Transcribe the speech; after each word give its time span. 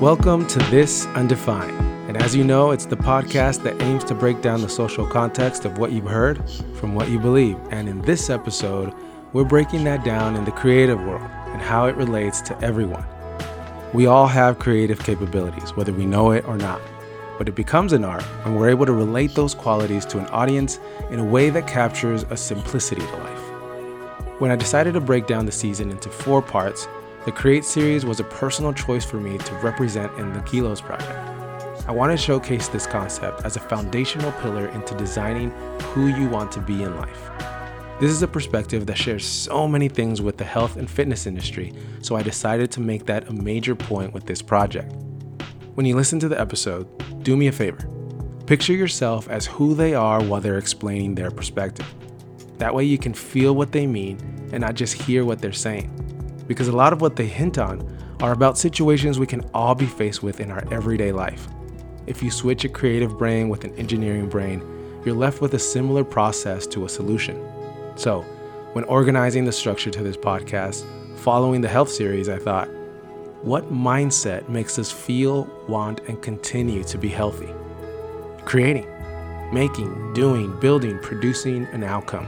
Welcome 0.00 0.46
to 0.46 0.60
This 0.70 1.06
Undefined. 1.06 1.76
And 2.06 2.16
as 2.16 2.36
you 2.36 2.44
know, 2.44 2.70
it's 2.70 2.86
the 2.86 2.96
podcast 2.96 3.64
that 3.64 3.82
aims 3.82 4.04
to 4.04 4.14
break 4.14 4.40
down 4.40 4.60
the 4.60 4.68
social 4.68 5.04
context 5.04 5.64
of 5.64 5.78
what 5.78 5.90
you've 5.90 6.06
heard 6.06 6.48
from 6.76 6.94
what 6.94 7.08
you 7.08 7.18
believe. 7.18 7.58
And 7.72 7.88
in 7.88 8.00
this 8.02 8.30
episode, 8.30 8.94
we're 9.32 9.42
breaking 9.42 9.82
that 9.84 10.04
down 10.04 10.36
in 10.36 10.44
the 10.44 10.52
creative 10.52 11.00
world 11.00 11.28
and 11.48 11.60
how 11.60 11.86
it 11.86 11.96
relates 11.96 12.40
to 12.42 12.56
everyone. 12.60 13.04
We 13.92 14.06
all 14.06 14.28
have 14.28 14.60
creative 14.60 15.00
capabilities, 15.02 15.74
whether 15.74 15.92
we 15.92 16.06
know 16.06 16.30
it 16.30 16.44
or 16.44 16.56
not. 16.56 16.80
But 17.36 17.48
it 17.48 17.56
becomes 17.56 17.92
an 17.92 18.04
art 18.04 18.22
when 18.44 18.54
we're 18.54 18.70
able 18.70 18.86
to 18.86 18.92
relate 18.92 19.34
those 19.34 19.52
qualities 19.52 20.06
to 20.06 20.20
an 20.20 20.26
audience 20.26 20.78
in 21.10 21.18
a 21.18 21.24
way 21.24 21.50
that 21.50 21.66
captures 21.66 22.22
a 22.30 22.36
simplicity 22.36 23.02
to 23.02 23.16
life. 23.16 24.40
When 24.40 24.52
I 24.52 24.56
decided 24.56 24.94
to 24.94 25.00
break 25.00 25.26
down 25.26 25.44
the 25.44 25.50
season 25.50 25.90
into 25.90 26.08
four 26.08 26.40
parts, 26.40 26.86
the 27.28 27.32
Create 27.32 27.62
series 27.62 28.06
was 28.06 28.20
a 28.20 28.24
personal 28.24 28.72
choice 28.72 29.04
for 29.04 29.20
me 29.20 29.36
to 29.36 29.54
represent 29.56 30.10
in 30.18 30.32
the 30.32 30.40
Kilos 30.40 30.80
project. 30.80 31.12
I 31.86 31.92
want 31.92 32.10
to 32.10 32.16
showcase 32.16 32.68
this 32.68 32.86
concept 32.86 33.44
as 33.44 33.54
a 33.54 33.60
foundational 33.60 34.32
pillar 34.40 34.68
into 34.68 34.94
designing 34.94 35.50
who 35.92 36.06
you 36.06 36.26
want 36.26 36.50
to 36.52 36.60
be 36.62 36.82
in 36.82 36.96
life. 36.96 37.30
This 38.00 38.12
is 38.12 38.22
a 38.22 38.28
perspective 38.28 38.86
that 38.86 38.96
shares 38.96 39.26
so 39.26 39.68
many 39.68 39.90
things 39.90 40.22
with 40.22 40.38
the 40.38 40.44
health 40.46 40.78
and 40.78 40.88
fitness 40.88 41.26
industry, 41.26 41.74
so 42.00 42.16
I 42.16 42.22
decided 42.22 42.70
to 42.70 42.80
make 42.80 43.04
that 43.04 43.28
a 43.28 43.32
major 43.34 43.74
point 43.74 44.14
with 44.14 44.24
this 44.24 44.40
project. 44.40 44.90
When 45.74 45.84
you 45.84 45.96
listen 45.96 46.18
to 46.20 46.28
the 46.28 46.40
episode, 46.40 46.88
do 47.24 47.36
me 47.36 47.48
a 47.48 47.52
favor. 47.52 47.86
Picture 48.46 48.72
yourself 48.72 49.28
as 49.28 49.44
who 49.44 49.74
they 49.74 49.92
are 49.92 50.22
while 50.22 50.40
they're 50.40 50.56
explaining 50.56 51.14
their 51.14 51.30
perspective. 51.30 51.94
That 52.56 52.74
way 52.74 52.84
you 52.84 52.96
can 52.96 53.12
feel 53.12 53.54
what 53.54 53.72
they 53.72 53.86
mean 53.86 54.16
and 54.50 54.62
not 54.62 54.76
just 54.76 54.94
hear 54.94 55.26
what 55.26 55.42
they're 55.42 55.52
saying 55.52 56.07
because 56.48 56.66
a 56.66 56.76
lot 56.76 56.92
of 56.92 57.00
what 57.00 57.14
they 57.14 57.26
hint 57.26 57.58
on 57.58 57.86
are 58.20 58.32
about 58.32 58.58
situations 58.58 59.18
we 59.18 59.26
can 59.26 59.48
all 59.54 59.74
be 59.74 59.86
faced 59.86 60.22
with 60.22 60.40
in 60.40 60.50
our 60.50 60.64
everyday 60.72 61.12
life. 61.12 61.46
If 62.06 62.22
you 62.22 62.30
switch 62.30 62.64
a 62.64 62.68
creative 62.68 63.16
brain 63.16 63.48
with 63.48 63.64
an 63.64 63.74
engineering 63.76 64.28
brain, 64.28 64.62
you're 65.04 65.14
left 65.14 65.40
with 65.40 65.54
a 65.54 65.58
similar 65.58 66.02
process 66.02 66.66
to 66.68 66.84
a 66.84 66.88
solution. 66.88 67.40
So, 67.96 68.22
when 68.72 68.84
organizing 68.84 69.44
the 69.44 69.52
structure 69.52 69.90
to 69.90 70.02
this 70.02 70.16
podcast, 70.16 70.84
following 71.18 71.60
the 71.60 71.68
health 71.68 71.90
series, 71.90 72.28
I 72.28 72.38
thought, 72.38 72.68
what 73.42 73.72
mindset 73.72 74.48
makes 74.48 74.78
us 74.78 74.90
feel, 74.90 75.44
want, 75.68 76.00
and 76.08 76.20
continue 76.22 76.82
to 76.84 76.98
be 76.98 77.08
healthy? 77.08 77.52
Creating, 78.44 78.86
making, 79.52 80.12
doing, 80.12 80.58
building, 80.58 80.98
producing 81.00 81.66
an 81.66 81.84
outcome. 81.84 82.26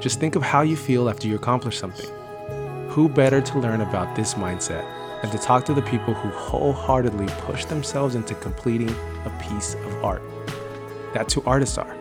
Just 0.00 0.20
think 0.20 0.36
of 0.36 0.42
how 0.42 0.62
you 0.62 0.76
feel 0.76 1.08
after 1.08 1.26
you 1.26 1.34
accomplish 1.34 1.78
something. 1.78 2.10
Who 2.96 3.10
better 3.10 3.42
to 3.42 3.58
learn 3.58 3.82
about 3.82 4.16
this 4.16 4.32
mindset 4.32 4.82
than 5.20 5.30
to 5.30 5.36
talk 5.36 5.66
to 5.66 5.74
the 5.74 5.82
people 5.82 6.14
who 6.14 6.30
wholeheartedly 6.30 7.26
push 7.42 7.66
themselves 7.66 8.14
into 8.14 8.34
completing 8.36 8.88
a 8.88 9.38
piece 9.38 9.74
of 9.74 10.02
art? 10.02 10.22
That's 11.12 11.34
who 11.34 11.42
artists 11.44 11.76
are. 11.76 11.94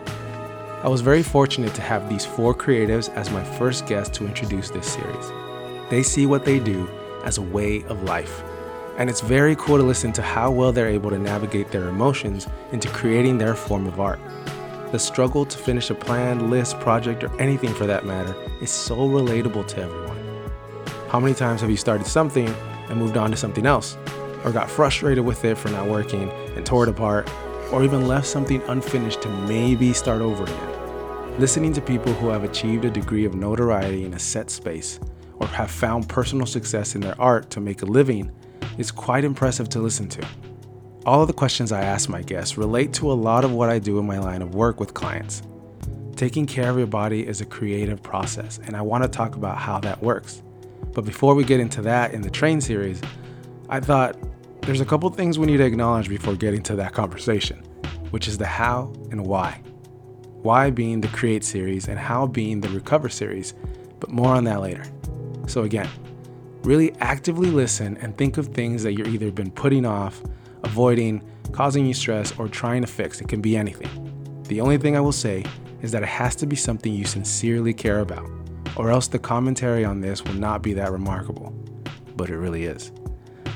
I 0.83 0.88
was 0.88 1.01
very 1.01 1.21
fortunate 1.21 1.73
to 1.73 1.81
have 1.81 2.07
these 2.07 2.25
four 2.25 2.55
creatives 2.55 3.13
as 3.13 3.29
my 3.29 3.43
first 3.43 3.88
guest 3.88 4.13
to 4.13 4.25
introduce 4.25 4.69
this 4.69 4.88
series. 4.88 5.31
They 5.89 6.01
see 6.01 6.27
what 6.27 6.45
they 6.45 6.59
do 6.59 6.88
as 7.25 7.39
a 7.39 7.41
way 7.41 7.83
of 7.89 8.03
life. 8.03 8.41
And 8.97 9.09
it's 9.09 9.19
very 9.19 9.57
cool 9.57 9.75
to 9.75 9.83
listen 9.83 10.13
to 10.13 10.21
how 10.21 10.49
well 10.49 10.71
they're 10.71 10.88
able 10.88 11.09
to 11.09 11.19
navigate 11.19 11.71
their 11.71 11.89
emotions 11.89 12.47
into 12.71 12.88
creating 12.88 13.38
their 13.38 13.55
form 13.55 13.85
of 13.85 13.99
art. 13.99 14.21
The 14.93 14.99
struggle 14.99 15.45
to 15.45 15.57
finish 15.57 15.89
a 15.89 15.93
plan, 15.93 16.49
list, 16.49 16.79
project, 16.79 17.21
or 17.21 17.41
anything 17.41 17.73
for 17.73 17.85
that 17.85 18.05
matter 18.05 18.33
is 18.62 18.72
so 18.72 18.95
relatable 18.95 19.67
to 19.67 19.81
everyone. 19.81 20.25
How 21.15 21.21
many 21.21 21.33
times 21.33 21.61
have 21.61 21.69
you 21.69 21.77
started 21.77 22.05
something 22.05 22.49
and 22.89 22.99
moved 22.99 23.15
on 23.15 23.31
to 23.31 23.37
something 23.37 23.65
else? 23.65 23.95
Or 24.43 24.51
got 24.51 24.69
frustrated 24.69 25.23
with 25.23 25.45
it 25.45 25.57
for 25.57 25.69
not 25.69 25.87
working 25.87 26.29
and 26.57 26.65
tore 26.65 26.83
it 26.83 26.89
apart? 26.89 27.31
Or 27.71 27.85
even 27.85 28.05
left 28.05 28.27
something 28.27 28.61
unfinished 28.63 29.21
to 29.21 29.29
maybe 29.29 29.93
start 29.93 30.21
over 30.21 30.43
again? 30.43 31.39
Listening 31.39 31.71
to 31.71 31.79
people 31.79 32.11
who 32.15 32.27
have 32.27 32.43
achieved 32.43 32.83
a 32.83 32.89
degree 32.89 33.23
of 33.23 33.33
notoriety 33.33 34.03
in 34.03 34.13
a 34.13 34.19
set 34.19 34.49
space 34.49 34.99
or 35.35 35.47
have 35.47 35.71
found 35.71 36.09
personal 36.09 36.45
success 36.45 36.95
in 36.95 36.99
their 36.99 37.15
art 37.17 37.49
to 37.51 37.61
make 37.61 37.81
a 37.81 37.85
living 37.85 38.29
is 38.77 38.91
quite 38.91 39.23
impressive 39.23 39.69
to 39.69 39.79
listen 39.79 40.09
to. 40.09 40.27
All 41.05 41.21
of 41.21 41.27
the 41.27 41.33
questions 41.33 41.71
I 41.71 41.83
ask 41.83 42.09
my 42.09 42.23
guests 42.23 42.57
relate 42.57 42.91
to 42.95 43.09
a 43.09 43.13
lot 43.13 43.45
of 43.45 43.53
what 43.53 43.69
I 43.69 43.79
do 43.79 43.99
in 43.99 44.05
my 44.05 44.19
line 44.19 44.41
of 44.41 44.53
work 44.53 44.81
with 44.81 44.93
clients. 44.93 45.43
Taking 46.17 46.45
care 46.45 46.69
of 46.69 46.77
your 46.77 46.87
body 46.87 47.25
is 47.25 47.39
a 47.39 47.45
creative 47.45 48.03
process, 48.03 48.59
and 48.65 48.75
I 48.75 48.81
want 48.81 49.05
to 49.05 49.09
talk 49.09 49.35
about 49.35 49.57
how 49.57 49.79
that 49.79 50.03
works. 50.03 50.41
But 50.95 51.03
before 51.03 51.35
we 51.35 51.44
get 51.44 51.59
into 51.59 51.81
that 51.81 52.13
in 52.13 52.22
the 52.22 52.29
train 52.31 52.61
series, 52.61 53.01
I 53.67 53.81
thought 53.81 54.17
there's 54.61 54.79
a 54.79 54.85
couple 54.85 55.09
things 55.09 55.38
we 55.38 55.45
need 55.45 55.57
to 55.57 55.66
acknowledge 55.66 56.07
before 56.07 56.35
getting 56.35 56.63
to 56.63 56.75
that 56.78 56.94
conversation, 56.94 57.57
which 58.11 58.29
is 58.29 58.38
the 58.38 58.45
how 58.45 58.94
and 59.11 59.28
why. 59.28 59.61
Why 60.41 60.69
being 60.69 61.01
the 61.01 61.09
Create 61.09 61.44
series 61.44 61.89
and 61.89 62.00
how 62.00 62.28
being 62.28 62.61
the 62.61 62.69
Recover 62.69 63.09
series, 63.09 63.53
but 64.00 64.09
more 64.09 64.33
on 64.33 64.45
that 64.45 64.61
later. 64.61 64.85
So, 65.47 65.63
again, 65.63 65.89
really 66.63 66.95
actively 67.01 67.51
listen 67.51 67.97
and 67.97 68.17
think 68.17 68.38
of 68.38 68.47
things 68.47 68.81
that 68.83 68.94
you're 68.94 69.09
either 69.09 69.31
been 69.31 69.51
putting 69.51 69.85
off, 69.85 70.23
avoiding, 70.63 71.22
causing 71.51 71.85
you 71.85 71.94
stress, 71.94 72.31
or 72.39 72.47
trying 72.47 72.81
to 72.81 72.88
fix. 72.88 73.19
It 73.19 73.27
can 73.27 73.41
be 73.41 73.57
anything. 73.57 74.44
The 74.47 74.62
only 74.62 74.77
thing 74.77 74.95
I 74.95 75.01
will 75.01 75.12
say 75.12 75.44
is 75.81 75.91
that 75.91 76.03
it 76.03 76.09
has 76.09 76.38
to 76.38 76.45
be 76.45 76.56
something 76.56 76.94
you 76.94 77.03
sincerely 77.03 77.73
care 77.73 78.00
about 78.00 78.29
or 78.75 78.91
else 78.91 79.08
the 79.08 79.19
commentary 79.19 79.86
on 79.86 80.02
this 80.02 80.24
will 80.24 80.34
not 80.34 80.62
be 80.62 80.74
that 80.74 80.91
remarkable. 80.91 81.53
But 82.16 82.30
it 82.30 82.38
really 82.38 82.66
is. 82.66 82.91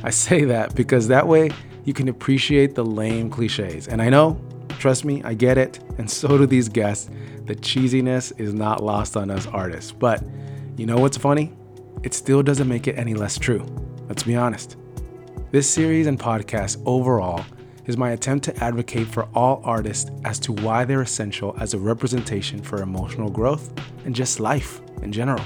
I 0.04 0.10
say 0.12 0.46
that 0.46 0.76
because 0.76 1.08
that 1.10 1.28
way 1.28 1.52
you 1.86 1.94
can 1.94 2.08
appreciate 2.08 2.76
the 2.76 2.86
lame 2.86 3.30
cliches. 3.30 3.88
And 3.88 4.02
I 4.02 4.10
know, 4.10 4.40
trust 4.80 5.06
me, 5.06 5.22
I 5.24 5.34
get 5.34 5.58
it, 5.58 5.80
and 5.98 6.10
so 6.20 6.38
do 6.38 6.46
these 6.46 6.70
guests. 6.70 7.10
The 7.46 7.56
cheesiness 7.56 8.32
is 8.40 8.54
not 8.54 8.84
lost 8.84 9.18
on 9.18 9.32
us 9.32 9.48
artists. 9.48 9.92
But 9.92 10.24
you 10.78 10.86
know 10.86 10.98
what's 10.98 11.18
funny? 11.18 11.54
It 12.04 12.14
still 12.14 12.44
doesn't 12.44 12.68
make 12.68 12.88
it 12.88 12.98
any 12.98 13.14
less 13.14 13.38
true. 13.38 13.66
Let's 14.08 14.24
be 14.24 14.36
honest. 14.36 14.78
This 15.52 15.70
series 15.70 16.08
and 16.08 16.20
podcast 16.20 16.82
overall 16.86 17.44
is 17.86 17.98
my 17.98 18.12
attempt 18.12 18.46
to 18.46 18.64
advocate 18.64 19.08
for 19.08 19.28
all 19.34 19.62
artists 19.64 20.12
as 20.24 20.38
to 20.38 20.54
why 20.54 20.86
they're 20.86 21.02
essential 21.02 21.56
as 21.60 21.74
a 21.74 21.80
representation 21.80 22.62
for 22.62 22.84
emotional 22.84 23.32
growth 23.32 23.74
and 24.06 24.16
just 24.16 24.40
life 24.40 24.80
in 25.02 25.12
general. 25.12 25.44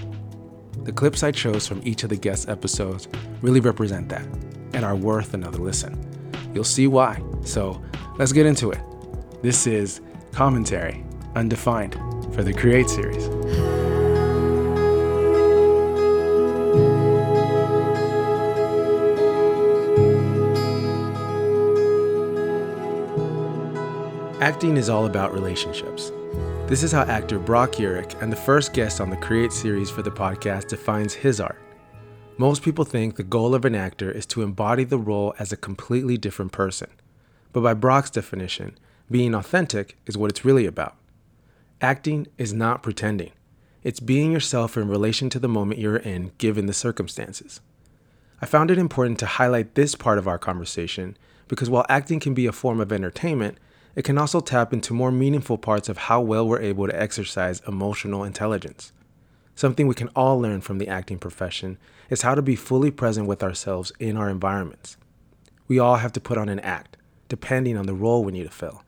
The 0.83 0.91
clips 0.91 1.23
I 1.23 1.31
chose 1.31 1.67
from 1.67 1.81
each 1.83 2.03
of 2.03 2.09
the 2.09 2.17
guest 2.17 2.49
episodes 2.49 3.07
really 3.41 3.59
represent 3.59 4.09
that 4.09 4.25
and 4.73 4.83
are 4.83 4.95
worth 4.95 5.33
another 5.33 5.59
listen. 5.59 5.97
You'll 6.53 6.63
see 6.63 6.87
why. 6.87 7.21
So 7.43 7.81
let's 8.17 8.31
get 8.31 8.45
into 8.45 8.71
it. 8.71 8.81
This 9.41 9.67
is 9.67 10.01
Commentary 10.31 11.03
Undefined 11.35 11.93
for 12.33 12.43
the 12.43 12.53
Create 12.53 12.89
series. 12.89 13.29
Acting 24.41 24.75
is 24.75 24.89
all 24.89 25.05
about 25.05 25.33
relationships. 25.33 26.11
This 26.67 26.81
is 26.81 26.93
how 26.93 27.01
actor 27.03 27.39
Brock 27.39 27.73
Yurich 27.73 28.19
and 28.21 28.31
the 28.31 28.37
first 28.37 28.71
guest 28.71 29.01
on 29.01 29.09
the 29.09 29.17
Create 29.17 29.51
series 29.51 29.89
for 29.89 30.01
the 30.01 30.09
podcast 30.09 30.69
defines 30.69 31.13
his 31.13 31.41
art. 31.41 31.61
Most 32.37 32.63
people 32.63 32.85
think 32.85 33.17
the 33.17 33.23
goal 33.23 33.53
of 33.53 33.65
an 33.65 33.75
actor 33.75 34.09
is 34.09 34.25
to 34.27 34.41
embody 34.41 34.85
the 34.85 34.97
role 34.97 35.35
as 35.37 35.51
a 35.51 35.57
completely 35.57 36.17
different 36.17 36.53
person. 36.53 36.89
But 37.51 37.61
by 37.61 37.73
Brock's 37.73 38.09
definition, 38.09 38.77
being 39.11 39.35
authentic 39.35 39.97
is 40.05 40.17
what 40.17 40.31
it's 40.31 40.45
really 40.45 40.65
about. 40.65 40.95
Acting 41.81 42.27
is 42.37 42.53
not 42.53 42.81
pretending, 42.81 43.33
it's 43.83 43.99
being 43.99 44.31
yourself 44.31 44.77
in 44.77 44.87
relation 44.87 45.29
to 45.31 45.39
the 45.39 45.49
moment 45.49 45.81
you're 45.81 45.97
in 45.97 46.31
given 46.37 46.67
the 46.67 46.73
circumstances. 46.73 47.59
I 48.41 48.45
found 48.45 48.71
it 48.71 48.77
important 48.77 49.19
to 49.19 49.25
highlight 49.25 49.75
this 49.75 49.95
part 49.95 50.17
of 50.17 50.29
our 50.29 50.39
conversation 50.39 51.17
because 51.49 51.69
while 51.69 51.85
acting 51.89 52.21
can 52.21 52.33
be 52.33 52.45
a 52.45 52.53
form 52.53 52.79
of 52.79 52.93
entertainment, 52.93 53.57
it 53.95 54.03
can 54.03 54.17
also 54.17 54.39
tap 54.39 54.73
into 54.73 54.93
more 54.93 55.11
meaningful 55.11 55.57
parts 55.57 55.87
of 55.87 55.97
how 55.97 56.19
well 56.19 56.47
we're 56.47 56.61
able 56.61 56.87
to 56.87 57.01
exercise 57.01 57.61
emotional 57.67 58.23
intelligence. 58.23 58.91
Something 59.55 59.87
we 59.87 59.93
can 59.93 60.09
all 60.15 60.39
learn 60.39 60.61
from 60.61 60.79
the 60.79 60.87
acting 60.87 61.19
profession 61.19 61.77
is 62.09 62.23
how 62.23 62.33
to 62.33 62.41
be 62.41 62.55
fully 62.55 62.89
present 62.89 63.27
with 63.27 63.43
ourselves 63.43 63.91
in 63.99 64.17
our 64.17 64.29
environments. 64.29 64.97
We 65.67 65.77
all 65.77 65.97
have 65.97 66.11
to 66.13 66.19
put 66.19 66.39
on 66.39 66.49
an 66.49 66.59
act, 66.61 66.97
depending 67.29 67.77
on 67.77 67.85
the 67.85 67.93
role 67.93 68.23
we 68.23 68.31
need 68.31 68.43
to 68.43 68.49
fill. 68.49 68.83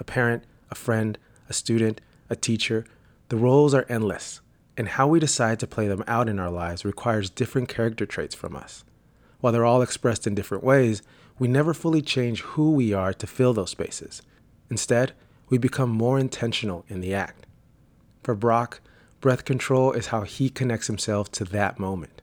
A 0.00 0.04
parent, 0.04 0.44
a 0.70 0.74
friend, 0.74 1.18
a 1.48 1.52
student, 1.52 2.00
a 2.30 2.36
teacher, 2.36 2.86
the 3.28 3.36
roles 3.36 3.74
are 3.74 3.86
endless, 3.88 4.40
and 4.78 4.88
how 4.88 5.06
we 5.06 5.20
decide 5.20 5.60
to 5.60 5.66
play 5.66 5.88
them 5.88 6.04
out 6.06 6.28
in 6.28 6.38
our 6.38 6.50
lives 6.50 6.84
requires 6.84 7.28
different 7.28 7.68
character 7.68 8.06
traits 8.06 8.34
from 8.34 8.56
us. 8.56 8.84
While 9.40 9.52
they're 9.52 9.64
all 9.64 9.82
expressed 9.82 10.26
in 10.26 10.34
different 10.34 10.64
ways, 10.64 11.02
we 11.38 11.48
never 11.48 11.74
fully 11.74 12.00
change 12.00 12.40
who 12.40 12.72
we 12.72 12.92
are 12.92 13.12
to 13.12 13.26
fill 13.26 13.52
those 13.52 13.70
spaces. 13.70 14.22
Instead, 14.70 15.12
we 15.48 15.58
become 15.58 15.90
more 15.90 16.18
intentional 16.18 16.84
in 16.88 17.00
the 17.00 17.14
act. 17.14 17.46
For 18.22 18.34
Brock, 18.34 18.80
breath 19.20 19.44
control 19.44 19.92
is 19.92 20.08
how 20.08 20.22
he 20.22 20.50
connects 20.50 20.86
himself 20.86 21.30
to 21.32 21.44
that 21.44 21.78
moment. 21.78 22.22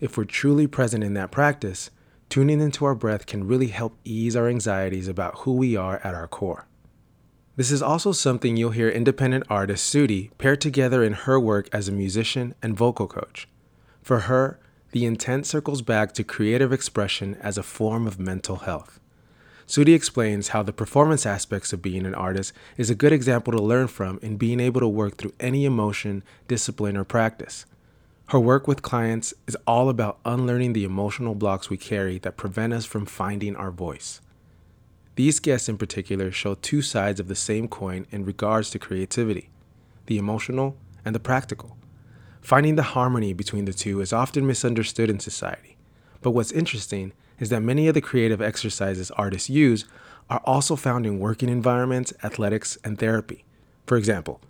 If 0.00 0.16
we're 0.16 0.24
truly 0.24 0.66
present 0.66 1.04
in 1.04 1.14
that 1.14 1.30
practice, 1.30 1.90
tuning 2.28 2.60
into 2.60 2.84
our 2.84 2.94
breath 2.94 3.26
can 3.26 3.46
really 3.46 3.68
help 3.68 3.96
ease 4.04 4.34
our 4.34 4.48
anxieties 4.48 5.06
about 5.06 5.40
who 5.40 5.52
we 5.52 5.76
are 5.76 6.00
at 6.02 6.14
our 6.14 6.26
core. 6.26 6.66
This 7.54 7.70
is 7.70 7.82
also 7.82 8.12
something 8.12 8.56
you'll 8.56 8.70
hear 8.70 8.88
independent 8.88 9.44
artist 9.50 9.94
Sudie 9.94 10.30
pair 10.38 10.56
together 10.56 11.04
in 11.04 11.12
her 11.12 11.38
work 11.38 11.68
as 11.70 11.86
a 11.86 11.92
musician 11.92 12.54
and 12.62 12.76
vocal 12.76 13.06
coach. 13.06 13.46
For 14.00 14.20
her, 14.20 14.58
the 14.92 15.04
intent 15.04 15.46
circles 15.46 15.82
back 15.82 16.12
to 16.14 16.24
creative 16.24 16.72
expression 16.72 17.36
as 17.42 17.58
a 17.58 17.62
form 17.62 18.06
of 18.06 18.18
mental 18.18 18.56
health. 18.56 18.98
Sudie 19.72 19.94
explains 19.94 20.48
how 20.48 20.62
the 20.62 20.70
performance 20.70 21.24
aspects 21.24 21.72
of 21.72 21.80
being 21.80 22.04
an 22.04 22.14
artist 22.14 22.52
is 22.76 22.90
a 22.90 22.94
good 22.94 23.10
example 23.10 23.54
to 23.54 23.62
learn 23.62 23.86
from 23.88 24.18
in 24.20 24.36
being 24.36 24.60
able 24.60 24.80
to 24.82 24.86
work 24.86 25.16
through 25.16 25.32
any 25.40 25.64
emotion, 25.64 26.22
discipline, 26.46 26.94
or 26.94 27.04
practice. 27.04 27.64
Her 28.28 28.38
work 28.38 28.68
with 28.68 28.82
clients 28.82 29.32
is 29.46 29.56
all 29.66 29.88
about 29.88 30.18
unlearning 30.26 30.74
the 30.74 30.84
emotional 30.84 31.34
blocks 31.34 31.70
we 31.70 31.78
carry 31.78 32.18
that 32.18 32.36
prevent 32.36 32.74
us 32.74 32.84
from 32.84 33.06
finding 33.06 33.56
our 33.56 33.70
voice. 33.70 34.20
These 35.14 35.40
guests 35.40 35.70
in 35.70 35.78
particular 35.78 36.30
show 36.30 36.52
two 36.56 36.82
sides 36.82 37.18
of 37.18 37.28
the 37.28 37.34
same 37.34 37.66
coin 37.66 38.06
in 38.10 38.26
regards 38.26 38.68
to 38.72 38.78
creativity 38.78 39.48
the 40.04 40.18
emotional 40.18 40.76
and 41.02 41.14
the 41.14 41.18
practical. 41.18 41.78
Finding 42.42 42.74
the 42.74 42.92
harmony 42.92 43.32
between 43.32 43.64
the 43.64 43.72
two 43.72 44.02
is 44.02 44.12
often 44.12 44.46
misunderstood 44.46 45.08
in 45.08 45.18
society. 45.18 45.78
But 46.20 46.32
what's 46.32 46.52
interesting 46.52 47.14
is 47.38 47.48
that 47.50 47.62
many 47.62 47.88
of 47.88 47.94
the 47.94 48.00
creative 48.00 48.40
exercises 48.40 49.10
artists 49.12 49.50
use 49.50 49.84
are 50.30 50.42
also 50.44 50.76
found 50.76 51.06
in 51.06 51.18
working 51.18 51.48
environments, 51.48 52.12
athletics, 52.22 52.78
and 52.84 52.98
therapy. 52.98 53.44
For 53.86 53.96
example, 53.96 54.40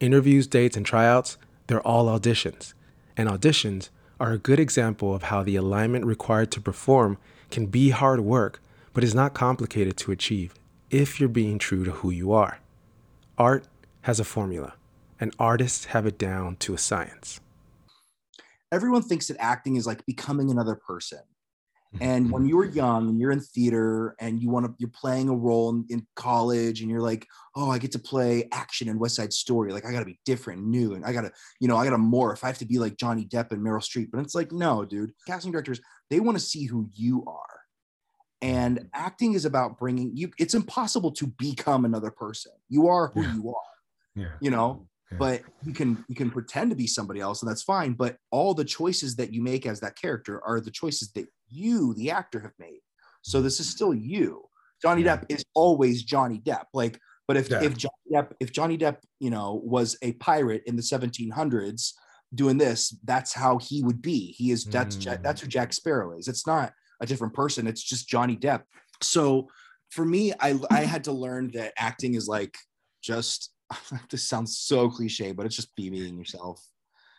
interviews, 0.00 0.46
dates, 0.46 0.76
and 0.76 0.86
tryouts, 0.86 1.36
they're 1.66 1.86
all 1.86 2.06
auditions 2.06 2.74
and 3.16 3.28
auditions 3.28 3.88
are 4.20 4.32
a 4.32 4.38
good 4.38 4.60
example 4.60 5.14
of 5.14 5.24
how 5.24 5.42
the 5.42 5.56
alignment 5.56 6.04
required 6.04 6.50
to 6.52 6.60
perform 6.60 7.18
can 7.50 7.66
be 7.66 7.90
hard 7.90 8.20
work, 8.20 8.62
but 8.92 9.04
is 9.04 9.14
not 9.14 9.34
complicated 9.34 9.96
to 9.96 10.12
achieve 10.12 10.54
if 10.90 11.18
you're 11.18 11.28
being 11.28 11.58
true 11.58 11.84
to 11.84 11.90
who 11.90 12.10
you 12.10 12.32
are. 12.32 12.58
Art 13.38 13.66
has 14.02 14.20
a 14.20 14.24
formula, 14.24 14.74
and 15.20 15.34
artists 15.38 15.86
have 15.86 16.06
it 16.06 16.18
down 16.18 16.56
to 16.56 16.74
a 16.74 16.78
science. 16.78 17.40
Everyone 18.72 19.02
thinks 19.02 19.28
that 19.28 19.36
acting 19.38 19.76
is 19.76 19.86
like 19.86 20.04
becoming 20.06 20.50
another 20.50 20.74
person. 20.74 21.20
And 22.00 22.30
when 22.30 22.46
you're 22.48 22.64
young 22.64 23.08
and 23.08 23.20
you're 23.20 23.30
in 23.30 23.40
theater 23.40 24.16
and 24.20 24.40
you 24.40 24.50
want 24.50 24.66
to, 24.66 24.74
you're 24.78 24.90
playing 24.90 25.28
a 25.28 25.34
role 25.34 25.70
in, 25.70 25.84
in, 25.88 26.06
college 26.14 26.80
and 26.80 26.90
you're 26.90 27.00
like, 27.00 27.26
oh, 27.54 27.70
I 27.70 27.78
get 27.78 27.92
to 27.92 27.98
play 27.98 28.48
action 28.52 28.88
in 28.88 28.98
West 28.98 29.16
Side 29.16 29.32
Story. 29.32 29.72
Like 29.72 29.84
I 29.84 29.92
got 29.92 30.00
to 30.00 30.06
be 30.06 30.18
different, 30.24 30.64
new, 30.66 30.94
and 30.94 31.04
I 31.04 31.12
got 31.12 31.22
to, 31.22 31.32
you 31.60 31.68
know, 31.68 31.76
I 31.76 31.84
got 31.84 31.90
to 31.90 31.96
morph. 32.02 32.42
I 32.42 32.48
have 32.48 32.58
to 32.58 32.66
be 32.66 32.78
like 32.78 32.96
Johnny 32.96 33.24
Depp 33.24 33.52
and 33.52 33.62
Meryl 33.62 33.80
Streep. 33.80 34.10
But 34.10 34.20
it's 34.20 34.34
like, 34.34 34.52
no, 34.52 34.84
dude. 34.84 35.12
Casting 35.26 35.52
directors, 35.52 35.80
they 36.10 36.20
want 36.20 36.38
to 36.38 36.44
see 36.44 36.66
who 36.66 36.88
you 36.94 37.24
are. 37.26 37.60
And 38.42 38.78
mm-hmm. 38.78 38.86
acting 38.92 39.34
is 39.34 39.44
about 39.44 39.78
bringing 39.78 40.16
you. 40.16 40.30
It's 40.38 40.54
impossible 40.54 41.12
to 41.12 41.26
become 41.26 41.84
another 41.84 42.10
person. 42.10 42.52
You 42.68 42.88
are 42.88 43.08
who 43.08 43.22
Yeah. 43.22 43.34
you 43.34 43.48
are. 43.50 43.62
Yeah. 44.14 44.32
You 44.40 44.50
know, 44.50 44.88
Yeah. 45.12 45.18
but 45.18 45.42
you 45.62 45.72
can 45.72 46.04
you 46.08 46.14
can 46.16 46.30
pretend 46.30 46.70
to 46.70 46.76
be 46.76 46.86
somebody 46.86 47.20
else 47.20 47.42
and 47.42 47.48
that's 47.50 47.62
fine 47.62 47.92
but 47.92 48.16
all 48.32 48.54
the 48.54 48.64
choices 48.64 49.14
that 49.16 49.32
you 49.32 49.40
make 49.42 49.64
as 49.66 49.78
that 49.80 49.96
character 49.96 50.42
are 50.44 50.60
the 50.60 50.70
choices 50.70 51.12
that 51.12 51.26
you 51.48 51.94
the 51.94 52.10
actor 52.10 52.40
have 52.40 52.54
made 52.58 52.80
so 53.22 53.40
this 53.40 53.60
is 53.60 53.68
still 53.68 53.94
you 53.94 54.42
johnny 54.82 55.02
Yeah. 55.02 55.18
depp 55.18 55.26
is 55.28 55.44
always 55.54 56.02
johnny 56.02 56.40
depp 56.44 56.64
like 56.74 56.98
but 57.28 57.36
if 57.36 57.48
Yeah. 57.50 57.62
if 57.62 57.76
johnny 57.76 58.06
depp 58.12 58.32
if 58.40 58.50
johnny 58.52 58.76
depp 58.76 58.96
you 59.20 59.30
know 59.30 59.60
was 59.64 59.96
a 60.02 60.12
pirate 60.14 60.62
in 60.66 60.74
the 60.74 60.82
1700s 60.82 61.92
doing 62.34 62.58
this 62.58 62.98
that's 63.04 63.32
how 63.32 63.58
he 63.58 63.82
would 63.84 64.02
be 64.02 64.32
he 64.32 64.50
is 64.50 64.64
that's 64.64 64.96
Mm. 64.96 65.22
that's 65.22 65.40
who 65.40 65.46
jack 65.46 65.72
sparrow 65.72 66.18
is 66.18 66.26
it's 66.26 66.46
not 66.48 66.72
a 67.00 67.06
different 67.06 67.32
person 67.32 67.68
it's 67.68 67.82
just 67.82 68.08
johnny 68.08 68.36
depp 68.36 68.62
so 69.02 69.48
for 69.90 70.04
me 70.04 70.32
i 70.40 70.58
i 70.70 70.80
had 70.80 71.04
to 71.04 71.12
learn 71.12 71.50
that 71.52 71.72
acting 71.78 72.14
is 72.14 72.26
like 72.26 72.56
just 73.02 73.52
this 74.10 74.28
sounds 74.28 74.58
so 74.58 74.88
cliche 74.88 75.32
but 75.32 75.46
it's 75.46 75.56
just 75.56 75.74
be 75.76 75.90
being 75.90 76.16
yourself 76.18 76.62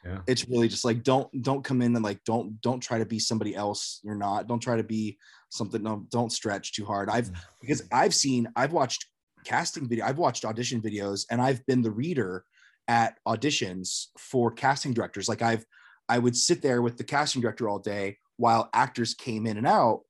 Yeah. 0.05 0.19
it's 0.27 0.47
really 0.47 0.67
just 0.69 0.85
like 0.85 1.03
don't 1.03 1.29
don't 1.43 1.63
come 1.63 1.81
in 1.81 1.95
and 1.95 2.03
like 2.05 2.23
don't 2.23 2.61
don't 2.61 2.79
try 2.79 2.97
to 2.99 3.05
be 3.05 3.19
somebody 3.19 3.55
else 3.55 3.99
you're 4.03 4.15
not 4.15 4.47
don't 4.47 4.61
try 4.61 4.77
to 4.77 4.83
be 4.83 5.17
something 5.49 5.83
no 5.83 6.05
don't 6.09 6.31
stretch 6.31 6.73
too 6.73 6.85
hard 6.85 7.09
i've 7.09 7.29
Mm. 7.29 7.37
because 7.61 7.81
i've 7.91 8.13
seen 8.13 8.47
i've 8.55 8.71
watched 8.73 9.05
casting 9.43 9.87
video 9.87 10.05
i've 10.05 10.17
watched 10.17 10.45
audition 10.45 10.81
videos 10.81 11.25
and 11.31 11.41
i've 11.41 11.65
been 11.65 11.81
the 11.81 11.91
reader 11.91 12.43
at 12.87 13.17
auditions 13.27 14.07
for 14.17 14.51
casting 14.51 14.93
directors 14.93 15.27
like 15.27 15.41
i've 15.41 15.65
i 16.09 16.17
would 16.17 16.35
sit 16.35 16.61
there 16.61 16.81
with 16.81 16.97
the 16.97 17.03
casting 17.03 17.41
director 17.41 17.67
all 17.67 17.79
day 17.79 18.17
while 18.37 18.69
actors 18.73 19.13
came 19.13 19.45
in 19.47 19.57
and 19.57 19.67
out 19.67 20.01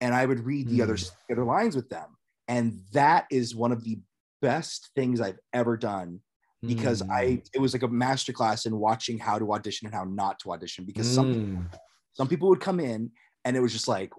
and 0.00 0.14
i 0.14 0.24
would 0.24 0.40
read 0.46 0.68
the 0.68 0.80
other 0.82 0.94
Mm. 0.96 1.10
the 1.28 1.34
other 1.34 1.44
lines 1.44 1.76
with 1.76 1.88
them 1.90 2.16
and 2.46 2.80
that 2.92 3.26
is 3.30 3.54
one 3.54 3.72
of 3.72 3.84
the 3.84 3.98
best 4.40 4.90
things 4.94 5.20
i've 5.20 5.38
ever 5.52 5.76
done 5.76 6.20
because 6.66 7.02
Mm. 7.02 7.10
I 7.12 7.42
it 7.54 7.60
was 7.60 7.72
like 7.72 7.84
a 7.84 7.88
master 7.88 8.32
class 8.32 8.66
in 8.66 8.76
watching 8.78 9.16
how 9.18 9.38
to 9.38 9.52
audition 9.52 9.86
and 9.86 9.94
how 9.94 10.04
not 10.04 10.38
to 10.40 10.52
audition 10.52 10.84
because 10.84 11.06
some 11.14 11.26
Mm. 11.34 11.78
some 12.12 12.28
people 12.28 12.48
would 12.48 12.60
come 12.60 12.80
in 12.80 13.12
and 13.44 13.56
it 13.56 13.60
was 13.60 13.72
just 13.72 13.88
like 13.88 14.12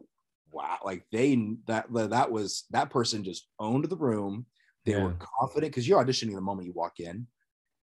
wow 0.51 0.77
like 0.85 1.05
they 1.11 1.35
that 1.67 1.85
that 1.91 2.31
was 2.31 2.65
that 2.71 2.89
person 2.89 3.23
just 3.23 3.49
owned 3.59 3.85
the 3.85 3.97
room 3.97 4.45
they 4.85 4.95
were 4.95 5.15
confident 5.39 5.71
because 5.71 5.87
you're 5.87 6.03
auditioning 6.03 6.33
the 6.33 6.41
moment 6.41 6.65
you 6.65 6.73
walk 6.73 6.99
in 6.99 7.27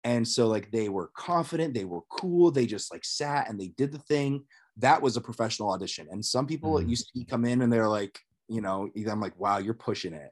and 0.05 0.27
so 0.27 0.47
like 0.47 0.71
they 0.71 0.87
were 0.89 1.11
confident 1.15 1.73
they 1.73 1.85
were 1.85 2.01
cool 2.09 2.49
they 2.49 2.65
just 2.65 2.91
like 2.93 3.03
sat 3.03 3.49
and 3.49 3.59
they 3.59 3.67
did 3.69 3.91
the 3.91 3.99
thing 3.99 4.43
that 4.77 5.01
was 5.01 5.17
a 5.17 5.21
professional 5.21 5.69
audition 5.71 6.07
and 6.11 6.23
some 6.23 6.47
people 6.47 6.79
Mhm. 6.79 6.89
you 6.89 6.95
see 6.95 7.25
come 7.25 7.45
in 7.45 7.61
and 7.61 7.71
they're 7.71 7.89
like 7.89 8.19
you 8.47 8.61
know 8.61 8.89
i'm 9.09 9.19
like 9.19 9.37
wow 9.37 9.57
you're 9.57 9.73
pushing 9.73 10.13
it 10.13 10.31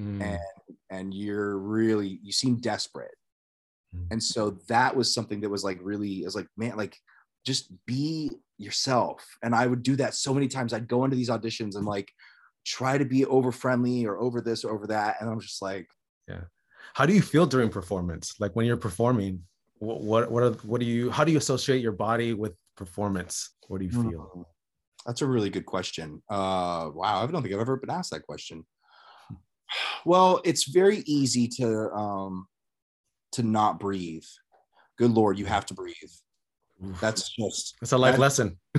Mm. 0.00 0.22
and 0.22 0.40
and 0.90 1.14
you're 1.14 1.58
really 1.58 2.18
you 2.22 2.32
seem 2.32 2.56
desperate 2.56 3.14
Mm. 3.94 4.06
and 4.12 4.22
so 4.22 4.56
that 4.68 4.96
was 4.96 5.12
something 5.12 5.42
that 5.42 5.50
was 5.50 5.64
like 5.64 5.78
really 5.82 6.22
it 6.22 6.24
was 6.24 6.34
like 6.34 6.48
man 6.56 6.78
like 6.78 6.96
just 7.44 7.70
be 7.84 8.30
yourself 8.56 9.22
and 9.42 9.54
i 9.54 9.66
would 9.66 9.82
do 9.82 9.96
that 9.96 10.14
so 10.14 10.32
many 10.32 10.48
times 10.48 10.72
i'd 10.72 10.88
go 10.88 11.04
into 11.04 11.14
these 11.14 11.28
auditions 11.28 11.76
and 11.76 11.84
like 11.84 12.10
try 12.64 12.96
to 12.96 13.04
be 13.04 13.26
over 13.26 13.52
friendly 13.52 14.06
or 14.06 14.18
over 14.18 14.40
this 14.40 14.64
or 14.64 14.72
over 14.72 14.86
that 14.86 15.16
and 15.20 15.28
i'm 15.28 15.40
just 15.40 15.60
like 15.60 15.86
Yeah. 16.26 16.44
How 16.94 17.04
do 17.06 17.12
you 17.12 17.22
feel 17.22 17.46
during 17.46 17.68
performance? 17.68 18.34
Like 18.40 18.56
when 18.56 18.66
you're 18.66 18.76
performing, 18.88 19.42
what 19.78 20.00
what 20.02 20.30
what, 20.32 20.42
are, 20.42 20.52
what 20.70 20.80
do 20.80 20.86
you 20.86 21.10
how 21.10 21.24
do 21.24 21.32
you 21.32 21.38
associate 21.38 21.82
your 21.82 21.92
body 21.92 22.32
with 22.34 22.54
performance? 22.76 23.34
What 23.68 23.78
do 23.80 23.84
you 23.84 23.92
feel? 23.92 24.22
"Hmm, 24.32 24.42
that's 25.06 25.22
a 25.22 25.26
really 25.26 25.50
good 25.50 25.66
question 25.66 26.22
uh 26.30 26.88
wow 26.94 27.22
i 27.22 27.26
don't 27.26 27.42
think 27.42 27.54
i've 27.54 27.60
ever 27.60 27.76
been 27.76 27.90
asked 27.90 28.12
that 28.12 28.26
question 28.30 28.64
well 30.04 30.40
it's 30.44 30.64
very 30.68 30.98
easy 31.06 31.48
to 31.48 31.90
um 31.92 32.46
to 33.32 33.42
not 33.42 33.80
breathe 33.80 34.24
good 34.98 35.10
lord 35.10 35.38
you 35.38 35.46
have 35.46 35.66
to 35.66 35.74
breathe 35.74 35.94
that's 37.00 37.28
just 37.30 37.76
it's 37.80 37.92
a 37.92 37.98
life 37.98 38.14
that- 38.14 38.20
lesson. 38.20 38.58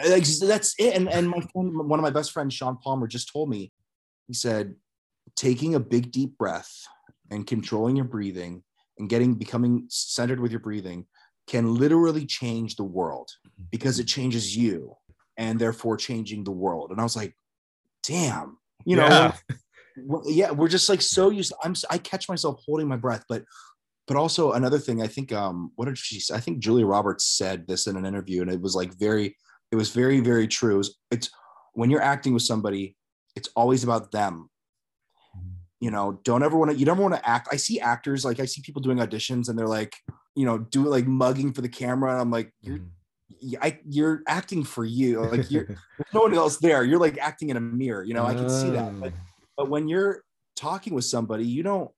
That's 0.00 0.74
it. 0.78 0.94
And 0.94 1.08
and 1.08 1.28
my 1.28 1.40
friend, 1.40 1.76
one 1.76 1.98
of 1.98 2.04
my 2.04 2.10
best 2.10 2.30
friends, 2.30 2.54
Sean 2.54 2.76
Palmer, 2.76 3.08
just 3.08 3.32
told 3.32 3.50
me. 3.50 3.72
He 4.28 4.34
said, 4.34 4.76
taking 5.34 5.74
a 5.74 5.80
big 5.80 6.12
deep 6.12 6.38
breath 6.38 6.70
and 7.32 7.44
controlling 7.46 7.96
your 7.96 8.04
breathing 8.04 8.62
and 8.98 9.08
getting 9.08 9.34
becoming 9.34 9.86
centered 9.88 10.38
with 10.38 10.52
your 10.52 10.60
breathing 10.60 11.06
can 11.48 11.74
literally 11.74 12.26
change 12.26 12.76
the 12.76 12.84
world 12.84 13.28
because 13.72 13.98
it 13.98 14.04
changes 14.04 14.56
you 14.56 14.94
and 15.36 15.58
therefore 15.58 15.96
changing 15.96 16.44
the 16.44 16.52
world. 16.52 16.92
And 16.92 17.00
I 17.00 17.02
was 17.02 17.16
like, 17.16 17.34
damn, 18.04 18.58
you 18.84 18.96
know, 18.96 19.08
Yeah. 19.08 19.34
Yeah, 20.26 20.50
we're 20.50 20.68
just 20.68 20.88
like 20.88 21.02
so 21.02 21.30
used. 21.30 21.52
I'm 21.62 21.74
I 21.90 21.98
catch 21.98 22.28
myself 22.28 22.60
holding 22.64 22.88
my 22.88 22.96
breath, 22.96 23.24
but 23.28 23.44
but 24.06 24.16
also 24.16 24.52
another 24.52 24.78
thing. 24.78 25.02
I 25.02 25.06
think 25.06 25.32
um 25.32 25.72
what 25.76 25.86
did 25.86 25.98
she? 25.98 26.20
say? 26.20 26.34
I 26.34 26.40
think 26.40 26.58
Julia 26.60 26.86
Roberts 26.86 27.24
said 27.24 27.66
this 27.66 27.86
in 27.86 27.96
an 27.96 28.06
interview, 28.06 28.42
and 28.42 28.50
it 28.50 28.60
was 28.60 28.74
like 28.74 28.94
very, 28.98 29.36
it 29.70 29.76
was 29.76 29.90
very 29.90 30.20
very 30.20 30.48
true. 30.48 30.74
It 30.74 30.78
was, 30.78 30.98
it's 31.10 31.30
when 31.74 31.90
you're 31.90 32.02
acting 32.02 32.32
with 32.34 32.42
somebody, 32.42 32.96
it's 33.36 33.48
always 33.54 33.84
about 33.84 34.10
them. 34.10 34.50
You 35.80 35.92
know, 35.92 36.18
don't 36.24 36.42
ever 36.42 36.56
want 36.56 36.72
to. 36.72 36.76
You 36.76 36.86
never 36.86 37.02
want 37.02 37.14
to 37.14 37.28
act. 37.28 37.48
I 37.52 37.56
see 37.56 37.78
actors 37.78 38.24
like 38.24 38.40
I 38.40 38.46
see 38.46 38.62
people 38.62 38.82
doing 38.82 38.98
auditions, 38.98 39.48
and 39.48 39.56
they're 39.56 39.68
like, 39.68 39.94
you 40.34 40.44
know, 40.44 40.58
do 40.58 40.84
like 40.84 41.06
mugging 41.06 41.52
for 41.52 41.60
the 41.60 41.68
camera. 41.68 42.10
And 42.12 42.20
I'm 42.20 42.30
like, 42.32 42.52
you're 42.62 42.80
y- 43.42 43.58
I, 43.62 43.78
you're 43.88 44.22
acting 44.26 44.64
for 44.64 44.84
you. 44.84 45.22
Like 45.22 45.50
you're 45.50 45.68
no 46.12 46.22
one 46.22 46.34
else 46.34 46.56
there. 46.56 46.82
You're 46.82 46.98
like 46.98 47.18
acting 47.18 47.50
in 47.50 47.56
a 47.56 47.60
mirror. 47.60 48.02
You 48.02 48.14
know, 48.14 48.24
I 48.24 48.34
can 48.34 48.48
see 48.48 48.70
that. 48.70 48.98
But. 49.00 49.12
but 49.58 49.68
when 49.68 49.88
you're 49.88 50.22
talking 50.56 50.94
with 50.94 51.04
somebody 51.04 51.44
you 51.44 51.62
don't 51.62 51.90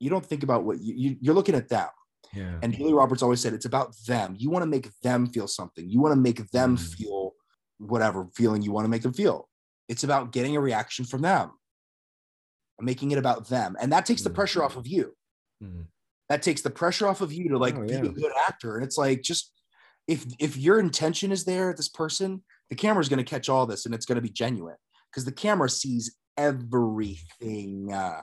you 0.00 0.10
don't 0.10 0.26
think 0.26 0.42
about 0.42 0.64
what 0.64 0.78
you, 0.82 0.94
you 0.94 1.16
you're 1.20 1.34
looking 1.34 1.54
at 1.54 1.68
them 1.70 1.88
yeah. 2.34 2.58
and 2.62 2.74
julia 2.76 2.94
roberts 2.94 3.22
always 3.22 3.40
said 3.40 3.54
it's 3.54 3.64
about 3.64 3.94
them 4.06 4.34
you 4.38 4.50
want 4.50 4.62
to 4.62 4.66
make 4.66 4.90
them 5.02 5.26
feel 5.28 5.48
something 5.48 5.88
you 5.88 6.00
want 6.00 6.12
to 6.12 6.20
make 6.20 6.50
them 6.50 6.76
Mm. 6.76 6.94
feel 6.96 7.32
whatever 7.78 8.28
feeling 8.36 8.60
you 8.62 8.72
want 8.72 8.84
to 8.84 8.88
make 8.90 9.02
them 9.02 9.12
feel 9.14 9.48
it's 9.88 10.04
about 10.04 10.32
getting 10.32 10.56
a 10.56 10.60
reaction 10.60 11.04
from 11.04 11.22
them 11.22 11.52
making 12.80 13.12
it 13.12 13.18
about 13.18 13.48
them 13.48 13.76
and 13.80 13.92
that 13.92 14.04
takes 14.04 14.22
the 14.22 14.30
Mm. 14.30 14.34
pressure 14.34 14.62
off 14.62 14.76
of 14.76 14.86
you 14.86 15.16
Mhm. 15.62 15.86
that 16.28 16.42
takes 16.42 16.62
the 16.62 16.70
pressure 16.70 17.06
off 17.06 17.20
of 17.20 17.32
you 17.32 17.48
to 17.50 17.58
like 17.58 17.76
Oh, 17.76 17.86
be 17.86 17.92
yeah. 17.94 18.02
a 18.02 18.08
good 18.08 18.32
actor 18.48 18.76
and 18.76 18.84
it's 18.84 18.98
like 18.98 19.22
just 19.22 19.52
if 20.06 20.26
if 20.38 20.56
your 20.56 20.78
intention 20.80 21.32
is 21.32 21.44
there 21.44 21.72
this 21.74 21.88
person 21.88 22.42
the 22.70 22.76
camera's 22.76 23.08
going 23.08 23.24
to 23.24 23.30
catch 23.30 23.48
all 23.48 23.66
this 23.66 23.86
and 23.86 23.94
it's 23.94 24.06
going 24.06 24.16
to 24.16 24.22
be 24.22 24.28
genuine 24.30 24.76
because 25.10 25.24
the 25.24 25.32
camera 25.32 25.68
sees 25.70 26.16
everything. 26.36 27.92
Uh, 27.92 28.22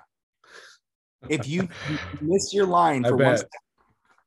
if 1.29 1.47
you, 1.47 1.67
you 1.89 1.97
miss 2.21 2.53
your 2.53 2.65
line 2.65 3.03
for 3.03 3.15
one 3.15 3.37
second, 3.37 3.49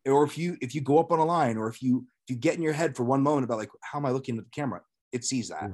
or 0.07 0.25
if 0.25 0.37
you 0.37 0.57
if 0.61 0.75
you 0.75 0.81
go 0.81 0.99
up 0.99 1.11
on 1.12 1.19
a 1.19 1.25
line, 1.25 1.57
or 1.57 1.69
if 1.69 1.83
you 1.83 2.07
if 2.26 2.35
you 2.35 2.37
get 2.37 2.57
in 2.57 2.62
your 2.62 2.73
head 2.73 2.97
for 2.97 3.05
one 3.05 3.23
moment 3.23 3.45
about 3.45 3.59
like 3.59 3.71
how 3.81 3.99
am 3.99 4.07
I 4.07 4.11
looking 4.11 4.38
at 4.38 4.45
the 4.45 4.50
camera, 4.50 4.81
it 5.12 5.25
sees 5.25 5.49
that. 5.49 5.71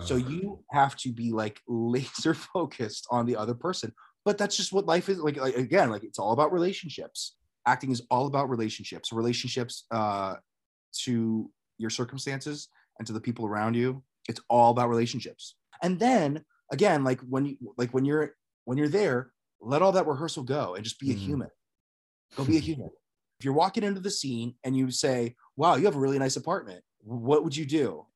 So 0.00 0.16
you 0.16 0.60
have 0.72 0.96
to 0.98 1.12
be 1.12 1.30
like 1.30 1.60
laser 1.68 2.34
focused 2.34 3.06
on 3.10 3.26
the 3.26 3.36
other 3.36 3.54
person. 3.54 3.92
But 4.24 4.38
that's 4.38 4.56
just 4.56 4.72
what 4.72 4.86
life 4.86 5.08
is 5.08 5.18
like, 5.18 5.36
like 5.36 5.56
again, 5.56 5.90
like 5.90 6.04
it's 6.04 6.18
all 6.18 6.32
about 6.32 6.52
relationships. 6.52 7.36
Acting 7.66 7.90
is 7.90 8.02
all 8.10 8.26
about 8.26 8.48
relationships, 8.48 9.12
relationships 9.12 9.84
uh, 9.90 10.36
to 11.04 11.50
your 11.78 11.90
circumstances 11.90 12.68
and 12.98 13.06
to 13.06 13.12
the 13.12 13.20
people 13.20 13.46
around 13.46 13.74
you. 13.74 14.02
It's 14.28 14.40
all 14.48 14.70
about 14.70 14.88
relationships. 14.88 15.56
And 15.82 15.98
then 15.98 16.44
again, 16.72 17.04
like 17.04 17.20
when 17.20 17.46
you 17.46 17.56
like 17.76 17.92
when 17.92 18.04
you're 18.04 18.34
when 18.64 18.78
you're 18.78 18.88
there, 18.88 19.32
let 19.60 19.82
all 19.82 19.92
that 19.92 20.06
rehearsal 20.06 20.42
go 20.42 20.74
and 20.74 20.84
just 20.84 20.98
be 20.98 21.10
a 21.10 21.14
Mhm. 21.14 21.18
human. 21.18 21.50
Go 22.36 22.44
be 22.44 22.56
a 22.56 22.60
human. 22.60 22.90
If 23.38 23.44
you're 23.44 23.54
walking 23.54 23.82
into 23.84 24.00
the 24.00 24.10
scene 24.10 24.54
and 24.64 24.76
you 24.76 24.90
say, 24.90 25.36
"Wow, 25.56 25.74
you 25.76 25.84
have 25.84 25.96
a 25.96 26.00
really 26.00 26.18
nice 26.18 26.36
apartment," 26.36 26.84
what 27.00 27.44
would 27.44 27.56
you 27.56 27.66
do? 27.66 28.06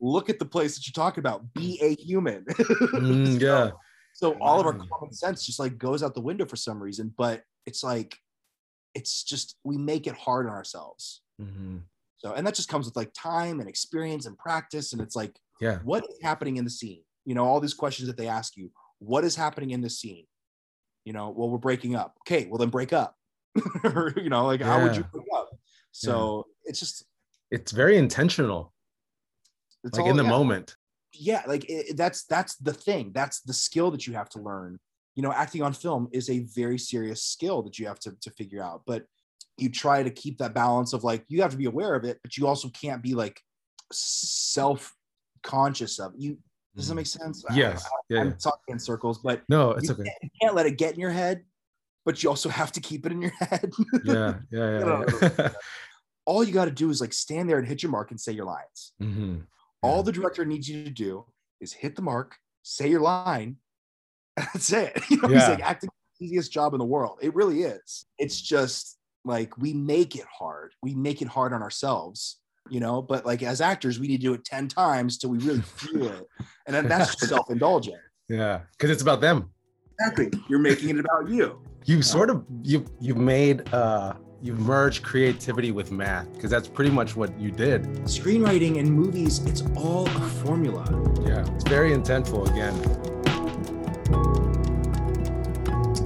Look 0.00 0.30
at 0.30 0.38
the 0.38 0.44
place 0.46 0.74
that 0.76 0.86
you're 0.86 0.92
talking 1.04 1.20
about. 1.20 1.52
Be 1.54 1.78
a 1.82 1.94
human. 1.94 2.44
Mm, 2.94 3.38
So- 3.40 3.46
yeah. 3.46 3.70
so 4.14 4.32
all 4.40 4.58
of 4.60 4.66
our 4.66 4.72
common 4.74 5.12
sense 5.12 5.44
just 5.46 5.58
like 5.58 5.78
goes 5.78 6.02
out 6.02 6.14
the 6.14 6.20
window 6.20 6.44
for 6.44 6.56
some 6.56 6.82
reason 6.82 7.14
but 7.16 7.44
it's 7.64 7.82
like 7.84 8.16
it's 8.94 9.22
just 9.22 9.56
we 9.64 9.78
make 9.78 10.06
it 10.08 10.14
hard 10.14 10.46
on 10.46 10.52
ourselves 10.52 11.22
Mhm. 11.40 11.84
so 12.18 12.32
and 12.34 12.44
that 12.46 12.54
just 12.54 12.68
comes 12.68 12.86
with 12.86 12.96
like 12.96 13.12
time 13.14 13.60
and 13.60 13.68
experience 13.68 14.26
and 14.26 14.36
practice 14.36 14.92
and 14.92 15.00
it's 15.00 15.14
like 15.14 15.38
Yeah. 15.60 15.78
what 15.84 16.04
is 16.10 16.18
happening 16.22 16.56
in 16.56 16.64
the 16.64 16.70
scene 16.70 17.04
you 17.24 17.34
know 17.34 17.44
all 17.44 17.60
these 17.60 17.74
questions 17.74 18.08
that 18.08 18.16
they 18.16 18.28
ask 18.28 18.56
you 18.56 18.70
what 18.98 19.24
is 19.24 19.34
happening 19.36 19.70
in 19.70 19.80
the 19.80 19.90
scene? 19.90 20.26
You 21.04 21.12
know 21.12 21.30
well 21.30 21.48
we're 21.50 21.58
breaking 21.58 21.94
up. 21.96 22.16
Okay 22.22 22.46
well 22.48 22.58
then 22.58 22.70
break 22.70 22.92
up. 22.92 23.16
Or 23.84 24.12
you 24.16 24.30
know 24.30 24.46
like 24.46 24.60
how 24.62 24.82
would 24.82 24.96
you 24.96 25.04
break 25.04 25.26
up? 25.34 25.48
So 25.92 26.46
it's 26.64 26.78
just 26.80 27.04
It's 27.50 27.72
very 27.72 27.96
intentional, 27.98 28.72
it's 29.84 29.96
like 29.98 30.04
all- 30.04 30.10
in 30.10 30.16
the 30.16 30.22
yeah. 30.24 30.28
moment. 30.28 30.76
yeah 31.12 31.42
like 31.46 31.64
it, 31.68 31.96
that's 31.96 32.24
that's 32.24 32.56
the 32.56 32.72
thing. 32.72 33.12
That's 33.12 33.40
the 33.40 33.52
skill 33.54 33.90
that 33.92 34.06
you 34.06 34.14
have 34.14 34.28
to 34.30 34.40
learn. 34.40 34.78
You 35.16 35.22
know 35.24 35.32
acting 35.32 35.62
on 35.62 35.72
film 35.72 36.08
is 36.12 36.30
a 36.30 36.40
very 36.54 36.78
serious 36.78 37.22
skill 37.24 37.62
that 37.62 37.78
you 37.78 37.86
have 37.86 37.98
to, 38.00 38.12
to 38.20 38.30
figure 38.30 38.62
out 38.62 38.82
but 38.86 39.04
you 39.58 39.68
try 39.68 40.02
to 40.02 40.10
keep 40.10 40.38
that 40.38 40.54
balance 40.54 40.92
of 40.94 41.04
like 41.04 41.24
you 41.28 41.42
have 41.42 41.50
to 41.50 41.56
be 41.58 41.66
aware 41.66 41.94
of 41.94 42.04
it 42.04 42.18
but 42.22 42.36
you 42.38 42.46
also 42.46 42.68
can't 42.70 43.02
be 43.02 43.14
like 43.14 43.42
self 43.92 44.94
conscious 45.42 45.98
of 45.98 46.14
it. 46.14 46.20
you 46.20 46.38
does 46.76 46.88
that 46.88 46.94
make 46.94 47.06
sense 47.06 47.44
Yes. 47.52 47.84
I, 47.84 47.88
Yeah. 48.08 48.20
am 48.20 48.26
yeah. 48.28 48.32
talking 48.34 48.72
in 48.74 48.78
circles 48.78 49.18
but 49.18 49.42
No, 49.48 49.72
it's 49.72 49.88
you, 49.88 49.94
okay. 49.94 50.04
can't, 50.04 50.18
you 50.22 50.30
can't 50.40 50.54
let 50.54 50.66
it 50.66 50.78
get 50.78 50.94
in 50.94 51.00
your 51.00 51.10
head 51.10 51.44
but 52.04 52.22
you 52.22 52.28
also 52.28 52.48
have 52.48 52.72
to 52.72 52.80
keep 52.80 53.06
it 53.06 53.12
in 53.12 53.20
your 53.22 53.32
head 53.40 53.72
Yeah. 54.04 54.34
Yeah. 54.50 54.78
Yeah. 54.80 55.04
yeah. 55.38 55.48
all 56.26 56.44
you 56.44 56.52
got 56.52 56.66
to 56.66 56.70
do 56.70 56.90
is 56.90 57.00
like 57.00 57.12
stand 57.12 57.48
there 57.48 57.58
and 57.58 57.66
hit 57.66 57.82
your 57.82 57.90
mark 57.92 58.10
and 58.10 58.20
say 58.20 58.32
your 58.32 58.44
lines 58.46 58.92
Mhm. 59.02 59.44
all 59.82 60.02
the 60.02 60.12
director 60.12 60.44
needs 60.44 60.68
you 60.68 60.84
to 60.84 60.90
do 60.90 61.24
is 61.60 61.72
hit 61.74 61.94
the 61.96 62.02
mark, 62.02 62.36
say 62.62 62.88
your 62.88 63.00
line, 63.02 63.56
that's 64.36 64.72
it. 64.72 64.98
You 65.10 65.20
know, 65.20 65.28
he's 65.28 65.46
like 65.46 65.60
acting 65.62 65.90
easiest 66.18 66.50
job 66.52 66.72
in 66.74 66.78
the 66.78 66.84
world. 66.86 67.18
It 67.20 67.34
really 67.34 67.62
is. 67.64 68.06
It's 68.18 68.40
just 68.40 68.96
like 69.26 69.56
we 69.58 69.74
make 69.74 70.16
it 70.16 70.24
hard. 70.32 70.72
We 70.82 70.94
make 70.94 71.20
it 71.20 71.28
hard 71.28 71.52
on 71.52 71.62
ourselves, 71.62 72.39
you 72.70 72.80
know. 72.80 73.02
But 73.02 73.26
like 73.26 73.42
as 73.42 73.60
actors, 73.60 73.98
we 73.98 74.08
need 74.08 74.18
to 74.18 74.22
do 74.22 74.34
it 74.34 74.44
10 74.44 74.68
times 74.68 75.18
till 75.18 75.30
we 75.30 75.38
really 75.38 75.62
feel 75.62 76.06
it. 76.08 76.26
And 76.66 76.76
then 76.76 76.86
that's 76.86 77.16
just 77.16 77.30
self-indulgent. 77.30 77.96
Yeah. 78.28 78.60
Because 78.72 78.90
it's 78.90 79.02
about 79.02 79.20
them. 79.20 79.50
Exactly. 79.98 80.30
You're 80.48 80.60
making 80.60 80.90
it 80.90 81.00
about 81.00 81.28
you. 81.28 81.60
You 81.84 82.00
sort 82.00 82.30
of 82.30 82.44
you 82.62 82.84
you've 83.00 83.16
made 83.16 83.72
uh 83.74 84.12
you 84.40 84.54
merged 84.54 85.02
creativity 85.02 85.72
with 85.72 85.90
math 85.90 86.32
because 86.32 86.50
that's 86.50 86.68
pretty 86.68 86.92
much 86.92 87.16
what 87.16 87.38
you 87.40 87.50
did. 87.50 87.82
Screenwriting 88.04 88.78
and 88.78 88.90
movies, 88.90 89.44
it's 89.46 89.62
all 89.76 90.06
a 90.06 90.20
formula. 90.44 90.84
Yeah. 91.26 91.44
It's 91.54 91.68
very 91.68 91.90
intentful 91.90 92.48
again. 92.50 92.74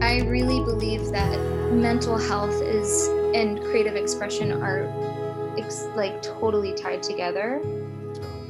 I 0.02 0.22
really 0.22 0.60
believe 0.60 1.10
that 1.12 1.38
mental 1.72 2.16
health 2.16 2.60
is 2.62 3.08
and 3.34 3.60
creative 3.60 3.96
expression 3.96 4.52
are 4.52 4.84
ex- 5.58 5.86
like 5.94 6.22
totally 6.22 6.74
tied 6.74 7.02
together. 7.02 7.60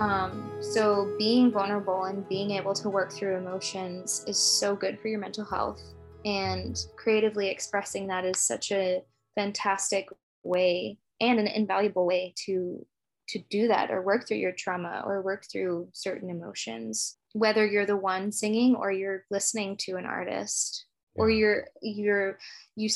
Um, 0.01 0.51
so 0.61 1.15
being 1.19 1.51
vulnerable 1.51 2.05
and 2.05 2.29
being 2.29 2.53
able 2.53 2.75
to 2.75 2.89
work 2.89 3.13
through 3.13 3.37
emotions 3.37 4.25
is 4.27 4.39
so 4.39 4.75
good 4.75 4.99
for 5.01 5.09
your 5.09 5.21
mental 5.21 5.45
health, 5.45 5.83
and 6.25 6.79
creatively 6.97 7.49
expressing 7.49 8.07
that 8.09 8.25
is 8.25 8.39
such 8.39 8.73
a 8.73 9.03
fantastic 9.35 10.09
way 10.43 10.99
and 11.21 11.39
an 11.39 11.47
invaluable 11.47 12.07
way 12.07 12.33
to 12.47 12.85
to 13.27 13.39
do 13.49 13.69
that 13.69 13.91
or 13.91 14.03
work 14.03 14.29
through 14.29 14.37
your 14.37 14.53
trauma 14.53 15.03
or 15.07 15.23
work 15.23 15.45
through 15.51 15.89
certain 15.93 16.29
emotions. 16.29 17.17
Whether 17.33 17.67
you're 17.67 17.87
the 17.87 17.97
one 17.97 18.31
singing 18.31 18.75
or 18.75 18.93
you're 18.93 19.25
listening 19.31 19.77
to 19.79 19.97
an 19.97 20.05
artist 20.05 20.85
or 21.15 21.31
you're 21.31 21.69
you're 21.83 22.39
you 22.77 22.91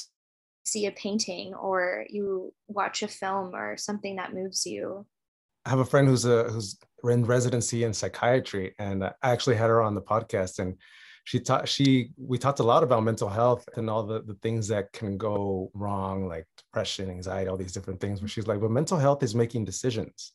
see 0.69 0.87
a 0.87 0.93
painting 0.93 1.55
or 1.55 2.05
you 2.09 2.53
watch 2.69 3.03
a 3.03 3.09
film 3.09 3.55
or 3.55 3.77
something 3.77 4.17
that 4.17 4.35
moves 4.35 4.67
you 4.67 5.07
I 5.69 5.71
have 5.71 5.81
a 5.81 5.85
friend 5.85 6.09
who's 6.09 6.25
a 6.25 6.45
who's 6.45 6.79
in 7.05 7.27
residency 7.27 7.85
in 7.85 7.93
psychiatry, 7.93 8.75
and 8.79 9.05
I 9.05 9.13
actually 9.23 9.57
had 9.57 9.69
her 9.69 9.83
on 9.83 9.95
the 9.95 10.01
podcast, 10.01 10.61
and 10.61 10.77
she 11.25 11.41
taught 11.41 11.69
she 11.69 12.11
we 12.17 12.39
talked 12.39 12.61
a 12.61 12.63
lot 12.63 12.83
about 12.83 13.05
mental 13.05 13.29
health 13.29 13.69
and 13.77 13.91
all 13.91 14.03
the 14.03 14.23
the 14.23 14.37
things 14.37 14.67
that 14.69 14.91
can 14.93 15.19
go 15.19 15.71
wrong, 15.75 16.27
like 16.27 16.47
depression, 16.57 17.11
anxiety, 17.11 17.51
all 17.51 17.59
these 17.59 17.73
different 17.73 18.01
things. 18.01 18.23
Where 18.23 18.29
she's 18.29 18.47
like, 18.47 18.61
but 18.61 18.71
mental 18.71 18.97
health 18.97 19.23
is 19.23 19.35
making 19.35 19.67
decisions, 19.67 20.33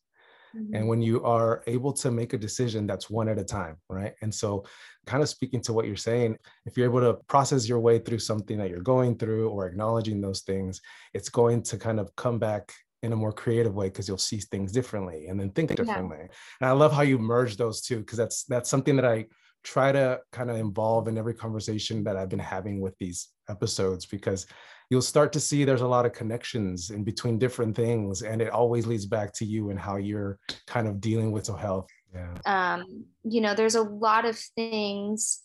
and 0.53 0.69
mm-hmm. 0.71 0.87
when 0.87 1.01
you 1.01 1.23
are 1.23 1.63
able 1.67 1.91
to 1.93 2.11
make 2.11 2.33
a 2.33 2.37
decision, 2.37 2.85
that's 2.85 3.09
one 3.09 3.27
at 3.27 3.39
a 3.39 3.43
time, 3.43 3.77
right? 3.89 4.13
And 4.21 4.33
so, 4.33 4.65
kind 5.05 5.23
of 5.23 5.29
speaking 5.29 5.61
to 5.61 5.73
what 5.73 5.85
you're 5.85 5.95
saying, 5.95 6.37
if 6.65 6.77
you're 6.77 6.87
able 6.87 7.01
to 7.01 7.15
process 7.27 7.67
your 7.67 7.79
way 7.79 7.99
through 7.99 8.19
something 8.19 8.57
that 8.57 8.69
you're 8.69 8.81
going 8.81 9.17
through 9.17 9.49
or 9.49 9.65
acknowledging 9.65 10.21
those 10.21 10.41
things, 10.41 10.81
it's 11.13 11.29
going 11.29 11.63
to 11.63 11.77
kind 11.77 11.99
of 11.99 12.15
come 12.15 12.39
back 12.39 12.71
in 13.01 13.11
a 13.13 13.15
more 13.15 13.33
creative 13.33 13.75
way 13.75 13.87
because 13.87 14.07
you'll 14.07 14.17
see 14.17 14.39
things 14.39 14.71
differently 14.71 15.27
and 15.27 15.39
then 15.39 15.49
think 15.51 15.71
Yeah. 15.71 15.77
differently. 15.77 16.29
And 16.61 16.69
I 16.69 16.71
love 16.71 16.93
how 16.93 17.01
you 17.01 17.17
merge 17.17 17.57
those 17.57 17.81
two 17.81 17.99
because 17.99 18.17
that's 18.17 18.43
that's 18.45 18.69
something 18.69 18.95
that 18.95 19.05
I 19.05 19.25
try 19.63 19.91
to 19.91 20.19
kind 20.31 20.49
of 20.49 20.57
involve 20.57 21.07
in 21.07 21.17
every 21.17 21.33
conversation 21.33 22.03
that 22.03 22.17
I've 22.17 22.29
been 22.29 22.39
having 22.39 22.81
with 22.81 22.97
these 22.97 23.29
episodes 23.49 24.05
because 24.05 24.45
you'll 24.89 25.01
start 25.01 25.31
to 25.33 25.39
see 25.39 25.63
there's 25.63 25.81
a 25.81 25.87
lot 25.87 26.05
of 26.05 26.13
connections 26.13 26.89
in 26.89 27.03
between 27.03 27.39
different 27.39 27.75
things 27.75 28.21
and 28.21 28.41
it 28.41 28.49
always 28.49 28.85
leads 28.85 29.05
back 29.05 29.33
to 29.33 29.45
you 29.45 29.69
and 29.69 29.79
how 29.79 29.95
you're 29.95 30.37
kind 30.67 30.87
of 30.87 30.99
dealing 30.99 31.31
with 31.31 31.43
mental 31.43 31.57
health. 31.57 31.87
Yeah. 32.13 32.35
um, 32.45 33.05
you 33.23 33.41
know, 33.41 33.55
there's 33.55 33.75
a 33.75 33.81
lot 33.81 34.25
of 34.25 34.37
things 34.55 35.41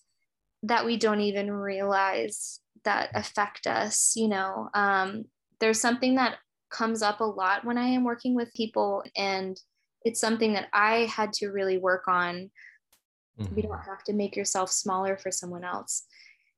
that 0.64 0.84
we 0.84 0.96
don't 0.96 1.20
even 1.20 1.50
realize 1.50 2.60
that 2.84 3.10
affect 3.14 3.66
us. 3.66 4.14
You 4.16 4.28
know, 4.28 4.68
um, 4.74 5.24
there's 5.60 5.80
something 5.80 6.16
that 6.16 6.36
comes 6.70 7.02
up 7.02 7.20
a 7.20 7.24
lot 7.24 7.64
when 7.64 7.78
I 7.78 7.88
am 7.88 8.04
working 8.04 8.34
with 8.34 8.52
people, 8.54 9.02
and 9.16 9.58
it's 10.04 10.20
something 10.20 10.52
that 10.54 10.68
I 10.72 11.06
had 11.06 11.32
to 11.34 11.48
really 11.48 11.78
work 11.78 12.04
on. 12.06 12.50
You 13.38 13.46
Mhm. 13.46 13.62
don't 13.62 13.84
have 13.84 14.02
to 14.04 14.12
make 14.12 14.36
yourself 14.36 14.70
smaller 14.70 15.16
for 15.16 15.30
someone 15.30 15.64
else. 15.64 16.06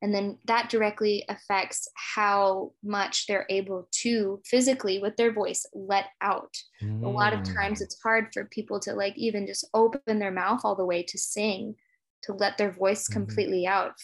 And 0.02 0.14
then 0.14 0.38
that 0.46 0.70
directly 0.70 1.24
affects 1.28 1.86
how 1.94 2.72
much 2.82 3.26
they're 3.26 3.44
able 3.50 3.86
to 4.02 4.40
physically, 4.46 4.98
with 4.98 5.16
their 5.16 5.30
voice, 5.30 5.66
let 5.74 6.06
out 6.22 6.56
a 6.80 6.86
lot 7.08 7.34
of 7.34 7.40
Mm. 7.40 7.54
times 7.54 7.80
it's 7.82 8.00
hard 8.02 8.32
for 8.32 8.46
people 8.46 8.80
to 8.80 8.94
like 8.94 9.16
even 9.18 9.46
just 9.46 9.68
open 9.74 10.18
their 10.18 10.30
mouth 10.30 10.62
all 10.64 10.74
the 10.74 10.86
way 10.86 11.02
to 11.02 11.18
sing 11.18 11.76
to 12.22 12.32
let 12.32 12.56
their 12.56 12.70
voice 12.72 13.08
Mhm. 13.08 13.12
completely 13.12 13.66
out 13.66 13.94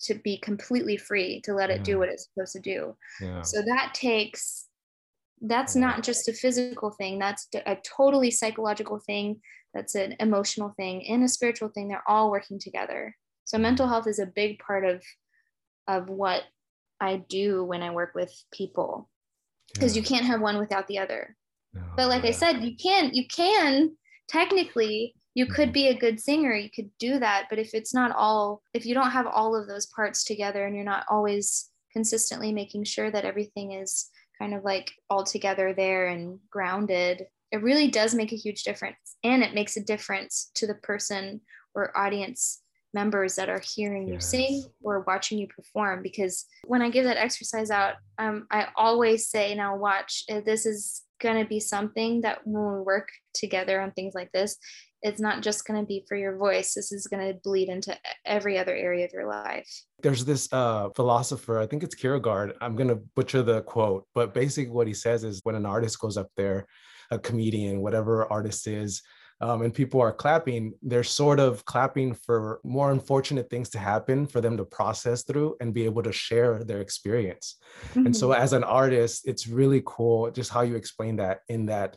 to 0.00 0.14
be 0.14 0.36
completely 0.38 0.96
free 0.96 1.40
to 1.42 1.54
let 1.54 1.70
it 1.70 1.78
Yeah. 1.78 1.84
do 1.84 1.98
what 2.00 2.08
it's 2.08 2.24
supposed 2.24 2.52
to 2.54 2.60
do 2.60 2.96
Yeah. 3.20 3.42
so 3.42 3.62
that 3.62 3.94
takes 3.94 4.68
that's 5.40 5.74
Yeah. 5.76 5.82
not 5.82 6.02
just 6.02 6.28
a 6.28 6.32
physical 6.32 6.90
thing 6.90 7.18
that's 7.18 7.48
a 7.54 7.76
totally 7.96 8.30
psychological 8.30 8.98
thing 8.98 9.40
that's 9.74 9.94
an 9.94 10.14
emotional 10.20 10.72
thing 10.76 11.06
and 11.08 11.24
a 11.24 11.28
spiritual 11.28 11.68
thing. 11.68 11.88
They're 11.88 12.08
all 12.08 12.30
working 12.30 12.58
together. 12.58 13.16
So 13.44 13.58
mental 13.58 13.88
health 13.88 14.06
is 14.06 14.18
a 14.18 14.26
big 14.26 14.58
part 14.58 14.84
of 14.84 15.02
of 15.86 16.08
what 16.08 16.44
i 17.00 17.16
do 17.28 17.62
when 17.64 17.82
i 17.82 17.90
work 17.90 18.12
with 18.14 18.32
people. 18.52 19.10
Because 19.74 19.94
Yeah. 19.96 20.00
you 20.00 20.06
can't 20.06 20.24
have 20.24 20.40
one 20.40 20.58
without 20.58 20.86
the 20.86 20.98
other. 20.98 21.36
No, 21.74 21.82
but 21.96 22.08
like 22.08 22.24
I 22.24 22.30
said, 22.30 22.62
you 22.62 22.76
can 22.76 23.10
you 23.12 23.26
can 23.26 23.96
technically 24.28 25.14
you 25.34 25.46
could 25.46 25.70
Mhm. 25.70 25.72
be 25.72 25.88
a 25.88 25.98
good 25.98 26.20
singer, 26.20 26.54
you 26.54 26.70
could 26.70 26.90
do 26.98 27.18
that, 27.18 27.48
but 27.50 27.58
if 27.58 27.74
it's 27.74 27.92
not 27.92 28.12
all 28.12 28.62
if 28.72 28.86
you 28.86 28.94
don't 28.94 29.10
have 29.10 29.26
all 29.26 29.54
of 29.56 29.66
those 29.66 29.86
parts 29.86 30.22
together 30.24 30.64
and 30.64 30.74
you're 30.76 30.84
not 30.84 31.04
always 31.10 31.70
consistently 31.92 32.52
making 32.52 32.84
sure 32.84 33.10
that 33.10 33.24
everything 33.24 33.72
is 33.72 34.10
kind 34.38 34.54
of 34.54 34.64
like 34.64 34.92
all 35.10 35.24
together 35.24 35.72
there 35.74 36.06
and 36.06 36.38
grounded, 36.50 37.26
it 37.54 37.62
really 37.62 37.86
does 37.86 38.16
make 38.16 38.32
a 38.32 38.36
huge 38.36 38.64
difference 38.64 39.16
and 39.22 39.44
it 39.44 39.54
makes 39.54 39.76
a 39.76 39.84
difference 39.84 40.50
to 40.56 40.66
the 40.66 40.74
person 40.74 41.40
or 41.76 41.96
audience 41.96 42.62
members 42.92 43.36
that 43.36 43.48
are 43.48 43.62
hearing 43.74 44.08
yes. 44.08 44.14
you 44.14 44.20
sing 44.20 44.64
or 44.82 45.04
watching 45.06 45.38
you 45.38 45.46
perform 45.46 46.02
because 46.02 46.46
when 46.66 46.82
i 46.82 46.90
give 46.90 47.04
that 47.04 47.16
exercise 47.16 47.70
out 47.70 47.94
um, 48.18 48.46
i 48.50 48.66
always 48.76 49.28
say 49.28 49.54
now 49.54 49.76
watch 49.76 50.24
uh, 50.32 50.40
this 50.44 50.66
is 50.66 51.02
going 51.20 51.40
to 51.40 51.48
be 51.48 51.60
something 51.60 52.20
that 52.22 52.40
when 52.44 52.74
we 52.74 52.80
work 52.80 53.08
together 53.34 53.80
on 53.80 53.92
things 53.92 54.14
like 54.14 54.30
this 54.32 54.56
it's 55.02 55.20
not 55.20 55.42
just 55.42 55.64
going 55.66 55.78
to 55.78 55.86
be 55.86 56.04
for 56.08 56.16
your 56.16 56.36
voice 56.36 56.74
this 56.74 56.90
is 56.90 57.06
going 57.06 57.24
to 57.24 57.38
bleed 57.44 57.68
into 57.68 57.96
every 58.24 58.58
other 58.58 58.74
area 58.74 59.04
of 59.04 59.12
your 59.12 59.28
life 59.28 59.68
there's 60.02 60.24
this 60.24 60.48
uh, 60.52 60.88
philosopher 60.96 61.60
i 61.60 61.66
think 61.66 61.84
it's 61.84 61.94
kierkegaard 61.94 62.52
i'm 62.60 62.74
going 62.74 62.88
to 62.88 63.00
butcher 63.14 63.42
the 63.42 63.62
quote 63.62 64.06
but 64.12 64.34
basically 64.34 64.72
what 64.72 64.88
he 64.88 64.94
says 64.94 65.22
is 65.22 65.40
when 65.44 65.54
an 65.54 65.66
artist 65.66 66.00
goes 66.00 66.16
up 66.16 66.28
there 66.36 66.66
a 67.10 67.18
comedian 67.18 67.80
whatever 67.80 68.30
artist 68.32 68.66
is 68.66 69.02
um, 69.40 69.62
and 69.62 69.74
people 69.74 70.00
are 70.00 70.12
clapping, 70.12 70.74
they're 70.82 71.04
sort 71.04 71.40
of 71.40 71.64
clapping 71.64 72.14
for 72.14 72.60
more 72.64 72.92
unfortunate 72.92 73.50
things 73.50 73.68
to 73.70 73.78
happen 73.78 74.26
for 74.26 74.40
them 74.40 74.56
to 74.56 74.64
process 74.64 75.22
through 75.22 75.56
and 75.60 75.74
be 75.74 75.84
able 75.84 76.02
to 76.02 76.12
share 76.12 76.62
their 76.64 76.80
experience. 76.80 77.56
Mm-hmm. 77.90 78.06
And 78.06 78.16
so, 78.16 78.28
mm-hmm. 78.28 78.42
as 78.42 78.52
an 78.52 78.64
artist, 78.64 79.26
it's 79.26 79.46
really 79.46 79.82
cool 79.84 80.30
just 80.30 80.50
how 80.50 80.62
you 80.62 80.76
explain 80.76 81.16
that, 81.16 81.40
in 81.48 81.66
that 81.66 81.96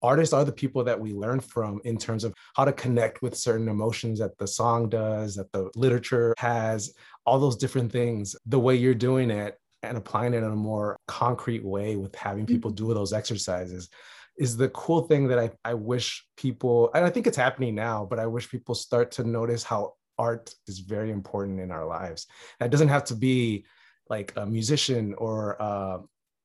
artists 0.00 0.32
are 0.32 0.44
the 0.44 0.52
people 0.52 0.82
that 0.84 0.98
we 0.98 1.12
learn 1.12 1.40
from 1.40 1.80
in 1.84 1.98
terms 1.98 2.24
of 2.24 2.34
how 2.56 2.64
to 2.64 2.72
connect 2.72 3.20
with 3.20 3.36
certain 3.36 3.68
emotions 3.68 4.18
that 4.20 4.36
the 4.38 4.46
song 4.46 4.88
does, 4.88 5.34
that 5.34 5.52
the 5.52 5.70
literature 5.76 6.34
has, 6.38 6.94
all 7.26 7.38
those 7.38 7.56
different 7.56 7.92
things. 7.92 8.34
The 8.46 8.58
way 8.58 8.76
you're 8.76 8.94
doing 8.94 9.30
it 9.30 9.56
and 9.82 9.96
applying 9.96 10.34
it 10.34 10.38
in 10.38 10.44
a 10.44 10.56
more 10.56 10.96
concrete 11.06 11.64
way 11.64 11.96
with 11.96 12.14
having 12.16 12.46
people 12.46 12.70
mm-hmm. 12.70 12.86
do 12.88 12.94
those 12.94 13.12
exercises 13.12 13.88
is 14.38 14.56
the 14.56 14.68
cool 14.70 15.02
thing 15.02 15.28
that 15.28 15.38
I, 15.38 15.50
I 15.64 15.74
wish 15.74 16.24
people, 16.36 16.90
and 16.94 17.04
I 17.04 17.10
think 17.10 17.26
it's 17.26 17.36
happening 17.36 17.74
now, 17.74 18.06
but 18.08 18.18
I 18.18 18.26
wish 18.26 18.50
people 18.50 18.74
start 18.74 19.10
to 19.12 19.24
notice 19.24 19.62
how 19.64 19.94
art 20.18 20.54
is 20.66 20.78
very 20.80 21.10
important 21.10 21.60
in 21.60 21.70
our 21.70 21.86
lives. 21.86 22.26
That 22.60 22.70
doesn't 22.70 22.88
have 22.88 23.04
to 23.04 23.14
be 23.14 23.66
like 24.08 24.32
a 24.36 24.46
musician 24.46 25.14
or 25.18 25.60
uh, 25.60 25.98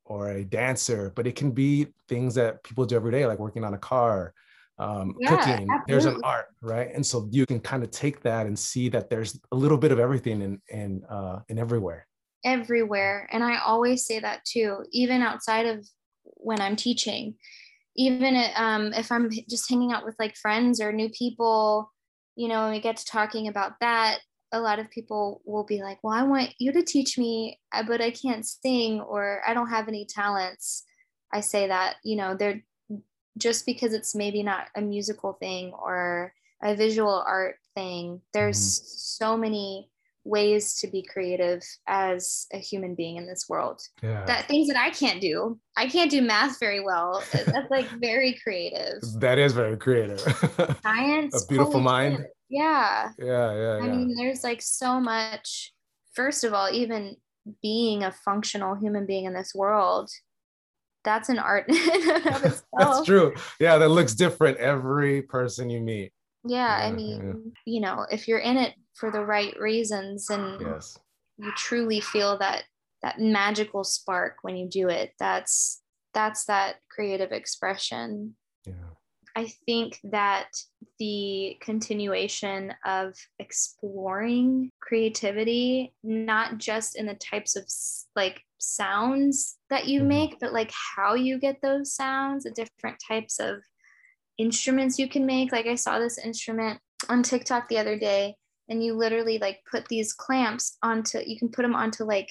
or 0.04 0.30
a 0.30 0.44
dancer, 0.44 1.12
but 1.14 1.26
it 1.26 1.34
can 1.34 1.50
be 1.50 1.86
things 2.08 2.34
that 2.34 2.62
people 2.62 2.84
do 2.84 2.96
every 2.96 3.12
day, 3.12 3.26
like 3.26 3.38
working 3.38 3.64
on 3.64 3.74
a 3.74 3.78
car, 3.78 4.34
um, 4.78 5.14
yeah, 5.18 5.30
cooking. 5.30 5.68
Absolutely. 5.70 5.84
There's 5.88 6.04
an 6.04 6.20
art, 6.22 6.46
right? 6.60 6.90
And 6.94 7.04
so 7.04 7.28
you 7.30 7.46
can 7.46 7.60
kind 7.60 7.82
of 7.82 7.90
take 7.90 8.20
that 8.22 8.46
and 8.46 8.58
see 8.58 8.88
that 8.90 9.08
there's 9.08 9.40
a 9.50 9.56
little 9.56 9.78
bit 9.78 9.92
of 9.92 9.98
everything 9.98 10.42
in 10.42 10.60
in 10.68 11.04
uh, 11.08 11.40
in 11.48 11.58
everywhere. 11.58 12.06
Everywhere, 12.44 13.28
and 13.32 13.42
I 13.42 13.58
always 13.64 14.04
say 14.04 14.20
that 14.20 14.44
too, 14.44 14.84
even 14.90 15.22
outside 15.22 15.66
of 15.66 15.86
when 16.22 16.60
I'm 16.60 16.76
teaching 16.76 17.36
even 17.96 18.42
um, 18.56 18.92
if 18.92 19.10
I'm 19.12 19.30
just 19.48 19.68
hanging 19.68 19.92
out 19.92 20.04
with 20.04 20.16
like 20.18 20.36
friends 20.36 20.80
or 20.80 20.92
new 20.92 21.10
people, 21.10 21.92
you 22.36 22.48
know, 22.48 22.70
we 22.70 22.80
get 22.80 22.96
to 22.96 23.04
talking 23.04 23.48
about 23.48 23.72
that, 23.80 24.18
a 24.52 24.60
lot 24.60 24.78
of 24.78 24.90
people 24.90 25.40
will 25.44 25.64
be 25.64 25.82
like, 25.82 25.98
well, 26.02 26.12
I 26.12 26.22
want 26.22 26.54
you 26.58 26.72
to 26.72 26.82
teach 26.82 27.18
me, 27.18 27.58
uh, 27.72 27.82
but 27.86 28.00
I 28.00 28.10
can't 28.10 28.46
sing 28.46 29.00
or 29.00 29.42
I 29.46 29.54
don't 29.54 29.70
have 29.70 29.88
any 29.88 30.06
talents. 30.06 30.84
I 31.32 31.40
say 31.40 31.68
that, 31.68 31.96
you 32.04 32.16
know, 32.16 32.36
they're 32.36 32.62
just 33.36 33.66
because 33.66 33.92
it's 33.92 34.14
maybe 34.14 34.42
not 34.42 34.68
a 34.76 34.80
musical 34.80 35.32
thing 35.34 35.72
or 35.72 36.32
a 36.62 36.74
visual 36.74 37.22
art 37.26 37.56
thing, 37.74 38.20
there's 38.32 38.58
mm-hmm. 38.58 38.84
so 38.86 39.36
many 39.36 39.90
ways 40.24 40.78
to 40.80 40.86
be 40.88 41.02
creative 41.02 41.62
as 41.86 42.46
a 42.52 42.58
human 42.58 42.94
being 42.94 43.16
in 43.16 43.26
this 43.26 43.46
world. 43.48 43.80
Yeah. 44.02 44.24
That 44.24 44.48
things 44.48 44.68
that 44.68 44.76
I 44.76 44.90
can't 44.90 45.20
do. 45.20 45.58
I 45.76 45.86
can't 45.86 46.10
do 46.10 46.22
math 46.22 46.58
very 46.58 46.80
well. 46.80 47.22
That's 47.32 47.70
like 47.70 47.88
very 48.00 48.38
creative. 48.42 49.02
That 49.18 49.38
is 49.38 49.52
very 49.52 49.76
creative. 49.76 50.20
Science. 50.82 51.44
a 51.44 51.46
beautiful 51.46 51.80
mind. 51.80 52.24
Yeah. 52.48 53.10
Yeah, 53.18 53.54
yeah. 53.54 53.78
I 53.82 53.88
mean, 53.88 54.14
there's 54.16 54.42
like 54.42 54.62
so 54.62 54.98
much. 55.00 55.72
First 56.14 56.44
of 56.44 56.54
all, 56.54 56.70
even 56.70 57.16
being 57.62 58.04
a 58.04 58.12
functional 58.12 58.74
human 58.74 59.06
being 59.06 59.26
in 59.26 59.34
this 59.34 59.54
world, 59.54 60.10
that's 61.04 61.28
an 61.28 61.38
art 61.38 61.66
that's 61.68 63.04
true. 63.04 63.34
Yeah, 63.60 63.76
that 63.76 63.90
looks 63.90 64.14
different 64.14 64.56
every 64.56 65.20
person 65.20 65.68
you 65.68 65.82
meet. 65.82 66.12
Yeah, 66.46 66.78
yeah 66.78 66.86
I 66.86 66.92
mean, 66.92 67.52
yeah. 67.66 67.72
you 67.74 67.80
know, 67.80 68.06
if 68.10 68.26
you're 68.26 68.38
in 68.38 68.56
it 68.56 68.74
for 68.94 69.10
the 69.10 69.24
right 69.24 69.58
reasons 69.58 70.30
and 70.30 70.60
yes. 70.60 70.98
you 71.36 71.50
truly 71.56 72.00
feel 72.00 72.38
that 72.38 72.64
that 73.02 73.20
magical 73.20 73.84
spark 73.84 74.36
when 74.42 74.56
you 74.56 74.68
do 74.68 74.88
it 74.88 75.12
that's 75.18 75.82
that's 76.14 76.44
that 76.46 76.76
creative 76.90 77.32
expression 77.32 78.34
yeah 78.64 78.72
i 79.36 79.46
think 79.66 79.98
that 80.04 80.48
the 80.98 81.56
continuation 81.60 82.72
of 82.86 83.14
exploring 83.38 84.70
creativity 84.80 85.92
not 86.02 86.58
just 86.58 86.96
in 86.96 87.06
the 87.06 87.14
types 87.14 87.56
of 87.56 87.64
like 88.14 88.40
sounds 88.58 89.58
that 89.70 89.86
you 89.86 90.00
mm-hmm. 90.00 90.08
make 90.08 90.40
but 90.40 90.52
like 90.52 90.72
how 90.96 91.14
you 91.14 91.38
get 91.38 91.60
those 91.62 91.94
sounds 91.94 92.44
the 92.44 92.50
different 92.52 92.96
types 93.06 93.40
of 93.40 93.56
instruments 94.38 94.98
you 94.98 95.08
can 95.08 95.26
make 95.26 95.52
like 95.52 95.66
i 95.66 95.74
saw 95.74 95.98
this 95.98 96.16
instrument 96.18 96.80
on 97.08 97.22
tiktok 97.22 97.68
the 97.68 97.78
other 97.78 97.98
day 97.98 98.34
and 98.68 98.82
you 98.82 98.94
literally 98.94 99.38
like 99.38 99.60
put 99.70 99.86
these 99.88 100.12
clamps 100.12 100.78
onto 100.82 101.18
you 101.24 101.38
can 101.38 101.48
put 101.48 101.62
them 101.62 101.74
onto 101.74 102.04
like 102.04 102.30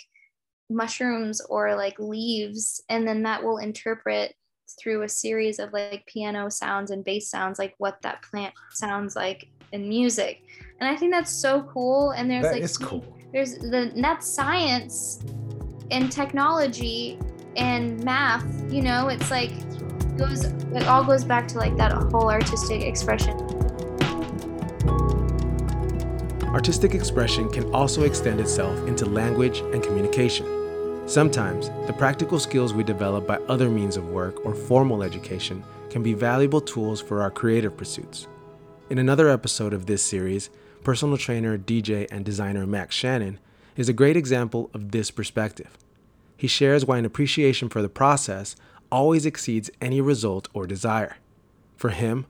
mushrooms 0.69 1.41
or 1.49 1.75
like 1.75 1.97
leaves 1.99 2.81
and 2.89 3.07
then 3.07 3.23
that 3.23 3.43
will 3.43 3.57
interpret 3.57 4.33
through 4.79 5.03
a 5.03 5.09
series 5.09 5.59
of 5.59 5.71
like 5.73 6.05
piano 6.07 6.49
sounds 6.49 6.91
and 6.91 7.03
bass 7.03 7.29
sounds 7.29 7.59
like 7.59 7.73
what 7.77 8.01
that 8.01 8.21
plant 8.23 8.53
sounds 8.71 9.15
like 9.15 9.47
in 9.71 9.87
music. 9.87 10.41
And 10.79 10.89
i 10.89 10.95
think 10.95 11.11
that's 11.11 11.31
so 11.31 11.63
cool 11.63 12.11
and 12.11 12.29
there's 12.29 12.43
that 12.43 12.53
like 12.53 12.63
is 12.63 12.77
cool. 12.77 13.17
there's 13.31 13.57
the 13.57 13.91
that's 13.95 14.27
science 14.27 15.21
and 15.91 16.11
technology 16.11 17.19
and 17.55 18.03
math 18.03 18.45
you 18.71 18.81
know? 18.81 19.09
It's 19.09 19.29
like 19.29 19.51
goes 20.17 20.45
it 20.45 20.87
all 20.87 21.03
goes 21.03 21.23
back 21.23 21.47
to 21.49 21.57
like 21.57 21.75
that 21.77 21.91
whole 21.91 22.29
artistic 22.29 22.83
expression 22.83 23.62
Artistic 26.53 26.93
expression 26.93 27.49
can 27.49 27.73
also 27.73 28.03
extend 28.03 28.39
itself 28.39 28.77
into 28.87 29.07
language 29.07 29.61
and 29.73 29.81
communication. 29.81 30.45
Sometimes, 31.07 31.69
the 31.87 31.93
practical 31.93 32.37
skills 32.37 32.75
we 32.75 32.83
develop 32.83 33.25
by 33.25 33.37
other 33.49 33.71
means 33.71 33.97
of 33.97 34.09
work 34.09 34.45
or 34.45 34.53
formal 34.53 35.01
education 35.01 35.63
can 35.89 36.03
be 36.03 36.13
valuable 36.13 36.61
tools 36.61 37.01
for 37.01 37.23
our 37.23 37.31
creative 37.31 37.75
pursuits. 37.75 38.27
In 38.91 38.99
another 38.99 39.29
episode 39.29 39.73
of 39.73 39.87
this 39.87 40.03
series, 40.03 40.51
personal 40.83 41.17
trainer, 41.17 41.57
DJ, 41.57 42.07
and 42.11 42.23
designer 42.23 42.67
Max 42.67 42.95
Shannon 42.95 43.39
is 43.75 43.89
a 43.89 43.93
great 43.93 44.15
example 44.15 44.69
of 44.75 44.91
this 44.91 45.09
perspective. 45.09 45.75
He 46.37 46.45
shares 46.45 46.85
why 46.85 46.99
an 46.99 47.05
appreciation 47.05 47.67
for 47.67 47.81
the 47.81 47.89
process 47.89 48.55
always 48.91 49.25
exceeds 49.25 49.71
any 49.81 50.01
result 50.01 50.49
or 50.53 50.67
desire. 50.67 51.17
For 51.77 51.89
him, 51.89 52.27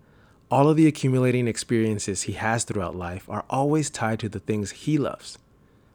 all 0.54 0.70
of 0.70 0.78
the 0.78 0.86
accumulating 0.86 1.48
experiences 1.48 2.22
he 2.22 2.34
has 2.34 2.64
throughout 2.64 2.96
life 2.96 3.28
are 3.28 3.44
always 3.50 3.90
tied 3.90 4.20
to 4.20 4.30
the 4.30 4.40
things 4.40 4.70
he 4.70 5.00
loves. 5.00 5.40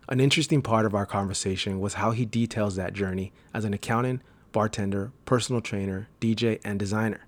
An 0.08 0.18
interesting 0.18 0.62
part 0.62 0.84
of 0.84 0.96
our 0.96 1.06
conversation 1.06 1.78
was 1.78 1.94
how 1.94 2.10
he 2.10 2.24
details 2.24 2.74
that 2.74 2.92
journey 2.92 3.30
as 3.54 3.64
an 3.64 3.72
accountant, 3.72 4.20
bartender, 4.50 5.12
personal 5.26 5.60
trainer, 5.60 6.08
DJ, 6.20 6.60
and 6.64 6.76
designer. 6.76 7.20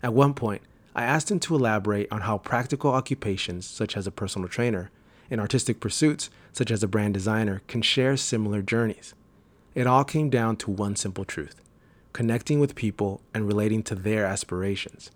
At 0.00 0.14
one 0.14 0.32
point, 0.32 0.62
I 0.94 1.02
asked 1.02 1.28
him 1.28 1.40
to 1.40 1.56
elaborate 1.56 2.06
on 2.12 2.20
how 2.20 2.38
practical 2.38 2.92
occupations, 2.92 3.66
such 3.66 3.96
as 3.96 4.06
a 4.06 4.12
personal 4.12 4.48
trainer, 4.48 4.92
and 5.32 5.40
artistic 5.40 5.80
pursuits, 5.80 6.30
such 6.52 6.70
as 6.70 6.84
a 6.84 6.86
brand 6.88 7.14
designer, 7.14 7.62
can 7.66 7.82
share 7.82 8.16
similar 8.16 8.62
journeys. 8.62 9.12
It 9.74 9.88
all 9.88 10.04
came 10.04 10.30
down 10.30 10.54
to 10.58 10.70
one 10.70 10.94
simple 10.94 11.24
truth 11.24 11.60
connecting 12.12 12.60
with 12.60 12.76
people 12.76 13.22
and 13.34 13.48
relating 13.48 13.82
to 13.82 13.96
their 13.96 14.24
aspirations. 14.24 15.10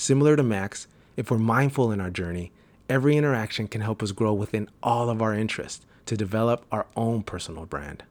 Similar 0.00 0.36
to 0.36 0.44
Max, 0.44 0.86
if 1.16 1.28
we're 1.28 1.38
mindful 1.38 1.90
in 1.90 2.00
our 2.00 2.08
journey, 2.08 2.52
every 2.88 3.16
interaction 3.16 3.66
can 3.66 3.80
help 3.80 4.00
us 4.00 4.12
grow 4.12 4.32
within 4.32 4.68
all 4.80 5.10
of 5.10 5.20
our 5.20 5.34
interests 5.34 5.84
to 6.06 6.16
develop 6.16 6.64
our 6.70 6.86
own 6.94 7.24
personal 7.24 7.66
brand. 7.66 8.04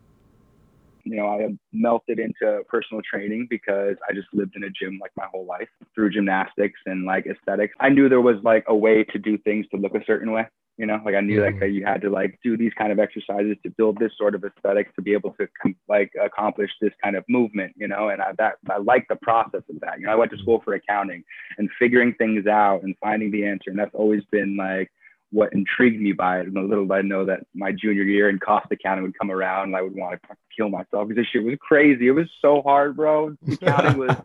You 1.06 1.16
know, 1.16 1.28
I 1.28 1.48
melted 1.72 2.20
into 2.20 2.62
personal 2.68 3.02
training 3.10 3.48
because 3.50 3.96
I 4.10 4.14
just 4.14 4.28
lived 4.34 4.58
in 4.58 4.66
a 4.66 4.70
gym 4.70 5.00
like 5.02 5.12
my 5.16 5.28
whole 5.32 5.46
life 5.46 5.70
through 5.96 6.10
gymnastics 6.10 6.78
and 6.86 7.06
like 7.06 7.26
aesthetics. 7.26 7.74
I 7.80 7.88
knew 7.88 8.10
there 8.10 8.20
was 8.20 8.36
like 8.44 8.66
a 8.68 8.76
way 8.76 9.06
to 9.06 9.18
do 9.18 9.38
things 9.38 9.66
to 9.74 9.78
look 9.78 9.96
a 9.96 10.04
certain 10.06 10.34
way 10.34 10.46
you 10.78 10.86
know 10.86 11.00
like 11.04 11.16
i 11.16 11.22
knew 11.22 11.42
like 11.42 11.60
that 11.60 11.70
you 11.70 11.86
had 11.86 12.02
to 12.02 12.10
like 12.10 12.40
do 12.44 12.56
these 12.56 12.72
kind 12.78 12.92
of 12.92 13.00
exercises 13.00 13.58
to 13.64 13.70
build 13.72 13.98
this 14.00 14.12
sort 14.18 14.36
of 14.36 14.44
aesthetic 14.44 14.94
to 14.96 15.02
be 15.02 15.14
able 15.14 15.32
to 15.32 15.48
like 15.90 16.12
accomplish 16.24 16.72
this 16.82 16.94
kind 17.04 17.16
of 17.16 17.24
movement 17.28 17.74
you 17.76 17.88
know 17.88 18.10
and 18.10 18.22
i 18.22 18.32
that 18.38 18.56
i 18.70 18.78
like 18.78 19.06
the 19.10 19.16
process 19.18 19.64
of 19.70 19.80
that 19.82 20.00
you 20.00 20.06
know 20.06 20.12
i 20.12 20.16
went 20.16 20.32
to 20.32 20.38
school 20.38 20.62
for 20.64 20.74
accounting 20.74 21.24
and 21.58 21.70
figuring 21.80 22.14
things 22.16 22.48
out 22.48 22.84
and 22.84 22.96
finding 23.02 23.32
the 23.32 23.46
answer 23.46 23.70
and 23.70 23.80
that's 23.80 23.96
always 23.96 24.24
been 24.32 24.56
like 24.56 24.92
what 25.32 25.52
intrigued 25.54 26.02
me 26.02 26.14
by 26.14 26.40
it. 26.40 26.48
And 26.48 26.58
a 26.58 26.62
little 26.62 26.86
did 26.86 26.94
I 26.94 27.02
know 27.02 27.26
that 27.26 27.42
my 27.54 27.72
junior 27.72 28.04
year 28.04 28.30
in 28.30 28.40
cost 28.40 28.68
accounting 28.72 29.04
would 29.04 29.18
come 29.18 29.32
around 29.32 29.68
and 29.68 29.76
I 29.76 29.82
would 29.82 29.96
want 29.96 30.22
to 30.22 30.36
kill 30.56 30.70
myself 30.70 31.08
because 31.08 31.18
this 31.18 31.28
shit 31.28 31.44
was 31.44 31.58
crazy. 31.60 32.08
It 32.08 32.12
was 32.12 32.28
so 32.42 32.62
hard, 32.62 32.96
bro. 32.96 33.36
Accounting 33.52 33.98
was 33.98 34.16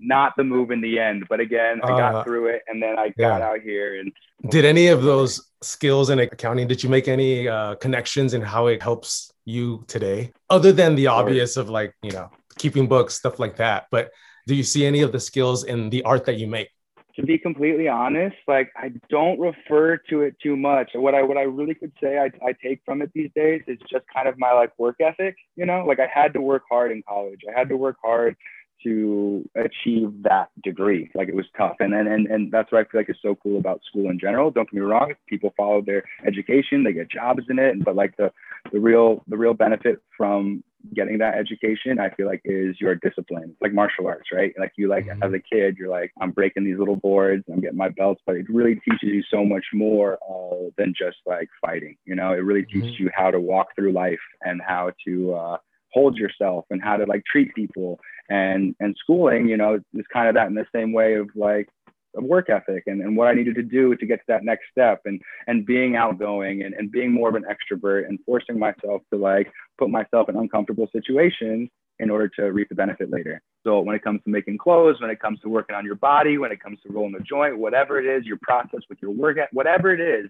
not 0.00 0.32
the 0.36 0.44
move 0.44 0.70
in 0.70 0.80
the 0.80 0.98
end. 0.98 1.26
But 1.28 1.40
again, 1.40 1.80
I 1.82 1.88
got 1.88 2.14
uh, 2.14 2.24
through 2.24 2.48
it 2.48 2.62
and 2.68 2.82
then 2.82 2.98
I 2.98 3.08
got 3.08 3.38
yeah. 3.38 3.48
out 3.48 3.60
here 3.60 3.98
and 3.98 4.12
did 4.50 4.64
any 4.64 4.88
of 4.88 5.02
those 5.02 5.50
skills 5.62 6.10
in 6.10 6.18
accounting, 6.18 6.66
did 6.66 6.82
you 6.82 6.88
make 6.90 7.08
any 7.08 7.48
uh, 7.48 7.76
connections 7.76 8.34
in 8.34 8.42
how 8.42 8.66
it 8.66 8.82
helps 8.82 9.32
you 9.44 9.84
today? 9.86 10.32
Other 10.50 10.72
than 10.72 10.94
the 10.94 11.06
obvious 11.06 11.56
of 11.56 11.70
like, 11.70 11.94
you 12.02 12.10
know, 12.10 12.30
keeping 12.58 12.86
books, 12.86 13.14
stuff 13.14 13.38
like 13.38 13.56
that. 13.56 13.86
But 13.90 14.10
do 14.46 14.54
you 14.54 14.62
see 14.62 14.84
any 14.84 15.00
of 15.00 15.12
the 15.12 15.20
skills 15.20 15.64
in 15.64 15.90
the 15.90 16.02
art 16.02 16.26
that 16.26 16.36
you 16.36 16.46
make? 16.46 16.68
to 17.16 17.22
be 17.22 17.38
completely 17.38 17.86
honest, 17.86 18.36
like 18.48 18.72
I 18.76 18.92
don't 19.08 19.38
refer 19.38 19.98
to 20.10 20.22
it 20.22 20.34
too 20.42 20.56
much. 20.56 20.90
What 20.94 21.14
I 21.14 21.22
what 21.22 21.36
I 21.36 21.42
really 21.42 21.74
could 21.74 21.92
say 22.02 22.18
I, 22.18 22.30
I 22.44 22.54
take 22.62 22.80
from 22.84 23.02
it 23.02 23.10
these 23.14 23.30
days 23.36 23.62
is 23.68 23.78
just 23.88 24.04
kind 24.12 24.26
of 24.26 24.36
my 24.36 24.52
like 24.52 24.76
work 24.78 24.96
ethic. 25.00 25.36
You 25.54 25.66
know, 25.66 25.84
like 25.86 26.00
I 26.00 26.08
had 26.12 26.32
to 26.34 26.40
work 26.40 26.64
hard 26.68 26.90
in 26.90 27.02
college. 27.08 27.40
I 27.48 27.56
had 27.56 27.68
to 27.68 27.76
work 27.76 27.96
hard 28.02 28.36
to 28.84 29.48
achieve 29.56 30.10
that 30.22 30.48
degree. 30.62 31.10
Like 31.14 31.28
it 31.28 31.34
was 31.34 31.46
tough. 31.56 31.76
And 31.80 31.94
and 31.94 32.08
and, 32.08 32.26
and 32.26 32.52
that's 32.52 32.70
what 32.70 32.80
I 32.80 32.90
feel 32.90 33.00
like 33.00 33.10
is 33.10 33.16
so 33.22 33.36
cool 33.42 33.58
about 33.58 33.80
school 33.88 34.10
in 34.10 34.18
general. 34.18 34.50
Don't 34.50 34.70
get 34.70 34.74
me 34.74 34.80
wrong, 34.80 35.14
people 35.28 35.52
follow 35.56 35.82
their 35.82 36.04
education, 36.26 36.84
they 36.84 36.92
get 36.92 37.10
jobs 37.10 37.42
in 37.48 37.58
it, 37.58 37.84
but 37.84 37.96
like 37.96 38.16
the 38.16 38.30
the 38.72 38.80
real 38.80 39.24
the 39.28 39.36
real 39.36 39.54
benefit 39.54 40.00
from 40.16 40.62
getting 40.94 41.18
that 41.18 41.34
education, 41.34 41.98
I 41.98 42.10
feel 42.10 42.26
like 42.26 42.42
is 42.44 42.76
your 42.80 42.94
discipline, 42.96 43.56
like 43.60 43.72
martial 43.72 44.06
arts, 44.06 44.28
right? 44.32 44.52
Like 44.58 44.72
you 44.76 44.88
like 44.88 45.06
mm-hmm. 45.06 45.22
as 45.22 45.32
a 45.32 45.38
kid, 45.38 45.76
you're 45.78 45.88
like, 45.88 46.12
I'm 46.20 46.30
breaking 46.30 46.64
these 46.64 46.78
little 46.78 46.96
boards, 46.96 47.44
I'm 47.50 47.60
getting 47.60 47.78
my 47.78 47.88
belts, 47.88 48.20
but 48.26 48.36
it 48.36 48.46
really 48.48 48.74
teaches 48.76 49.08
you 49.08 49.22
so 49.30 49.44
much 49.44 49.64
more 49.72 50.18
uh, 50.28 50.70
than 50.76 50.94
just 50.96 51.18
like 51.26 51.48
fighting. 51.64 51.96
You 52.04 52.16
know, 52.16 52.32
it 52.32 52.38
really 52.38 52.62
mm-hmm. 52.62 52.82
teaches 52.82 53.00
you 53.00 53.10
how 53.14 53.30
to 53.30 53.40
walk 53.40 53.68
through 53.74 53.92
life 53.92 54.20
and 54.42 54.60
how 54.66 54.90
to 55.06 55.34
uh, 55.34 55.56
hold 55.92 56.16
yourself 56.16 56.66
and 56.70 56.82
how 56.82 56.96
to 56.96 57.04
like 57.04 57.22
treat 57.30 57.54
people. 57.54 57.98
And 58.28 58.74
and 58.80 58.96
schooling, 58.98 59.48
you 59.48 59.56
know, 59.56 59.80
is 59.94 60.06
kind 60.12 60.28
of 60.28 60.34
that 60.34 60.48
in 60.48 60.54
the 60.54 60.66
same 60.74 60.92
way 60.92 61.14
of 61.14 61.28
like 61.34 61.68
of 62.16 62.24
work 62.24 62.48
ethic 62.48 62.84
and, 62.86 63.00
and 63.02 63.16
what 63.16 63.28
I 63.28 63.34
needed 63.34 63.56
to 63.56 63.62
do 63.62 63.94
to 63.96 64.06
get 64.06 64.20
to 64.20 64.24
that 64.28 64.44
next 64.44 64.64
step 64.70 65.02
and 65.04 65.20
and 65.46 65.66
being 65.66 65.96
outgoing 65.96 66.62
and, 66.62 66.74
and 66.74 66.90
being 66.90 67.12
more 67.12 67.28
of 67.28 67.34
an 67.34 67.44
extrovert 67.44 68.08
and 68.08 68.18
forcing 68.24 68.58
myself 68.58 69.02
to 69.12 69.18
like 69.18 69.50
put 69.78 69.90
myself 69.90 70.28
in 70.28 70.36
uncomfortable 70.36 70.88
situations 70.92 71.68
in 72.00 72.10
order 72.10 72.28
to 72.28 72.52
reap 72.52 72.68
the 72.68 72.74
benefit 72.74 73.10
later. 73.10 73.40
So 73.62 73.80
when 73.80 73.94
it 73.94 74.02
comes 74.02 74.20
to 74.24 74.30
making 74.30 74.58
clothes, 74.58 75.00
when 75.00 75.10
it 75.10 75.20
comes 75.20 75.40
to 75.40 75.48
working 75.48 75.76
on 75.76 75.84
your 75.84 75.94
body, 75.94 76.38
when 76.38 76.50
it 76.50 76.60
comes 76.60 76.78
to 76.82 76.92
rolling 76.92 77.14
a 77.14 77.20
joint, 77.20 77.56
whatever 77.58 77.98
it 77.98 78.06
is, 78.06 78.26
your 78.26 78.38
process 78.42 78.80
with 78.88 78.98
your 79.00 79.12
work, 79.12 79.38
whatever 79.52 79.92
it 79.92 80.00
is, 80.00 80.28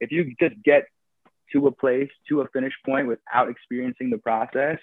if 0.00 0.12
you 0.12 0.34
just 0.38 0.54
get 0.62 0.86
to 1.52 1.66
a 1.66 1.72
place, 1.72 2.10
to 2.28 2.42
a 2.42 2.48
finish 2.48 2.72
point 2.84 3.06
without 3.06 3.48
experiencing 3.48 4.10
the 4.10 4.18
process, 4.18 4.78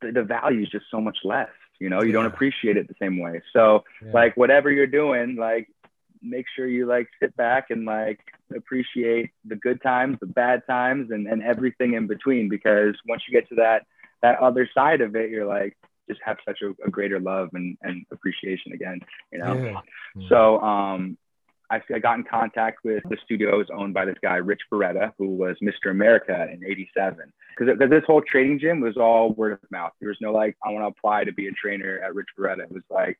the, 0.00 0.12
the 0.12 0.22
value 0.22 0.62
is 0.62 0.68
just 0.68 0.86
so 0.90 1.00
much 1.00 1.18
less 1.24 1.48
you 1.78 1.88
know 1.88 2.02
you 2.02 2.08
yeah. 2.08 2.12
don't 2.12 2.26
appreciate 2.26 2.76
it 2.76 2.86
the 2.88 2.94
same 3.00 3.18
way 3.18 3.40
so 3.52 3.82
yeah. 4.04 4.12
like 4.12 4.36
whatever 4.36 4.70
you're 4.70 4.86
doing 4.86 5.36
like 5.36 5.68
make 6.22 6.46
sure 6.54 6.66
you 6.66 6.86
like 6.86 7.08
sit 7.20 7.34
back 7.36 7.70
and 7.70 7.84
like 7.84 8.20
appreciate 8.54 9.30
the 9.46 9.56
good 9.56 9.80
times 9.82 10.18
the 10.20 10.26
bad 10.26 10.62
times 10.68 11.10
and, 11.10 11.26
and 11.26 11.42
everything 11.42 11.94
in 11.94 12.06
between 12.06 12.48
because 12.48 12.94
once 13.08 13.22
you 13.28 13.38
get 13.38 13.48
to 13.48 13.54
that 13.54 13.86
that 14.22 14.38
other 14.38 14.68
side 14.74 15.00
of 15.00 15.16
it 15.16 15.30
you're 15.30 15.46
like 15.46 15.76
just 16.08 16.20
have 16.24 16.36
such 16.46 16.58
a, 16.62 16.70
a 16.86 16.90
greater 16.90 17.20
love 17.20 17.48
and, 17.54 17.76
and 17.82 18.04
appreciation 18.12 18.72
again 18.72 19.00
you 19.32 19.38
know 19.38 19.54
yeah. 19.54 20.28
so 20.28 20.60
um 20.60 21.16
I, 21.70 21.80
I 21.94 21.98
got 21.98 22.18
in 22.18 22.24
contact 22.24 22.78
with 22.84 23.02
the 23.08 23.16
studios 23.24 23.66
owned 23.72 23.94
by 23.94 24.04
this 24.04 24.16
guy, 24.22 24.36
Rich 24.36 24.62
Barretta, 24.72 25.12
who 25.18 25.28
was 25.36 25.56
Mr. 25.62 25.90
America 25.90 26.48
in 26.52 26.64
87. 26.64 27.32
Because 27.56 27.78
this 27.90 28.02
whole 28.06 28.22
training 28.22 28.58
gym 28.58 28.80
was 28.80 28.96
all 28.96 29.32
word 29.32 29.52
of 29.52 29.70
mouth. 29.70 29.92
There 30.00 30.08
was 30.08 30.18
no 30.20 30.32
like, 30.32 30.56
I 30.64 30.70
want 30.70 30.82
to 30.82 30.98
apply 30.98 31.24
to 31.24 31.32
be 31.32 31.46
a 31.46 31.52
trainer 31.52 32.00
at 32.04 32.14
Rich 32.14 32.28
Barretta. 32.38 32.64
It 32.64 32.72
was 32.72 32.82
like, 32.90 33.18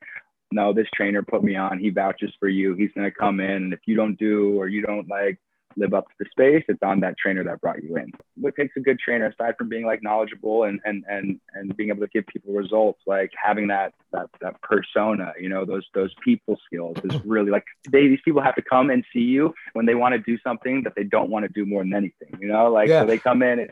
no, 0.53 0.73
this 0.73 0.89
trainer 0.95 1.23
put 1.23 1.45
me 1.45 1.55
on. 1.55 1.79
He 1.79 1.91
vouches 1.91 2.33
for 2.41 2.49
you. 2.49 2.75
He's 2.75 2.91
going 2.95 3.09
to 3.09 3.17
come 3.17 3.39
in. 3.41 3.51
And 3.51 3.73
if 3.73 3.81
you 3.87 3.95
don't 3.95 4.19
do 4.19 4.59
or 4.61 4.67
you 4.67 4.83
don't 4.83 5.09
like 5.09 5.39
live 5.77 5.95
up 5.95 6.09
to 6.09 6.15
the 6.19 6.27
space, 6.31 6.65
it's 6.69 6.83
on 6.83 7.01
that 7.01 7.17
trainer 7.19 7.45
that 7.45 7.61
brought 7.61 7.83
you 7.83 7.97
in. 7.97 8.13
What 8.37 8.57
takes 8.57 8.77
a 8.77 8.81
good 8.81 8.99
trainer, 8.99 9.27
aside 9.27 9.57
from 9.57 9.69
being 9.69 9.87
like 9.87 10.03
knowledgeable 10.03 10.65
and 10.65 10.81
and 10.85 11.05
and 11.09 11.41
and 11.55 11.77
being 11.77 11.91
able 11.91 12.01
to 12.01 12.09
give 12.09 12.27
people 12.27 12.53
results, 12.53 13.01
like 13.07 13.31
having 13.41 13.69
that 13.69 13.95
that 14.13 14.29
that 14.41 14.61
persona, 14.63 15.33
you 15.41 15.49
know, 15.49 15.65
those 15.65 15.87
those 15.95 16.15
people 16.25 16.59
skills 16.67 16.97
is 17.05 17.21
really 17.25 17.51
like 17.51 17.65
they 17.91 18.09
these 18.09 18.21
people 18.25 18.43
have 18.43 18.55
to 18.57 18.63
come 18.63 18.91
and 18.91 19.05
see 19.13 19.21
you 19.21 19.55
when 19.75 19.87
they 19.87 19.95
want 19.95 20.13
to 20.13 20.19
do 20.19 20.39
something 20.43 20.83
that 20.85 20.95
they 20.97 21.05
don't 21.05 21.31
want 21.31 21.45
to 21.45 21.53
do 21.53 21.65
more 21.65 21.83
than 21.83 21.95
anything, 21.95 22.39
you 22.41 22.49
know, 22.49 22.71
like 22.71 22.89
yeah. 22.89 23.03
so 23.03 23.07
they 23.07 23.19
come 23.19 23.43
in 23.43 23.61
and 23.61 23.71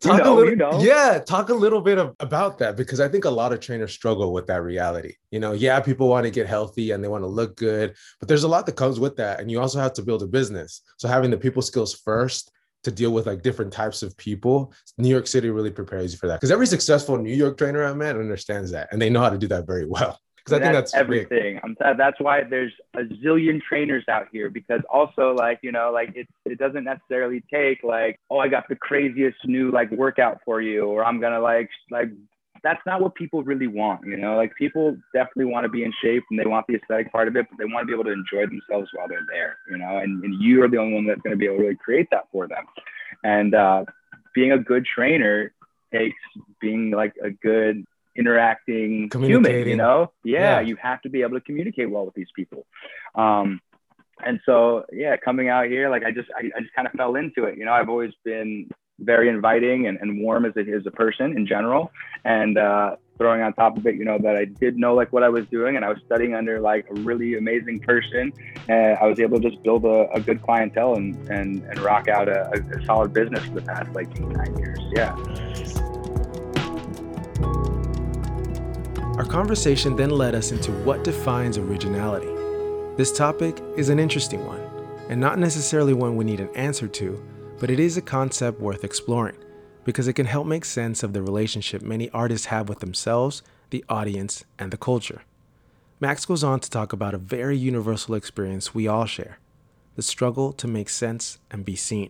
talk 0.00 0.18
you 0.18 0.24
know, 0.24 0.32
a 0.32 0.34
little, 0.34 0.50
you 0.50 0.56
know. 0.56 0.80
yeah 0.80 1.18
talk 1.18 1.48
a 1.50 1.54
little 1.54 1.80
bit 1.80 1.98
of, 1.98 2.14
about 2.20 2.58
that 2.58 2.76
because 2.76 3.00
i 3.00 3.08
think 3.08 3.24
a 3.24 3.30
lot 3.30 3.52
of 3.52 3.60
trainers 3.60 3.92
struggle 3.92 4.32
with 4.32 4.46
that 4.46 4.62
reality. 4.62 5.14
You 5.30 5.40
know 5.40 5.52
yeah 5.52 5.80
people 5.80 6.08
want 6.08 6.24
to 6.24 6.30
get 6.30 6.46
healthy 6.46 6.90
and 6.90 7.02
they 7.02 7.08
want 7.08 7.22
to 7.22 7.28
look 7.28 7.56
good 7.56 7.94
but 8.18 8.28
there's 8.28 8.44
a 8.44 8.48
lot 8.48 8.66
that 8.66 8.76
comes 8.76 8.98
with 8.98 9.16
that 9.16 9.40
and 9.40 9.50
you 9.50 9.60
also 9.60 9.78
have 9.78 9.92
to 9.94 10.02
build 10.02 10.22
a 10.22 10.26
business. 10.26 10.82
So 10.96 11.08
having 11.08 11.30
the 11.30 11.36
people 11.38 11.62
skills 11.62 11.94
first 11.94 12.50
to 12.84 12.90
deal 12.90 13.10
with 13.10 13.26
like 13.26 13.42
different 13.42 13.72
types 13.72 14.02
of 14.02 14.16
people 14.16 14.72
new 14.96 15.08
york 15.08 15.26
city 15.26 15.50
really 15.50 15.70
prepares 15.70 16.12
you 16.12 16.18
for 16.18 16.28
that 16.28 16.36
because 16.36 16.50
every 16.50 16.66
successful 16.66 17.18
new 17.18 17.34
york 17.34 17.58
trainer 17.58 17.84
i 17.84 17.92
met 17.92 18.16
understands 18.16 18.70
that 18.70 18.88
and 18.90 19.00
they 19.00 19.10
know 19.10 19.20
how 19.20 19.28
to 19.28 19.36
do 19.38 19.48
that 19.48 19.66
very 19.66 19.86
well 19.86 20.18
because 20.50 20.60
I 20.60 20.64
think 20.64 20.74
that's, 20.74 20.92
that's 20.92 21.00
everything. 21.00 21.60
I'm 21.62 21.76
that's 21.96 22.20
why 22.20 22.42
there's 22.42 22.72
a 22.94 23.02
zillion 23.02 23.60
trainers 23.60 24.04
out 24.08 24.26
here 24.32 24.50
because 24.50 24.80
also 24.90 25.34
like 25.34 25.60
you 25.62 25.72
know 25.72 25.90
like 25.92 26.14
it 26.14 26.28
it 26.44 26.58
doesn't 26.58 26.84
necessarily 26.84 27.42
take 27.52 27.82
like 27.82 28.18
oh 28.30 28.38
I 28.38 28.48
got 28.48 28.68
the 28.68 28.76
craziest 28.76 29.38
new 29.44 29.70
like 29.70 29.90
workout 29.90 30.40
for 30.44 30.60
you 30.60 30.84
or 30.84 31.04
I'm 31.04 31.20
gonna 31.20 31.40
like 31.40 31.70
like 31.90 32.10
that's 32.62 32.80
not 32.84 33.00
what 33.00 33.14
people 33.14 33.42
really 33.42 33.66
want 33.66 34.06
you 34.06 34.16
know? 34.16 34.36
Like 34.36 34.54
people 34.56 34.96
definitely 35.14 35.46
want 35.46 35.64
to 35.64 35.68
be 35.70 35.84
in 35.84 35.92
shape 36.02 36.24
and 36.30 36.38
they 36.38 36.46
want 36.46 36.66
the 36.66 36.74
aesthetic 36.74 37.10
part 37.10 37.28
of 37.28 37.36
it 37.36 37.46
but 37.48 37.58
they 37.58 37.64
want 37.64 37.82
to 37.82 37.86
be 37.86 37.92
able 37.92 38.04
to 38.04 38.12
enjoy 38.12 38.46
themselves 38.46 38.90
while 38.94 39.08
they're 39.08 39.26
there 39.30 39.56
you 39.70 39.78
know? 39.78 39.98
And, 39.98 40.22
and 40.24 40.42
you 40.42 40.62
are 40.62 40.68
the 40.68 40.78
only 40.78 40.94
one 40.94 41.06
that's 41.06 41.20
going 41.22 41.32
to 41.32 41.38
be 41.38 41.46
able 41.46 41.56
to 41.56 41.62
really 41.62 41.76
create 41.76 42.08
that 42.10 42.24
for 42.32 42.46
them. 42.46 42.64
And 43.24 43.54
uh, 43.54 43.84
being 44.34 44.52
a 44.52 44.58
good 44.58 44.84
trainer 44.84 45.52
takes 45.92 46.16
being 46.60 46.90
like 46.90 47.14
a 47.22 47.30
good 47.30 47.84
interacting 48.16 49.10
human, 49.12 49.68
you 49.68 49.76
know? 49.76 50.12
Yeah, 50.24 50.40
yeah, 50.40 50.60
you 50.60 50.76
have 50.76 51.00
to 51.02 51.08
be 51.08 51.22
able 51.22 51.38
to 51.38 51.40
communicate 51.40 51.90
well 51.90 52.04
with 52.04 52.14
these 52.14 52.30
people. 52.34 52.66
Um, 53.14 53.60
and 54.24 54.40
so, 54.44 54.84
yeah, 54.92 55.16
coming 55.16 55.48
out 55.48 55.66
here, 55.66 55.88
like 55.88 56.04
I 56.04 56.10
just, 56.10 56.28
I, 56.36 56.50
I 56.56 56.60
just 56.60 56.74
kind 56.74 56.86
of 56.86 56.92
fell 56.92 57.16
into 57.16 57.44
it. 57.44 57.56
You 57.56 57.64
know, 57.64 57.72
I've 57.72 57.88
always 57.88 58.12
been 58.24 58.68
very 58.98 59.28
inviting 59.30 59.86
and, 59.86 59.98
and 59.98 60.22
warm 60.22 60.44
as 60.44 60.52
a, 60.56 60.60
as 60.60 60.86
a 60.86 60.90
person 60.90 61.36
in 61.36 61.46
general. 61.46 61.90
And 62.24 62.58
uh, 62.58 62.96
throwing 63.16 63.40
on 63.40 63.54
top 63.54 63.78
of 63.78 63.86
it, 63.86 63.94
you 63.94 64.04
know, 64.04 64.18
that 64.18 64.36
I 64.36 64.44
did 64.44 64.76
know 64.76 64.94
like 64.94 65.10
what 65.12 65.22
I 65.22 65.30
was 65.30 65.46
doing 65.46 65.76
and 65.76 65.84
I 65.84 65.88
was 65.88 65.98
studying 66.04 66.34
under 66.34 66.60
like 66.60 66.86
a 66.90 66.94
really 67.00 67.36
amazing 67.36 67.80
person. 67.80 68.30
And 68.68 68.98
I 68.98 69.06
was 69.06 69.18
able 69.20 69.40
to 69.40 69.48
just 69.48 69.62
build 69.62 69.86
a, 69.86 70.10
a 70.12 70.20
good 70.20 70.42
clientele 70.42 70.96
and, 70.96 71.16
and, 71.30 71.62
and 71.64 71.78
rock 71.78 72.08
out 72.08 72.28
a, 72.28 72.50
a 72.52 72.84
solid 72.84 73.14
business 73.14 73.42
for 73.46 73.54
the 73.54 73.62
past 73.62 73.90
like 73.94 74.20
nine 74.20 74.58
years. 74.58 74.80
Yeah. 74.92 75.16
Our 79.20 79.26
conversation 79.26 79.96
then 79.96 80.08
led 80.08 80.34
us 80.34 80.50
into 80.50 80.72
what 80.72 81.04
defines 81.04 81.58
originality. 81.58 82.32
This 82.96 83.12
topic 83.12 83.62
is 83.76 83.90
an 83.90 83.98
interesting 83.98 84.46
one, 84.46 84.62
and 85.10 85.20
not 85.20 85.38
necessarily 85.38 85.92
one 85.92 86.16
we 86.16 86.24
need 86.24 86.40
an 86.40 86.48
answer 86.56 86.88
to, 86.88 87.22
but 87.58 87.68
it 87.68 87.78
is 87.78 87.98
a 87.98 88.00
concept 88.00 88.62
worth 88.62 88.82
exploring 88.82 89.36
because 89.84 90.08
it 90.08 90.14
can 90.14 90.24
help 90.24 90.46
make 90.46 90.64
sense 90.64 91.02
of 91.02 91.12
the 91.12 91.20
relationship 91.20 91.82
many 91.82 92.08
artists 92.12 92.46
have 92.46 92.70
with 92.70 92.78
themselves, 92.78 93.42
the 93.68 93.84
audience, 93.90 94.46
and 94.58 94.70
the 94.70 94.78
culture. 94.78 95.20
Max 96.00 96.24
goes 96.24 96.42
on 96.42 96.58
to 96.60 96.70
talk 96.70 96.94
about 96.94 97.12
a 97.12 97.18
very 97.18 97.58
universal 97.58 98.14
experience 98.14 98.74
we 98.74 98.88
all 98.88 99.04
share 99.04 99.38
the 99.96 100.02
struggle 100.02 100.50
to 100.54 100.66
make 100.66 100.88
sense 100.88 101.38
and 101.50 101.66
be 101.66 101.76
seen. 101.76 102.08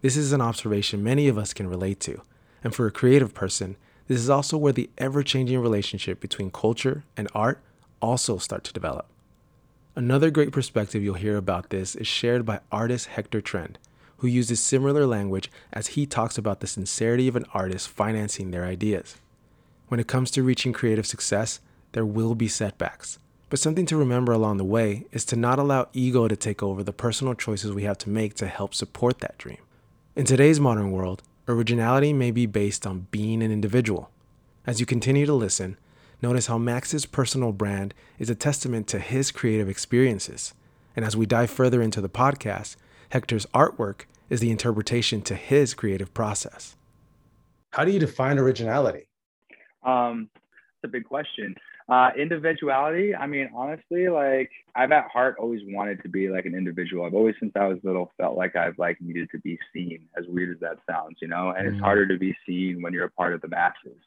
This 0.00 0.16
is 0.16 0.32
an 0.32 0.40
observation 0.40 1.02
many 1.02 1.26
of 1.26 1.36
us 1.36 1.52
can 1.52 1.66
relate 1.66 1.98
to, 2.02 2.22
and 2.62 2.72
for 2.72 2.86
a 2.86 2.92
creative 2.92 3.34
person, 3.34 3.76
this 4.10 4.18
is 4.18 4.28
also 4.28 4.58
where 4.58 4.72
the 4.72 4.90
ever 4.98 5.22
changing 5.22 5.60
relationship 5.60 6.18
between 6.18 6.50
culture 6.50 7.04
and 7.16 7.28
art 7.32 7.60
also 8.02 8.38
start 8.38 8.64
to 8.64 8.72
develop. 8.72 9.06
Another 9.94 10.32
great 10.32 10.50
perspective 10.50 11.00
you'll 11.00 11.14
hear 11.14 11.36
about 11.36 11.70
this 11.70 11.94
is 11.94 12.08
shared 12.08 12.44
by 12.44 12.58
artist 12.72 13.06
Hector 13.06 13.40
Trend, 13.40 13.78
who 14.16 14.26
uses 14.26 14.58
similar 14.58 15.06
language 15.06 15.48
as 15.72 15.94
he 15.94 16.06
talks 16.06 16.36
about 16.36 16.58
the 16.58 16.66
sincerity 16.66 17.28
of 17.28 17.36
an 17.36 17.44
artist 17.54 17.88
financing 17.88 18.50
their 18.50 18.64
ideas. 18.64 19.14
When 19.86 20.00
it 20.00 20.08
comes 20.08 20.32
to 20.32 20.42
reaching 20.42 20.72
creative 20.72 21.06
success, 21.06 21.60
there 21.92 22.04
will 22.04 22.34
be 22.34 22.48
setbacks. 22.48 23.20
But 23.48 23.60
something 23.60 23.86
to 23.86 23.96
remember 23.96 24.32
along 24.32 24.56
the 24.56 24.64
way 24.64 25.06
is 25.12 25.24
to 25.26 25.36
not 25.36 25.60
allow 25.60 25.86
ego 25.92 26.26
to 26.26 26.34
take 26.34 26.64
over 26.64 26.82
the 26.82 26.92
personal 26.92 27.34
choices 27.34 27.70
we 27.70 27.84
have 27.84 27.98
to 27.98 28.10
make 28.10 28.34
to 28.34 28.48
help 28.48 28.74
support 28.74 29.20
that 29.20 29.38
dream. 29.38 29.58
In 30.16 30.24
today's 30.24 30.58
modern 30.58 30.90
world, 30.90 31.22
Originality 31.50 32.12
may 32.12 32.30
be 32.30 32.46
based 32.46 32.86
on 32.86 33.08
being 33.10 33.42
an 33.42 33.50
individual. 33.50 34.08
As 34.68 34.78
you 34.78 34.86
continue 34.86 35.26
to 35.26 35.34
listen, 35.34 35.76
notice 36.22 36.46
how 36.46 36.58
Max's 36.58 37.06
personal 37.06 37.50
brand 37.50 37.92
is 38.20 38.30
a 38.30 38.36
testament 38.36 38.86
to 38.86 39.00
his 39.00 39.32
creative 39.32 39.68
experiences. 39.68 40.54
And 40.94 41.04
as 41.04 41.16
we 41.16 41.26
dive 41.26 41.50
further 41.50 41.82
into 41.82 42.00
the 42.00 42.08
podcast, 42.08 42.76
Hector's 43.08 43.46
artwork 43.46 44.02
is 44.28 44.38
the 44.38 44.52
interpretation 44.52 45.22
to 45.22 45.34
his 45.34 45.74
creative 45.74 46.14
process. 46.14 46.76
How 47.72 47.84
do 47.84 47.90
you 47.90 47.98
define 47.98 48.38
originality? 48.38 49.08
Um, 49.82 50.30
it's 50.34 50.84
a 50.84 50.88
big 50.88 51.04
question. 51.04 51.56
Uh, 51.90 52.10
individuality. 52.16 53.16
I 53.16 53.26
mean, 53.26 53.50
honestly, 53.52 54.08
like 54.08 54.48
I've 54.76 54.92
at 54.92 55.08
heart 55.10 55.36
always 55.40 55.60
wanted 55.66 56.00
to 56.04 56.08
be 56.08 56.28
like 56.28 56.46
an 56.46 56.54
individual. 56.54 57.04
I've 57.04 57.14
always, 57.14 57.34
since 57.40 57.50
I 57.56 57.66
was 57.66 57.78
little, 57.82 58.12
felt 58.16 58.36
like 58.36 58.54
I've 58.54 58.78
like 58.78 59.00
needed 59.00 59.28
to 59.32 59.40
be 59.40 59.58
seen. 59.72 60.06
As 60.16 60.24
weird 60.28 60.54
as 60.54 60.60
that 60.60 60.78
sounds, 60.88 61.16
you 61.20 61.26
know. 61.26 61.50
And 61.50 61.66
mm-hmm. 61.66 61.74
it's 61.74 61.82
harder 61.82 62.06
to 62.06 62.16
be 62.16 62.36
seen 62.46 62.80
when 62.80 62.92
you're 62.92 63.06
a 63.06 63.10
part 63.10 63.34
of 63.34 63.40
the 63.40 63.48
masses. 63.48 63.98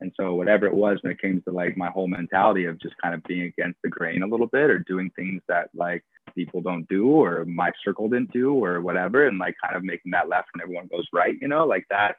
And 0.00 0.10
so 0.18 0.34
whatever 0.34 0.66
it 0.66 0.74
was 0.74 0.98
when 1.02 1.12
it 1.12 1.20
came 1.20 1.42
to 1.42 1.52
like 1.52 1.76
my 1.76 1.90
whole 1.90 2.08
mentality 2.08 2.64
of 2.64 2.80
just 2.80 2.94
kind 3.02 3.14
of 3.14 3.22
being 3.24 3.42
against 3.42 3.78
the 3.82 3.90
grain 3.90 4.22
a 4.22 4.26
little 4.26 4.46
bit 4.46 4.70
or 4.70 4.78
doing 4.78 5.10
things 5.14 5.42
that 5.48 5.68
like 5.74 6.04
people 6.34 6.62
don't 6.62 6.88
do 6.88 7.08
or 7.08 7.44
my 7.44 7.70
circle 7.84 8.08
didn't 8.08 8.32
do 8.32 8.54
or 8.54 8.80
whatever 8.80 9.26
and 9.26 9.38
like 9.38 9.54
kind 9.62 9.76
of 9.76 9.84
making 9.84 10.12
that 10.12 10.28
left 10.28 10.48
when 10.54 10.62
everyone 10.62 10.88
goes 10.90 11.06
right, 11.12 11.34
you 11.40 11.48
know, 11.48 11.66
like 11.66 11.84
that 11.90 12.16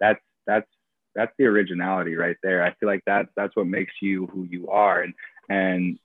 that's 0.00 0.20
that's 0.46 0.66
that's 1.18 1.32
the 1.36 1.46
originality 1.46 2.14
right 2.14 2.36
there. 2.44 2.64
I 2.64 2.72
feel 2.74 2.88
like 2.88 3.02
that's 3.04 3.28
that's 3.34 3.56
what 3.56 3.66
makes 3.66 3.92
you 4.00 4.26
who 4.28 4.44
you 4.44 4.68
are. 4.68 5.02
And 5.02 5.14
and 5.48 5.98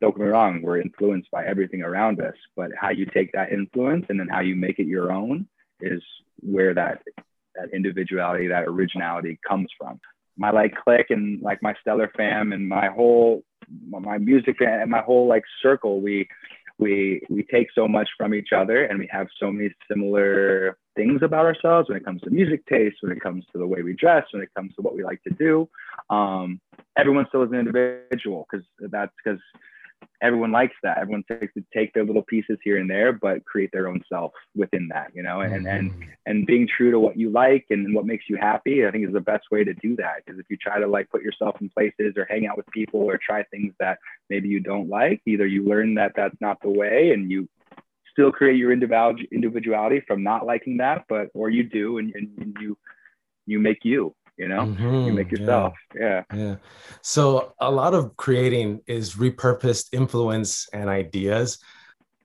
don't 0.00 0.16
get 0.16 0.24
me 0.24 0.30
wrong, 0.30 0.62
we're 0.62 0.80
influenced 0.80 1.30
by 1.30 1.44
everything 1.44 1.82
around 1.82 2.20
us, 2.20 2.34
but 2.56 2.70
how 2.78 2.90
you 2.90 3.04
take 3.04 3.32
that 3.32 3.52
influence 3.52 4.06
and 4.08 4.18
then 4.18 4.28
how 4.28 4.40
you 4.40 4.56
make 4.56 4.78
it 4.78 4.86
your 4.86 5.12
own 5.12 5.46
is 5.80 6.02
where 6.40 6.72
that 6.74 7.02
that 7.56 7.68
individuality, 7.74 8.46
that 8.48 8.64
originality 8.64 9.38
comes 9.46 9.68
from. 9.78 10.00
My 10.38 10.50
like 10.50 10.74
click 10.82 11.08
and 11.10 11.42
like 11.42 11.62
my 11.62 11.74
stellar 11.82 12.10
fam 12.16 12.52
and 12.52 12.66
my 12.66 12.88
whole 12.88 13.42
my 13.90 14.16
music 14.16 14.56
and 14.60 14.90
my 14.90 15.02
whole 15.02 15.26
like 15.28 15.44
circle, 15.62 16.00
we 16.00 16.26
we 16.78 17.20
we 17.28 17.42
take 17.44 17.68
so 17.74 17.88
much 17.88 18.08
from 18.16 18.34
each 18.34 18.50
other 18.56 18.84
and 18.84 18.98
we 18.98 19.08
have 19.10 19.26
so 19.40 19.50
many 19.50 19.70
similar 19.90 20.78
things 20.96 21.20
about 21.22 21.44
ourselves 21.44 21.88
when 21.88 21.98
it 21.98 22.04
comes 22.04 22.20
to 22.22 22.30
music 22.30 22.64
taste 22.66 22.96
when 23.00 23.12
it 23.12 23.20
comes 23.20 23.44
to 23.52 23.58
the 23.58 23.66
way 23.66 23.82
we 23.82 23.94
dress 23.94 24.24
when 24.32 24.42
it 24.42 24.48
comes 24.56 24.74
to 24.74 24.82
what 24.82 24.94
we 24.94 25.02
like 25.04 25.22
to 25.22 25.30
do. 25.30 25.68
Um, 26.10 26.60
everyone 26.96 27.26
still 27.28 27.42
is 27.42 27.50
an 27.50 27.58
individual 27.58 28.46
because 28.50 28.66
that's 28.90 29.12
because 29.22 29.40
everyone 30.22 30.52
likes 30.52 30.74
that. 30.82 30.98
Everyone 30.98 31.24
takes 31.28 31.54
to 31.54 31.64
take 31.72 31.92
their 31.92 32.04
little 32.04 32.22
pieces 32.22 32.58
here 32.62 32.78
and 32.78 32.90
there, 32.90 33.12
but 33.12 33.44
create 33.44 33.70
their 33.72 33.88
own 33.88 34.02
self 34.10 34.32
within 34.54 34.88
that, 34.88 35.10
you 35.14 35.22
know, 35.22 35.40
and 35.40 35.66
and 35.66 35.92
mm. 35.92 36.08
and 36.26 36.46
being 36.46 36.68
true 36.68 36.90
to 36.90 36.98
what 36.98 37.16
you 37.16 37.30
like 37.30 37.66
and 37.70 37.94
what 37.94 38.06
makes 38.06 38.24
you 38.28 38.36
happy, 38.36 38.86
I 38.86 38.90
think 38.90 39.06
is 39.06 39.12
the 39.12 39.20
best 39.20 39.44
way 39.50 39.64
to 39.64 39.74
do 39.74 39.96
that. 39.96 40.24
Because 40.24 40.38
if 40.38 40.46
you 40.50 40.56
try 40.56 40.80
to 40.80 40.86
like 40.86 41.08
put 41.10 41.22
yourself 41.22 41.56
in 41.60 41.68
places 41.70 42.14
or 42.16 42.26
hang 42.28 42.46
out 42.46 42.56
with 42.56 42.66
people 42.68 43.00
or 43.00 43.18
try 43.18 43.42
things 43.44 43.74
that 43.80 43.98
maybe 44.28 44.48
you 44.48 44.60
don't 44.60 44.88
like, 44.88 45.20
either 45.26 45.46
you 45.46 45.64
learn 45.64 45.94
that 45.94 46.12
that's 46.16 46.36
not 46.40 46.60
the 46.62 46.70
way 46.70 47.12
and 47.12 47.30
you 47.30 47.48
still 48.12 48.32
create 48.32 48.56
your 48.56 48.72
individual 48.72 49.14
individuality 49.30 50.02
from 50.06 50.22
not 50.22 50.44
liking 50.44 50.78
that, 50.78 51.04
but 51.08 51.28
or 51.34 51.50
you 51.50 51.62
do 51.62 51.98
and, 51.98 52.14
and 52.14 52.56
you 52.60 52.76
you 53.46 53.58
make 53.58 53.84
you 53.84 54.14
you 54.38 54.48
know? 54.48 54.60
Mm-hmm. 54.60 55.06
you 55.06 55.12
make 55.12 55.30
yourself. 55.30 55.74
Yeah. 55.94 56.22
yeah. 56.32 56.38
Yeah. 56.38 56.56
So 57.02 57.54
a 57.60 57.70
lot 57.70 57.94
of 57.94 58.16
creating 58.16 58.80
is 58.86 59.14
repurposed 59.14 59.88
influence 59.92 60.68
and 60.72 60.88
ideas. 60.88 61.58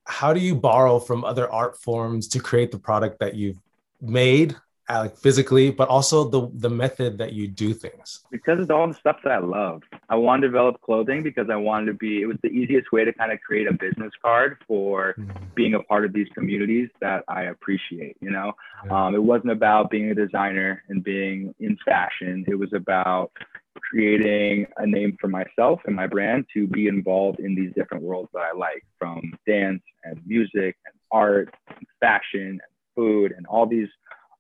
How 0.05 0.33
do 0.33 0.39
you 0.39 0.55
borrow 0.55 0.99
from 0.99 1.25
other 1.25 1.51
art 1.51 1.77
forms 1.81 2.27
to 2.29 2.39
create 2.39 2.71
the 2.71 2.79
product 2.79 3.19
that 3.19 3.35
you've 3.35 3.59
made 4.01 4.55
like 4.99 5.17
physically, 5.17 5.71
but 5.71 5.87
also 5.89 6.29
the 6.29 6.49
the 6.53 6.69
method 6.69 7.17
that 7.17 7.33
you 7.33 7.47
do 7.47 7.73
things. 7.73 8.23
Because 8.31 8.59
it's 8.59 8.69
all 8.69 8.87
the 8.87 8.93
stuff 8.93 9.17
that 9.23 9.31
I 9.31 9.39
love. 9.39 9.81
I 10.09 10.15
wanted 10.15 10.41
to 10.41 10.47
develop 10.47 10.81
clothing 10.81 11.23
because 11.23 11.49
I 11.49 11.55
wanted 11.55 11.87
to 11.87 11.93
be. 11.93 12.21
It 12.21 12.25
was 12.25 12.37
the 12.43 12.49
easiest 12.49 12.91
way 12.91 13.05
to 13.05 13.13
kind 13.13 13.31
of 13.31 13.39
create 13.41 13.67
a 13.67 13.73
business 13.73 14.11
card 14.21 14.57
for 14.67 15.15
mm-hmm. 15.17 15.45
being 15.55 15.73
a 15.73 15.83
part 15.83 16.05
of 16.05 16.13
these 16.13 16.27
communities 16.33 16.89
that 17.01 17.23
I 17.27 17.43
appreciate. 17.43 18.17
You 18.21 18.31
know, 18.31 18.53
yeah. 18.85 19.07
um, 19.07 19.15
it 19.15 19.23
wasn't 19.23 19.51
about 19.51 19.89
being 19.89 20.11
a 20.11 20.15
designer 20.15 20.83
and 20.89 21.03
being 21.03 21.53
in 21.59 21.77
fashion. 21.85 22.45
It 22.47 22.55
was 22.55 22.73
about 22.73 23.31
creating 23.75 24.65
a 24.77 24.85
name 24.85 25.17
for 25.19 25.27
myself 25.27 25.79
and 25.85 25.95
my 25.95 26.07
brand 26.07 26.45
to 26.53 26.67
be 26.67 26.87
involved 26.87 27.39
in 27.39 27.55
these 27.55 27.71
different 27.75 28.03
worlds 28.03 28.29
that 28.33 28.41
I 28.41 28.57
like, 28.57 28.85
from 28.97 29.33
dance 29.47 29.81
and 30.03 30.19
music 30.25 30.75
and 30.85 30.93
art 31.11 31.53
and 31.67 31.85
fashion 31.99 32.49
and 32.49 32.61
food 32.95 33.33
and 33.35 33.45
all 33.47 33.65
these 33.65 33.89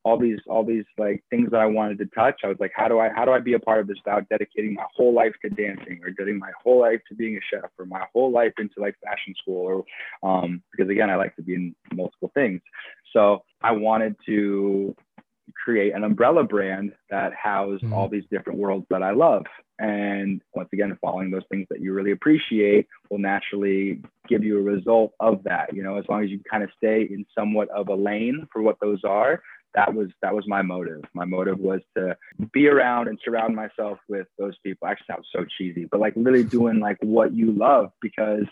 all 0.03 0.17
these 0.17 0.39
all 0.47 0.65
these 0.65 0.85
like 0.97 1.23
things 1.29 1.51
that 1.51 1.61
I 1.61 1.65
wanted 1.65 1.97
to 1.99 2.05
touch. 2.07 2.41
I 2.43 2.47
was 2.47 2.57
like, 2.59 2.73
how 2.75 2.87
do 2.87 2.99
I 2.99 3.09
how 3.09 3.25
do 3.25 3.31
I 3.31 3.39
be 3.39 3.53
a 3.53 3.59
part 3.59 3.79
of 3.79 3.87
this 3.87 3.97
without 4.05 4.27
dedicating 4.29 4.73
my 4.73 4.85
whole 4.95 5.13
life 5.13 5.33
to 5.43 5.49
dancing 5.49 6.01
or 6.03 6.09
dedicating 6.09 6.39
my 6.39 6.51
whole 6.61 6.79
life 6.79 7.01
to 7.09 7.15
being 7.15 7.37
a 7.37 7.39
chef 7.49 7.69
or 7.77 7.85
my 7.85 8.03
whole 8.13 8.31
life 8.31 8.53
into 8.57 8.75
like 8.79 8.95
fashion 9.03 9.33
school 9.41 9.85
or 10.23 10.29
um, 10.29 10.61
because 10.71 10.89
again 10.89 11.09
I 11.09 11.15
like 11.15 11.35
to 11.37 11.41
be 11.41 11.55
in 11.55 11.75
multiple 11.93 12.31
things. 12.33 12.61
So 13.13 13.43
I 13.61 13.71
wanted 13.71 14.15
to 14.25 14.95
create 15.63 15.93
an 15.93 16.03
umbrella 16.03 16.43
brand 16.43 16.93
that 17.09 17.33
housed 17.33 17.83
mm-hmm. 17.83 17.93
all 17.93 18.09
these 18.09 18.23
different 18.31 18.59
worlds 18.59 18.85
that 18.89 19.03
I 19.03 19.11
love. 19.11 19.45
And 19.79 20.41
once 20.53 20.69
again, 20.71 20.97
following 21.01 21.31
those 21.31 21.43
things 21.49 21.67
that 21.69 21.81
you 21.81 21.93
really 21.93 22.11
appreciate 22.11 22.87
will 23.09 23.17
naturally 23.17 24.01
give 24.27 24.43
you 24.43 24.57
a 24.59 24.61
result 24.61 25.13
of 25.19 25.43
that. 25.43 25.73
You 25.73 25.83
know, 25.83 25.97
as 25.97 26.05
long 26.09 26.23
as 26.23 26.29
you 26.29 26.39
kind 26.49 26.63
of 26.63 26.69
stay 26.77 27.07
in 27.09 27.25
somewhat 27.37 27.69
of 27.69 27.89
a 27.89 27.95
lane 27.95 28.47
for 28.51 28.61
what 28.61 28.77
those 28.81 29.01
are, 29.03 29.41
that 29.75 29.93
was 29.93 30.09
that 30.21 30.35
was 30.35 30.47
my 30.47 30.61
motive. 30.61 31.01
My 31.13 31.25
motive 31.25 31.59
was 31.59 31.81
to 31.97 32.15
be 32.51 32.67
around 32.67 33.07
and 33.07 33.19
surround 33.23 33.55
myself 33.55 33.99
with 34.07 34.27
those 34.37 34.55
people. 34.63 34.87
Actually 34.87 35.05
sounds 35.15 35.27
so 35.35 35.45
cheesy, 35.57 35.85
but 35.85 35.99
like 35.99 36.13
really 36.15 36.43
doing 36.43 36.79
like 36.79 36.97
what 37.01 37.33
you 37.33 37.51
love 37.51 37.91
because 38.01 38.45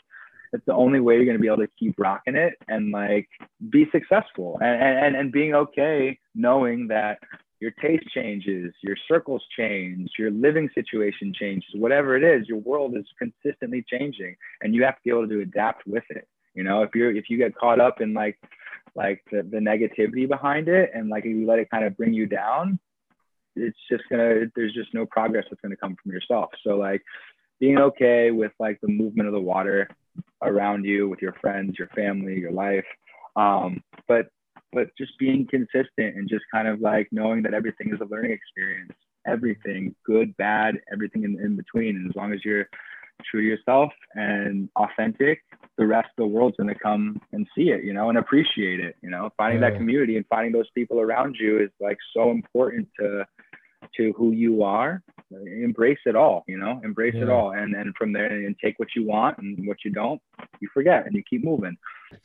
it's 0.54 0.66
the 0.66 0.74
only 0.74 1.00
way 1.00 1.16
you're 1.16 1.26
gonna 1.26 1.40
be 1.40 1.48
able 1.48 1.58
to 1.58 1.70
keep 1.80 1.96
rocking 1.98 2.36
it 2.36 2.56
and 2.68 2.92
like 2.92 3.30
be 3.70 3.88
successful 3.92 4.58
and 4.62 4.82
and, 4.82 5.16
and 5.16 5.32
being 5.32 5.54
okay 5.54 6.20
knowing 6.36 6.88
that 6.88 7.20
your 7.62 7.72
taste 7.72 8.10
changes, 8.12 8.74
your 8.82 8.98
circles 9.08 9.44
change, 9.56 10.10
your 10.18 10.32
living 10.32 10.68
situation 10.74 11.32
changes, 11.40 11.70
whatever 11.76 12.18
it 12.18 12.24
is, 12.24 12.50
your 12.50 12.58
world 12.58 12.98
is 12.98 13.06
consistently 13.20 13.86
changing 13.88 14.36
and 14.62 14.74
you 14.74 14.84
have 14.84 14.96
to 14.96 15.02
be 15.06 15.12
able 15.12 15.28
to 15.28 15.42
adapt 15.42 15.86
with 15.86 16.04
it. 16.10 16.28
You 16.56 16.64
know, 16.64 16.82
if 16.82 16.90
you're 16.96 17.16
if 17.16 17.30
you 17.30 17.38
get 17.38 17.56
caught 17.56 17.80
up 17.80 18.02
in 18.02 18.14
like 18.14 18.38
like 18.96 19.24
the, 19.32 19.44
the 19.44 19.58
negativity 19.58 20.28
behind 20.28 20.68
it. 20.68 20.92
And 20.94 21.10
like 21.10 21.26
you 21.26 21.46
let 21.46 21.60
it 21.60 21.70
kind 21.70 21.86
of 21.86 21.98
bring 21.98 22.14
you 22.14 22.26
down 22.26 22.80
it's 23.56 23.78
just 23.90 24.04
gonna 24.10 24.46
there's 24.56 24.74
just 24.74 24.94
no 24.94 25.06
progress 25.06 25.46
that's 25.50 25.62
gonna 25.62 25.76
come 25.76 25.96
from 26.02 26.12
yourself. 26.12 26.50
So 26.66 26.78
like 26.78 27.02
being 27.60 27.78
okay 27.78 28.32
with 28.32 28.52
like 28.60 28.80
the 28.82 28.88
movement 28.88 29.28
of 29.28 29.34
the 29.34 29.40
water 29.40 29.90
around 30.42 30.86
you 30.86 31.08
with 31.08 31.22
your 31.22 31.34
friends 31.42 31.78
your 31.78 31.88
family 31.90 32.40
your 32.40 32.52
life. 32.52 32.86
Um, 33.36 33.84
but 34.08 34.28
but 34.74 34.88
just 34.98 35.18
being 35.20 35.48
consistent 35.50 36.16
and 36.16 36.30
just 36.30 36.46
kind 36.52 36.68
of 36.68 36.80
like 36.80 37.10
knowing 37.12 37.44
that 37.44 37.54
everything 37.54 37.94
is 37.94 38.00
a 38.02 38.06
learning 38.06 38.32
experience. 38.32 38.94
Everything 39.28 39.94
good 40.06 40.36
bad 40.38 40.80
everything 40.92 41.24
in, 41.24 41.40
in 41.40 41.56
between. 41.56 41.96
And 41.98 42.10
as 42.10 42.16
long 42.16 42.34
as 42.34 42.44
you're 42.44 42.68
true 43.30 43.42
to 43.42 43.48
yourself 43.48 43.92
and 44.16 44.70
authentic, 44.76 45.44
the 45.78 45.86
rest 45.86 46.10
of 46.18 46.24
the 46.24 46.28
world's 46.28 46.58
going 46.58 46.74
to 46.74 46.80
come 46.80 47.22
and 47.32 47.48
see 47.56 47.70
it, 47.70 47.84
you 47.84 47.94
know, 47.94 48.10
and 48.10 48.18
appreciate 48.18 48.80
it. 48.80 48.96
You 49.02 49.10
know, 49.10 49.30
finding 49.38 49.62
yeah. 49.62 49.70
that 49.70 49.78
community 49.78 50.18
and 50.18 50.26
finding 50.30 50.52
those 50.52 50.70
people 50.76 51.00
around 51.00 51.38
you 51.40 51.60
is 51.60 51.70
like 51.80 51.98
so 52.16 52.32
important 52.32 52.88
to 53.00 53.26
to 53.98 54.14
who 54.14 54.32
you 54.32 54.64
are. 54.64 55.02
Embrace 55.32 55.98
it 56.06 56.16
all, 56.16 56.44
you 56.48 56.58
know, 56.58 56.82
embrace 56.84 57.16
yeah. 57.16 57.24
it 57.24 57.30
all, 57.30 57.52
and 57.52 57.74
then 57.74 57.94
from 57.98 58.12
there, 58.14 58.32
and 58.32 58.56
take 58.64 58.78
what 58.80 58.90
you 58.96 59.06
want 59.06 59.38
and 59.38 59.66
what 59.66 59.78
you 59.86 59.92
don't, 59.92 60.22
you 60.60 60.68
forget, 60.74 61.06
and 61.06 61.16
you 61.16 61.24
keep 61.30 61.44
moving. 61.44 61.78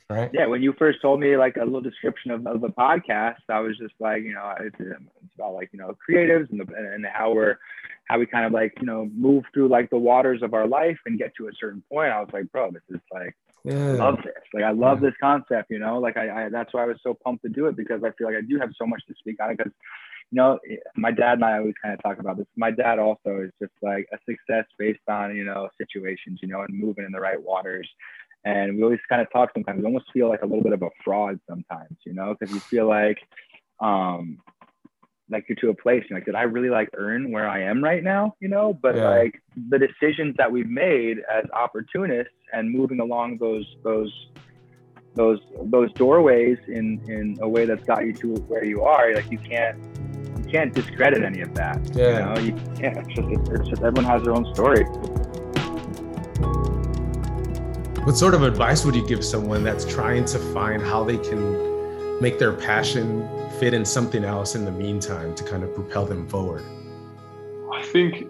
Right. 0.09 0.29
Yeah. 0.33 0.47
When 0.47 0.61
you 0.61 0.73
first 0.77 1.01
told 1.01 1.19
me 1.19 1.37
like 1.37 1.57
a 1.57 1.63
little 1.63 1.81
description 1.81 2.31
of, 2.31 2.45
of 2.47 2.61
the 2.61 2.69
podcast, 2.69 3.41
I 3.49 3.59
was 3.59 3.77
just 3.77 3.93
like, 3.99 4.23
you 4.23 4.33
know, 4.33 4.53
it's, 4.59 4.75
it's 4.79 4.99
about 5.35 5.53
like 5.53 5.69
you 5.73 5.79
know 5.79 5.95
creatives 6.09 6.49
and 6.51 6.59
the, 6.59 6.65
and 6.75 7.05
how 7.05 7.33
we're 7.33 7.57
how 8.07 8.19
we 8.19 8.25
kind 8.25 8.45
of 8.45 8.51
like 8.51 8.73
you 8.79 8.85
know 8.85 9.09
move 9.13 9.43
through 9.53 9.67
like 9.67 9.89
the 9.89 9.97
waters 9.97 10.41
of 10.41 10.53
our 10.53 10.67
life 10.67 10.97
and 11.05 11.19
get 11.19 11.33
to 11.35 11.47
a 11.47 11.51
certain 11.59 11.83
point 11.91 12.11
i 12.11 12.19
was 12.19 12.29
like 12.33 12.51
bro 12.51 12.71
this 12.71 12.81
is 12.89 13.01
like 13.11 13.35
yeah. 13.63 13.73
I 13.73 13.91
love 13.93 14.17
this 14.23 14.43
like 14.53 14.63
i 14.63 14.71
love 14.71 15.01
yeah. 15.01 15.09
this 15.09 15.17
concept 15.21 15.69
you 15.69 15.79
know 15.79 15.99
like 15.99 16.17
I, 16.17 16.45
I 16.45 16.49
that's 16.49 16.73
why 16.73 16.83
i 16.83 16.85
was 16.85 16.97
so 17.03 17.13
pumped 17.13 17.43
to 17.43 17.49
do 17.49 17.67
it 17.67 17.75
because 17.75 18.01
i 18.03 18.11
feel 18.11 18.27
like 18.27 18.37
i 18.37 18.41
do 18.47 18.57
have 18.59 18.71
so 18.77 18.85
much 18.85 19.01
to 19.07 19.13
speak 19.19 19.41
on 19.41 19.51
it 19.51 19.57
because 19.57 19.73
you 20.31 20.37
know 20.37 20.59
my 20.95 21.11
dad 21.11 21.33
and 21.33 21.45
i 21.45 21.57
always 21.57 21.73
kind 21.81 21.93
of 21.93 22.01
talk 22.01 22.19
about 22.19 22.37
this 22.37 22.47
my 22.55 22.71
dad 22.71 22.99
also 22.99 23.41
is 23.41 23.51
just 23.61 23.73
like 23.81 24.07
a 24.13 24.17
success 24.29 24.65
based 24.77 24.99
on 25.09 25.35
you 25.35 25.43
know 25.43 25.67
situations 25.77 26.39
you 26.41 26.47
know 26.47 26.61
and 26.61 26.79
moving 26.79 27.05
in 27.05 27.11
the 27.11 27.19
right 27.19 27.41
waters 27.41 27.89
and 28.45 28.77
we 28.77 28.83
always 28.83 28.99
kind 29.09 29.21
of 29.21 29.31
talk 29.31 29.49
sometimes 29.53 29.79
we 29.79 29.85
almost 29.85 30.05
feel 30.11 30.29
like 30.29 30.41
a 30.41 30.45
little 30.45 30.63
bit 30.63 30.73
of 30.73 30.81
a 30.81 30.89
fraud 31.03 31.39
sometimes 31.49 31.97
you 32.05 32.13
know? 32.13 32.35
Because 32.37 32.53
you 32.53 32.59
feel 32.59 32.87
like 32.87 33.19
um 33.79 34.39
like 35.29 35.45
you're 35.49 35.57
to 35.57 35.69
a 35.69 35.73
place 35.73 36.03
you're 36.09 36.17
like 36.17 36.25
did 36.25 36.35
i 36.35 36.43
really 36.43 36.69
like 36.69 36.89
earn 36.95 37.31
where 37.31 37.47
i 37.47 37.61
am 37.61 37.83
right 37.83 38.03
now? 38.03 38.35
You 38.39 38.47
know? 38.47 38.73
But 38.73 38.95
yeah. 38.95 39.09
like 39.09 39.41
the 39.69 39.79
decisions 39.79 40.35
that 40.37 40.51
we've 40.51 40.69
made 40.69 41.17
as 41.31 41.45
opportunists 41.53 42.33
and 42.53 42.71
moving 42.71 42.99
along 42.99 43.37
those 43.39 43.65
those 43.83 44.11
those 45.17 45.39
those 45.65 45.91
doorways 45.93 46.57
in 46.67 47.01
in 47.09 47.37
a 47.41 47.49
way 47.49 47.65
that's 47.65 47.83
got 47.83 48.05
you 48.05 48.13
to 48.13 48.35
where 48.47 48.63
you 48.63 48.83
are 48.83 49.13
like 49.13 49.29
you 49.31 49.39
can't 49.39 49.77
you 50.37 50.43
can't 50.49 50.73
discredit 50.73 51.23
any 51.23 51.41
of 51.41 51.53
that 51.55 51.79
yeah. 51.93 52.05
you 52.05 52.25
know? 52.25 52.41
You 52.41 52.75
can't 52.79 52.97
it's 52.97 53.07
just, 53.09 53.27
it's 53.51 53.69
just 53.69 53.81
everyone 53.81 54.05
has 54.05 54.23
their 54.23 54.33
own 54.33 54.45
story 54.53 54.85
What 58.07 58.15
sort 58.15 58.35
of 58.35 58.43
advice 58.43 58.85
would 58.85 58.95
you 58.95 59.05
give 59.05 59.21
someone 59.21 59.65
that's 59.65 59.83
trying 59.83 60.23
to 60.27 60.39
find 60.39 60.81
how 60.81 61.03
they 61.03 61.17
can 61.17 62.21
make 62.21 62.39
their 62.39 62.53
passion 62.53 63.27
fit 63.59 63.73
in 63.73 63.83
something 63.83 64.23
else 64.23 64.55
in 64.55 64.63
the 64.63 64.71
meantime 64.71 65.35
to 65.35 65.43
kind 65.43 65.61
of 65.61 65.75
propel 65.75 66.05
them 66.05 66.25
forward? 66.29 66.63
I 67.73 67.83
think, 67.83 68.29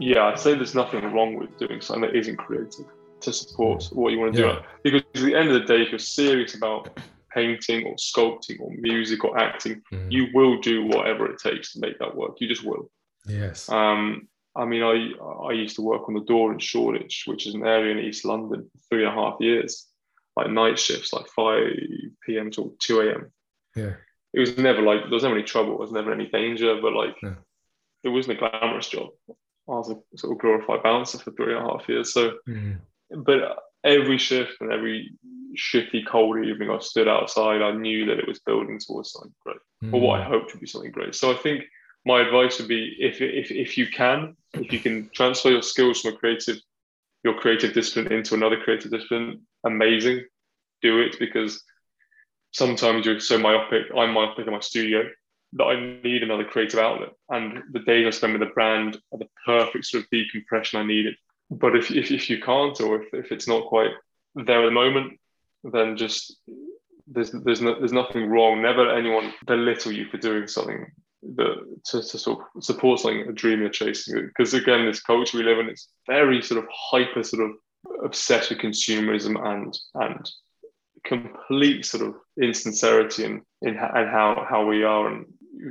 yeah, 0.00 0.24
I'd 0.24 0.40
say 0.40 0.56
there's 0.56 0.74
nothing 0.74 1.04
wrong 1.12 1.36
with 1.36 1.56
doing 1.56 1.80
something 1.80 2.02
that 2.02 2.16
isn't 2.16 2.36
creative 2.36 2.86
to 3.20 3.32
support 3.32 3.84
what 3.92 4.10
you 4.10 4.18
want 4.18 4.34
to 4.34 4.40
yeah. 4.40 4.52
do. 4.54 4.60
Because 4.82 5.02
at 5.14 5.22
the 5.22 5.36
end 5.36 5.50
of 5.50 5.54
the 5.54 5.72
day, 5.72 5.82
if 5.82 5.90
you're 5.92 6.00
serious 6.00 6.56
about 6.56 6.98
painting 7.32 7.86
or 7.86 7.94
sculpting 7.94 8.58
or 8.58 8.72
music 8.72 9.22
or 9.22 9.38
acting, 9.38 9.82
mm. 9.92 10.10
you 10.10 10.26
will 10.34 10.60
do 10.60 10.84
whatever 10.84 11.30
it 11.30 11.38
takes 11.38 11.74
to 11.74 11.78
make 11.78 11.96
that 12.00 12.12
work. 12.12 12.32
You 12.40 12.48
just 12.48 12.64
will. 12.64 12.90
Yes. 13.28 13.68
Um, 13.68 14.26
I 14.54 14.64
mean, 14.64 14.82
I 14.82 15.12
I 15.48 15.52
used 15.52 15.76
to 15.76 15.82
work 15.82 16.08
on 16.08 16.14
the 16.14 16.20
door 16.20 16.52
in 16.52 16.58
Shoreditch, 16.58 17.24
which 17.26 17.46
is 17.46 17.54
an 17.54 17.66
area 17.66 17.92
in 17.92 18.04
East 18.04 18.24
London, 18.24 18.70
for 18.72 18.78
three 18.88 19.04
and 19.04 19.12
a 19.12 19.20
half 19.20 19.36
years, 19.40 19.88
like 20.36 20.50
night 20.50 20.78
shifts, 20.78 21.12
like 21.12 21.26
5 21.28 21.62
p.m. 22.26 22.50
to 22.52 22.74
2 22.78 23.00
a.m. 23.00 23.32
Yeah. 23.74 23.94
It 24.34 24.40
was 24.40 24.56
never 24.56 24.82
like 24.82 25.02
there 25.02 25.10
was 25.10 25.22
never 25.22 25.36
any 25.36 25.44
trouble, 25.44 25.72
there 25.72 25.78
was 25.78 25.92
never 25.92 26.12
any 26.12 26.26
danger, 26.26 26.78
but 26.80 26.92
like 26.92 27.16
yeah. 27.22 27.34
it 28.04 28.08
wasn't 28.08 28.38
a 28.38 28.48
glamorous 28.48 28.88
job. 28.88 29.08
I 29.28 29.34
was 29.72 29.90
a 29.90 30.16
sort 30.16 30.32
of 30.32 30.40
glorified 30.40 30.82
bouncer 30.82 31.18
for 31.18 31.30
three 31.32 31.54
and 31.54 31.66
a 31.66 31.70
half 31.70 31.88
years. 31.88 32.12
So, 32.12 32.38
mm. 32.48 32.78
but 33.14 33.58
every 33.84 34.18
shift 34.18 34.60
and 34.60 34.72
every 34.72 35.12
shitty, 35.56 36.06
cold 36.06 36.44
evening 36.44 36.70
I 36.70 36.78
stood 36.78 37.08
outside, 37.08 37.62
I 37.62 37.72
knew 37.72 38.06
that 38.06 38.18
it 38.18 38.26
was 38.26 38.40
building 38.40 38.80
towards 38.80 39.12
something 39.12 39.34
great, 39.44 39.58
mm. 39.84 39.92
or 39.92 40.00
what 40.00 40.20
I 40.20 40.24
hoped 40.24 40.52
would 40.52 40.60
be 40.60 40.66
something 40.66 40.90
great. 40.90 41.14
So 41.14 41.30
I 41.30 41.36
think 41.36 41.64
my 42.04 42.20
advice 42.20 42.58
would 42.58 42.68
be 42.68 42.96
if, 42.98 43.20
if, 43.20 43.50
if 43.50 43.78
you 43.78 43.86
can, 43.86 44.36
if 44.54 44.72
you 44.72 44.80
can 44.80 45.08
transfer 45.10 45.50
your 45.50 45.62
skills 45.62 46.00
from 46.00 46.14
a 46.14 46.16
creative, 46.16 46.58
your 47.22 47.34
creative 47.34 47.72
discipline 47.72 48.12
into 48.12 48.34
another 48.34 48.60
creative 48.60 48.90
discipline, 48.90 49.42
amazing, 49.64 50.24
do 50.82 51.00
it 51.00 51.16
because 51.18 51.62
sometimes 52.52 53.06
you're 53.06 53.20
so 53.20 53.38
myopic. 53.38 53.86
I'm 53.96 54.12
myopic 54.12 54.46
in 54.46 54.52
my 54.52 54.60
studio 54.60 55.08
that 55.54 55.64
I 55.64 56.00
need 56.02 56.22
another 56.22 56.44
creative 56.44 56.80
outlet. 56.80 57.10
And 57.28 57.62
the 57.72 57.80
days 57.80 58.06
I 58.06 58.10
spend 58.10 58.32
with 58.32 58.42
a 58.42 58.52
brand 58.52 58.98
are 59.12 59.18
the 59.18 59.28
perfect 59.46 59.84
sort 59.84 60.04
of 60.04 60.10
decompression 60.10 60.80
I 60.80 60.84
needed. 60.84 61.14
But 61.50 61.76
if, 61.76 61.90
if, 61.90 62.10
if 62.10 62.30
you 62.30 62.40
can't, 62.40 62.80
or 62.80 63.02
if, 63.02 63.12
if 63.12 63.30
it's 63.30 63.46
not 63.46 63.68
quite 63.68 63.90
there 64.34 64.62
at 64.62 64.64
the 64.64 64.70
moment, 64.70 65.20
then 65.62 65.96
just 65.96 66.36
there's 67.06 67.30
there's 67.30 67.60
no, 67.60 67.78
there's 67.78 67.92
nothing 67.92 68.28
wrong. 68.28 68.62
Never 68.62 68.90
anyone 68.90 69.34
belittle 69.46 69.92
you 69.92 70.06
for 70.06 70.16
doing 70.16 70.48
something 70.48 70.90
that 71.22 71.80
to, 71.86 72.02
to 72.02 72.18
sort 72.18 72.40
of 72.54 72.64
support 72.64 73.00
something 73.00 73.28
a 73.28 73.32
dream 73.32 73.60
you're 73.60 73.70
chasing. 73.70 74.26
Because 74.26 74.54
again, 74.54 74.86
this 74.86 75.00
culture 75.00 75.38
we 75.38 75.44
live 75.44 75.58
in, 75.58 75.68
it's 75.68 75.88
very 76.06 76.42
sort 76.42 76.62
of 76.62 76.70
hyper 76.70 77.22
sort 77.22 77.44
of 77.44 77.52
obsessed 78.04 78.50
with 78.50 78.58
consumerism 78.58 79.40
and 79.44 79.76
and 79.94 80.30
complete 81.04 81.84
sort 81.84 82.06
of 82.06 82.14
insincerity 82.40 83.24
in 83.24 83.42
in 83.62 83.76
and 83.76 84.08
how 84.08 84.46
how 84.48 84.66
we 84.66 84.84
are 84.84 85.08
and 85.08 85.26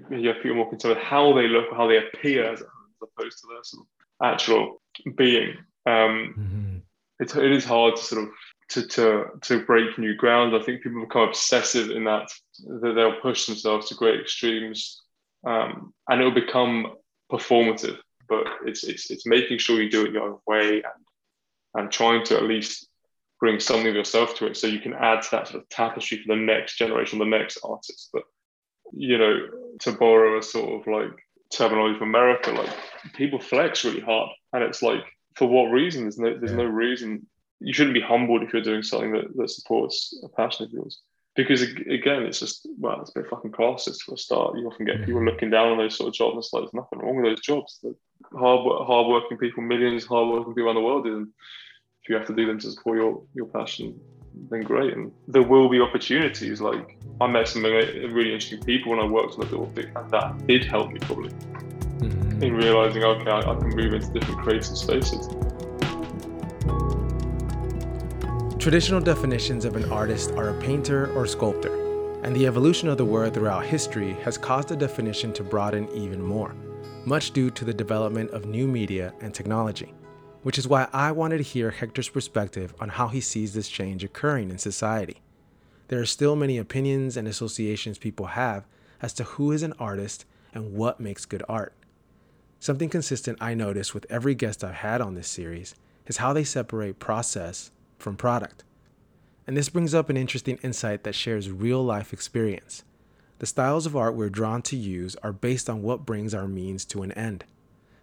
you 0.10 0.28
have 0.28 0.42
people 0.42 0.56
more 0.56 0.70
concerned 0.70 0.96
with 0.96 1.04
how 1.04 1.34
they 1.34 1.48
look, 1.48 1.66
how 1.72 1.88
they 1.88 1.98
appear 1.98 2.52
as, 2.52 2.64
opposed 3.02 3.40
to 3.40 3.48
their 3.48 3.64
sort 3.64 3.84
of 3.84 4.34
actual 4.34 4.82
being. 5.16 5.58
Um, 5.88 6.36
mm-hmm. 6.38 6.78
it, 7.20 7.36
it 7.36 7.52
is 7.52 7.66
hard 7.66 7.96
to 7.96 8.04
sort 8.04 8.24
of 8.24 8.30
to, 8.70 8.88
to, 8.88 9.26
to 9.42 9.66
break 9.66 9.98
new 9.98 10.16
ground. 10.16 10.56
I 10.56 10.62
think 10.62 10.84
people 10.84 11.02
become 11.02 11.28
obsessive 11.30 11.90
in 11.90 12.04
that, 12.06 12.32
that 12.82 12.94
they'll 12.94 13.20
push 13.20 13.48
themselves 13.48 13.90
to 13.90 13.96
great 13.96 14.22
extremes 14.22 15.02
um, 15.46 15.94
and 16.08 16.22
it'll 16.22 16.34
become 16.34 16.94
performative. 17.32 17.98
But 18.28 18.46
it's, 18.66 18.84
it's, 18.84 19.12
it's 19.12 19.26
making 19.26 19.58
sure 19.58 19.82
you 19.82 19.90
do 19.90 20.06
it 20.06 20.14
your 20.14 20.24
own 20.24 20.38
way 20.48 20.76
and, 20.76 21.06
and 21.74 21.92
trying 21.92 22.24
to 22.26 22.38
at 22.38 22.44
least 22.44 22.88
bring 23.40 23.60
something 23.60 23.88
of 23.88 23.96
yourself 23.96 24.36
to 24.36 24.46
it 24.46 24.56
so 24.56 24.68
you 24.68 24.80
can 24.80 24.94
add 24.94 25.22
to 25.24 25.32
that 25.32 25.48
sort 25.48 25.64
of 25.64 25.70
tapestry 25.70 26.22
for 26.22 26.36
the 26.36 26.42
next 26.42 26.78
generation, 26.78 27.20
the 27.20 27.26
next 27.26 27.58
artist. 27.64 28.10
But, 28.14 28.24
you 28.94 29.18
know, 29.18 29.48
to 29.80 29.92
borrow 29.92 30.38
a 30.38 30.44
sort 30.44 30.80
of 30.80 30.88
like 30.88 31.12
terminology 31.52 31.98
from 32.00 32.10
America, 32.10 32.52
like 32.52 32.70
people 33.14 33.40
flex 33.40 33.84
really 33.84 34.00
hard. 34.00 34.30
And 34.54 34.64
it's 34.64 34.82
like, 34.82 35.04
for 35.36 35.48
what 35.48 35.72
reason? 35.72 36.04
There's 36.04 36.20
no, 36.20 36.38
there's 36.38 36.54
no 36.54 36.66
reason 36.66 37.26
you 37.60 37.74
shouldn't 37.74 37.94
be 37.94 38.02
humbled 38.02 38.44
if 38.44 38.54
you're 38.54 38.62
doing 38.62 38.84
something 38.84 39.12
that, 39.14 39.36
that 39.36 39.50
supports 39.50 40.20
a 40.24 40.30
passion 40.30 40.66
of 40.66 40.72
yours. 40.72 41.00
Because 41.36 41.62
again, 41.62 42.24
it's 42.24 42.40
just 42.40 42.68
well, 42.78 43.00
it's 43.02 43.12
a 43.16 43.20
bit 43.20 43.30
fucking 43.30 43.52
classist 43.52 44.02
for 44.02 44.16
a 44.16 44.18
start. 44.18 44.58
You 44.58 44.68
often 44.68 44.86
get 44.86 45.06
people 45.06 45.24
looking 45.24 45.50
down 45.50 45.70
on 45.70 45.78
those 45.78 45.96
sort 45.96 46.10
of 46.10 46.14
jobs. 46.14 46.38
It's 46.38 46.54
like 46.54 46.64
there's 46.64 46.74
nothing 46.74 47.00
wrong 47.00 47.16
with 47.16 47.26
those 47.26 47.40
jobs. 47.40 47.80
The 47.82 47.96
hard, 48.38 48.86
hard-working 48.86 49.38
people, 49.38 49.64
millions 49.64 50.04
of 50.04 50.10
hard-working 50.10 50.54
people 50.54 50.68
around 50.68 50.76
the 50.76 50.82
world, 50.82 51.06
and 51.06 51.28
if 52.04 52.10
you 52.10 52.16
have 52.16 52.28
to 52.28 52.36
do 52.36 52.46
them 52.48 52.60
to 52.60 52.72
support 52.72 52.98
your 52.98 53.24
your 53.34 53.46
passion, 53.46 53.98
then 54.50 54.62
great. 54.62 54.94
And 54.94 55.12
there 55.28 55.44
will 55.44 55.70
be 55.70 55.80
opportunities. 55.80 56.60
Like 56.60 56.98
I 57.22 57.28
met 57.28 57.48
some 57.48 57.64
really 57.64 58.34
interesting 58.34 58.62
people 58.62 58.92
when 58.92 59.00
I 59.00 59.06
worked 59.06 59.36
on 59.36 59.40
the 59.40 59.46
door, 59.46 59.72
and 59.78 60.12
that 60.12 60.48
did 60.48 60.66
help 60.66 60.92
me 60.92 61.00
probably 61.00 61.30
mm-hmm. 61.30 62.44
in 62.44 62.56
realizing, 62.56 63.04
okay, 63.04 63.30
I, 63.30 63.40
I 63.40 63.56
can 63.56 63.70
move 63.70 63.94
into 63.94 64.12
different 64.12 64.42
creative 64.42 64.78
spaces. 64.78 65.30
Traditional 68.62 69.02
definitions 69.02 69.66
of 69.66 69.76
an 69.76 69.92
artist 69.92 70.34
are 70.34 70.50
a 70.50 70.62
painter 70.62 71.12
or 71.16 71.26
sculptor, 71.26 72.22
and 72.24 72.36
the 72.36 72.46
evolution 72.46 72.90
of 72.90 72.98
the 73.00 73.04
word 73.04 73.34
throughout 73.34 73.66
history 73.66 74.14
has 74.22 74.38
caused 74.38 74.68
the 74.68 74.76
definition 74.76 75.34
to 75.34 75.44
broaden 75.44 75.90
even 75.96 76.22
more, 76.22 76.54
much 77.04 77.32
due 77.32 77.50
to 77.50 77.66
the 77.66 77.74
development 77.74 78.30
of 78.30 78.46
new 78.46 78.68
media 78.68 79.16
and 79.20 79.34
technology, 79.34 79.96
which 80.44 80.60
is 80.60 80.68
why 80.68 80.88
I 80.94 81.12
wanted 81.12 81.38
to 81.38 81.44
hear 81.44 81.72
Hector's 81.72 82.10
perspective 82.10 82.76
on 82.80 82.90
how 82.90 83.08
he 83.08 83.20
sees 83.20 83.56
this 83.56 83.68
change 83.68 84.04
occurring 84.04 84.52
in 84.52 84.60
society. 84.60 85.24
There 85.88 86.00
are 86.00 86.06
still 86.06 86.36
many 86.36 86.60
opinions 86.60 87.18
and 87.18 87.28
associations 87.28 87.98
people 87.98 88.28
have 88.28 88.68
as 89.02 89.12
to 89.14 89.24
who 89.24 89.52
is 89.52 89.64
an 89.64 89.74
artist 89.80 90.26
and 90.54 90.76
what 90.76 91.00
makes 91.00 91.26
good 91.26 91.42
art. 91.50 91.74
Something 92.60 92.90
consistent 92.90 93.40
I 93.42 93.56
notice 93.56 93.96
with 93.96 94.06
every 94.08 94.36
guest 94.36 94.64
I've 94.64 94.76
had 94.76 95.02
on 95.02 95.16
this 95.16 95.28
series 95.28 95.74
is 96.06 96.18
how 96.18 96.32
they 96.32 96.44
separate 96.44 97.00
process 97.00 97.72
from 98.02 98.18
product. 98.18 98.64
And 99.48 99.56
this 99.58 99.70
brings 99.70 99.94
up 99.94 100.10
an 100.10 100.18
interesting 100.18 100.60
insight 100.64 101.04
that 101.04 101.16
shares 101.16 101.50
real 101.50 101.84
life 101.84 102.14
experience. 102.14 102.84
The 103.40 103.46
styles 103.46 103.86
of 103.86 103.96
art 103.96 104.16
we're 104.16 104.30
drawn 104.30 104.62
to 104.64 104.76
use 104.76 105.16
are 105.24 105.34
based 105.34 105.70
on 105.70 105.82
what 105.82 106.06
brings 106.06 106.34
our 106.34 106.48
means 106.48 106.86
to 106.86 107.02
an 107.02 107.12
end. 107.14 107.44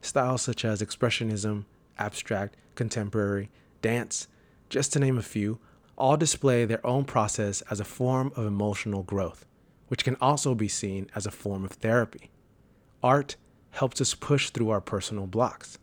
Styles 0.01 0.43
such 0.43 0.65
as 0.65 0.83
Expressionism, 0.83 1.65
abstract, 1.99 2.57
contemporary, 2.75 3.51
dance, 3.83 4.29
just 4.69 4.93
to 4.93 4.99
name 4.99 5.19
a 5.19 5.23
few, 5.23 5.59
all 5.97 6.17
display 6.17 6.65
their 6.65 6.85
own 6.87 7.05
process 7.05 7.63
as 7.71 7.81
a 7.81 7.85
form 7.85 8.33
of 8.37 8.47
emotional 8.47 9.03
growth, 9.03 9.47
which 9.89 10.05
can 10.05 10.17
also 10.21 10.55
be 10.55 10.69
seen 10.69 11.11
as 11.15 11.27
a 11.27 11.31
form 11.31 11.65
of 11.65 11.73
therapy. 11.73 12.31
Art 13.03 13.37
helps 13.71 14.01
us 14.01 14.15
push 14.15 14.51
through 14.51 14.71
our 14.71 14.81
personal 14.81 15.27
blocks. 15.27 15.79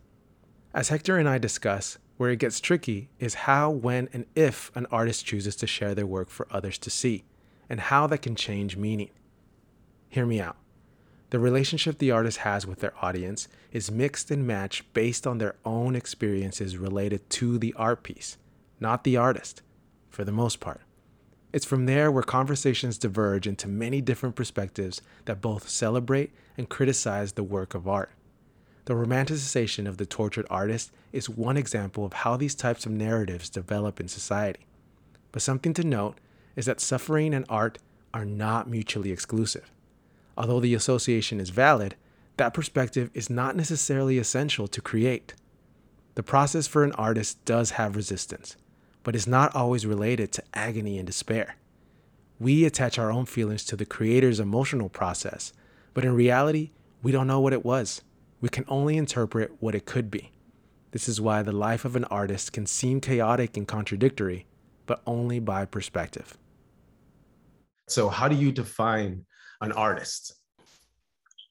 As 0.74 0.90
Hector 0.90 1.16
and 1.16 1.28
I 1.28 1.38
discuss, 1.38 1.98
where 2.16 2.30
it 2.30 2.38
gets 2.38 2.60
tricky 2.60 3.10
is 3.18 3.34
how, 3.34 3.70
when, 3.70 4.08
and 4.12 4.26
if 4.34 4.70
an 4.74 4.86
artist 4.90 5.26
chooses 5.26 5.56
to 5.56 5.66
share 5.66 5.94
their 5.94 6.06
work 6.06 6.30
for 6.30 6.46
others 6.50 6.78
to 6.78 6.90
see, 6.90 7.24
and 7.68 7.80
how 7.80 8.06
that 8.06 8.22
can 8.22 8.34
change 8.34 8.76
meaning. 8.76 9.10
Hear 10.08 10.26
me 10.26 10.40
out. 10.40 10.56
The 11.30 11.38
relationship 11.38 11.98
the 11.98 12.12
artist 12.12 12.38
has 12.38 12.66
with 12.66 12.80
their 12.80 12.94
audience 13.02 13.48
is 13.72 13.90
mixed 13.90 14.30
and 14.30 14.46
matched 14.46 14.92
based 14.94 15.26
on 15.26 15.38
their 15.38 15.56
own 15.64 15.96
experiences 15.96 16.78
related 16.78 17.28
to 17.30 17.58
the 17.58 17.74
art 17.74 18.02
piece, 18.02 18.38
not 18.78 19.02
the 19.02 19.16
artist, 19.16 19.62
for 20.08 20.24
the 20.24 20.32
most 20.32 20.60
part. 20.60 20.80
It's 21.52 21.64
from 21.64 21.86
there 21.86 22.12
where 22.12 22.22
conversations 22.22 22.98
diverge 22.98 23.46
into 23.46 23.66
many 23.66 24.00
different 24.00 24.36
perspectives 24.36 25.02
that 25.24 25.40
both 25.40 25.68
celebrate 25.68 26.32
and 26.56 26.68
criticize 26.68 27.32
the 27.32 27.42
work 27.42 27.74
of 27.74 27.88
art. 27.88 28.10
The 28.86 28.94
romanticization 28.94 29.88
of 29.88 29.96
the 29.96 30.06
tortured 30.06 30.46
artist 30.48 30.92
is 31.12 31.28
one 31.28 31.56
example 31.56 32.04
of 32.04 32.12
how 32.12 32.36
these 32.36 32.54
types 32.54 32.86
of 32.86 32.92
narratives 32.92 33.50
develop 33.50 33.98
in 33.98 34.06
society. 34.06 34.64
But 35.32 35.42
something 35.42 35.74
to 35.74 35.84
note 35.84 36.18
is 36.54 36.66
that 36.66 36.80
suffering 36.80 37.34
and 37.34 37.44
art 37.48 37.78
are 38.14 38.24
not 38.24 38.70
mutually 38.70 39.10
exclusive. 39.10 39.72
Although 40.38 40.60
the 40.60 40.74
association 40.74 41.40
is 41.40 41.50
valid, 41.50 41.96
that 42.36 42.54
perspective 42.54 43.10
is 43.12 43.28
not 43.28 43.56
necessarily 43.56 44.18
essential 44.18 44.68
to 44.68 44.80
create. 44.80 45.34
The 46.14 46.22
process 46.22 46.68
for 46.68 46.84
an 46.84 46.92
artist 46.92 47.44
does 47.44 47.72
have 47.72 47.96
resistance, 47.96 48.56
but 49.02 49.16
is 49.16 49.26
not 49.26 49.52
always 49.56 49.84
related 49.84 50.30
to 50.32 50.44
agony 50.54 50.96
and 50.96 51.06
despair. 51.06 51.56
We 52.38 52.64
attach 52.64 53.00
our 53.00 53.10
own 53.10 53.26
feelings 53.26 53.64
to 53.64 53.76
the 53.76 53.84
creator's 53.84 54.38
emotional 54.38 54.88
process, 54.88 55.52
but 55.92 56.04
in 56.04 56.14
reality, 56.14 56.70
we 57.02 57.10
don't 57.10 57.26
know 57.26 57.40
what 57.40 57.52
it 57.52 57.64
was. 57.64 58.02
We 58.46 58.50
can 58.50 58.64
only 58.68 58.96
interpret 58.96 59.56
what 59.58 59.74
it 59.74 59.86
could 59.86 60.08
be. 60.08 60.30
This 60.92 61.08
is 61.08 61.20
why 61.20 61.42
the 61.42 61.50
life 61.50 61.84
of 61.84 61.96
an 61.96 62.04
artist 62.04 62.52
can 62.52 62.64
seem 62.64 63.00
chaotic 63.00 63.56
and 63.56 63.66
contradictory, 63.66 64.46
but 64.86 65.02
only 65.04 65.40
by 65.40 65.64
perspective. 65.64 66.38
So, 67.88 68.08
how 68.08 68.28
do 68.28 68.36
you 68.36 68.52
define 68.52 69.26
an 69.60 69.72
artist? 69.72 70.36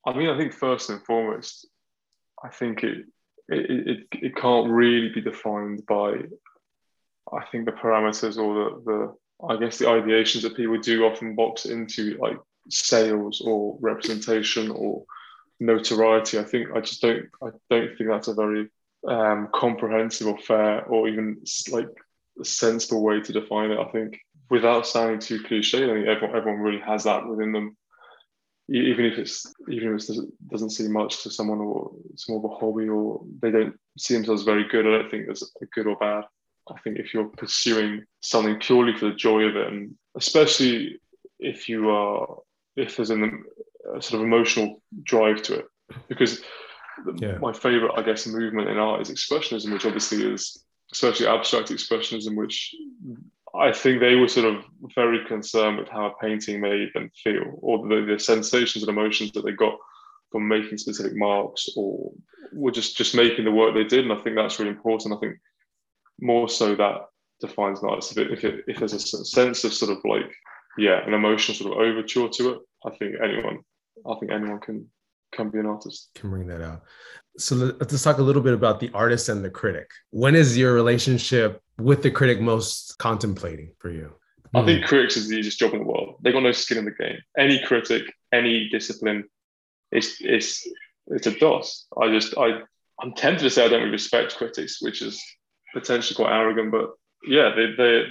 I 0.08 0.14
mean, 0.14 0.30
I 0.30 0.38
think 0.38 0.54
first 0.54 0.90
and 0.90 1.04
foremost, 1.04 1.68
I 2.42 2.48
think 2.48 2.86
it 2.86 3.00
it, 3.50 3.88
it, 3.90 4.08
it 4.14 4.36
can't 4.38 4.72
really 4.72 5.10
be 5.10 5.20
defined 5.20 5.86
by 5.88 6.14
I 7.34 7.46
think 7.52 7.66
the 7.66 7.74
parameters 7.74 8.38
or 8.38 8.54
the 8.56 8.82
the 8.86 9.46
I 9.50 9.58
guess 9.58 9.80
the 9.80 9.88
ideations 9.88 10.44
that 10.44 10.56
people 10.56 10.78
do 10.78 11.04
often 11.04 11.36
box 11.36 11.66
into 11.66 12.18
like 12.22 12.38
sales 12.70 13.42
or 13.42 13.78
representation 13.82 14.72
or 14.72 15.04
notoriety. 15.60 16.40
I 16.40 16.44
think 16.44 16.70
I 16.76 16.82
just 16.82 17.02
don't 17.02 17.26
I 17.42 17.50
don't 17.70 17.98
think 17.98 18.10
that's 18.10 18.28
a 18.28 18.34
very 18.34 18.70
um, 19.08 19.50
comprehensive 19.54 20.28
or 20.28 20.38
fair 20.38 20.84
or 20.86 21.08
even 21.08 21.42
like 21.72 21.88
a 22.40 22.46
sensible 22.46 23.04
way 23.04 23.22
to 23.22 23.34
define 23.34 23.72
it. 23.72 23.80
I 23.80 23.90
think 23.92 24.20
without 24.50 24.88
sounding 24.88 25.20
too 25.20 25.42
cliche, 25.44 25.84
I 25.84 25.94
think 25.94 26.08
everyone, 26.08 26.36
everyone 26.36 26.62
really 26.62 26.82
has 26.82 27.04
that 27.04 27.28
within 27.28 27.52
them. 27.52 27.78
Even 28.68 29.06
if 29.06 29.20
it's 29.20 29.46
even 29.70 29.96
if 29.96 30.10
it 30.10 30.26
doesn't 30.50 30.72
seem 30.72 30.92
much 30.92 31.22
to 31.22 31.30
someone 31.30 31.60
or 31.60 31.92
it's 32.12 32.28
more 32.28 32.40
of 32.40 32.46
a 32.46 32.56
hobby 32.56 32.90
or 32.90 33.22
they 33.40 33.52
don't 33.52 33.76
see 33.98 34.16
themselves 34.16 34.42
very 34.42 34.68
good, 34.68 34.88
I 34.88 34.98
don't 34.98 35.12
think 35.12 35.26
there's 35.26 35.44
a 35.62 35.66
good 35.68 35.86
or 35.86 35.96
bad. 35.98 36.24
I 36.68 36.80
think 36.80 36.98
if 36.98 37.14
you're 37.14 37.26
pursuing 37.26 38.06
something 38.22 38.60
purely 38.60 38.98
for 38.98 39.06
the 39.06 39.14
joy 39.14 39.44
of 39.44 39.56
it, 39.56 39.68
and 39.68 39.94
especially 40.16 41.00
if 41.40 41.70
you 41.70 41.92
are 41.92 42.40
if 42.76 42.96
there's 42.96 43.12
an, 43.12 43.44
a 43.94 44.02
sort 44.02 44.22
of 44.22 44.28
emotional 44.28 44.82
drive 45.04 45.42
to 45.44 45.60
it, 45.60 45.66
because 46.08 46.42
yeah. 47.18 47.38
my 47.40 47.54
favorite, 47.54 47.94
I 47.96 48.02
guess, 48.02 48.26
movement 48.26 48.70
in 48.70 48.78
art 48.78 49.02
is 49.02 49.12
expressionism, 49.12 49.72
which 49.72 49.86
obviously 49.86 50.24
is 50.24 50.64
especially 50.92 51.28
abstract 51.28 51.70
expressionism, 51.70 52.36
which 52.36 52.74
I 53.54 53.72
think 53.72 54.00
they 54.00 54.16
were 54.16 54.28
sort 54.28 54.54
of 54.54 54.64
very 54.94 55.26
concerned 55.26 55.78
with 55.78 55.90
how 55.90 56.08
a 56.08 56.18
painting 56.22 56.62
made 56.62 56.90
them 56.94 57.10
feel, 57.24 57.58
or 57.62 57.88
the, 57.88 58.06
the 58.14 58.20
sensations 58.20 58.84
and 58.84 58.90
emotions 58.90 59.32
that 59.32 59.44
they 59.46 59.52
got 59.52 59.78
from 60.32 60.48
making 60.48 60.78
specific 60.78 61.16
marks, 61.16 61.70
or 61.76 62.12
were 62.54 62.72
just 62.72 62.98
just 62.98 63.16
making 63.16 63.46
the 63.46 63.52
work 63.52 63.74
they 63.74 63.84
did. 63.84 64.04
And 64.06 64.14
I 64.14 64.22
think 64.22 64.36
that's 64.36 64.60
really 64.60 64.72
important. 64.72 65.14
I 65.14 65.20
think 65.20 65.38
more 66.20 66.50
so 66.50 66.76
that 66.76 67.06
defines 67.42 67.82
an 67.82 67.90
artist. 67.90 68.12
If, 68.12 68.18
it, 68.18 68.32
if, 68.32 68.44
it, 68.44 68.64
if 68.68 68.78
there's 68.78 68.94
a 68.94 69.00
sense 69.00 69.64
of 69.64 69.74
sort 69.74 69.92
of 69.92 70.04
like 70.06 70.32
yeah, 70.78 71.06
an 71.06 71.14
emotional 71.14 71.56
sort 71.56 71.74
of 71.74 71.80
overture 71.80 72.28
to 72.28 72.54
it, 72.54 72.60
I 72.86 72.90
think 72.92 73.16
anyone, 73.24 73.60
I 74.10 74.16
think 74.20 74.32
anyone 74.32 74.60
can 74.60 74.88
can 75.34 75.50
be 75.50 75.60
an 75.60 75.66
artist. 75.66 76.10
Can 76.16 76.30
bring 76.30 76.48
that 76.48 76.62
out. 76.62 76.84
So 77.38 77.56
let's 77.56 78.02
talk 78.04 78.20
a 78.20 78.24
little 78.24 78.42
bit 78.42 78.54
about 78.54 78.80
the 78.80 78.90
artist 78.94 79.28
and 79.30 79.44
the 79.44 79.50
critic. 79.50 79.90
When 80.12 80.36
is 80.36 80.58
your 80.58 80.74
relationship 80.74 81.62
with 81.78 82.02
the 82.02 82.12
critic 82.12 82.40
most 82.40 82.98
contemplating 82.98 83.72
for 83.80 83.90
you? 83.90 84.14
I 84.54 84.64
think 84.64 84.86
critics 84.86 85.18
is 85.18 85.28
the 85.28 85.36
easiest 85.36 85.60
job 85.60 85.74
in 85.74 85.80
the 85.80 85.86
world. 85.86 86.16
They 86.22 86.32
got 86.32 86.44
no 86.44 86.54
skin 86.54 86.78
in 86.78 86.86
the 86.86 86.92
game. 86.92 87.18
Any 87.38 87.62
critic, 87.66 88.04
any 88.32 88.70
discipline, 88.70 89.26
it's 89.92 90.18
it's 90.22 90.66
it's 91.08 91.28
a 91.28 91.38
DOS. 91.38 91.88
I 92.02 92.10
just 92.10 92.38
I 92.38 92.62
I'm 93.02 93.14
tempted 93.14 93.44
to 93.44 93.50
say 93.50 93.66
I 93.66 93.68
don't 93.68 93.80
really 93.80 93.92
respect 93.92 94.38
critics, 94.38 94.82
which 94.82 95.02
is 95.02 95.22
potentially 95.74 96.16
quite 96.16 96.34
arrogant, 96.34 96.72
but 96.72 96.92
yeah, 97.28 97.54
they 97.54 97.74
they 97.78 98.06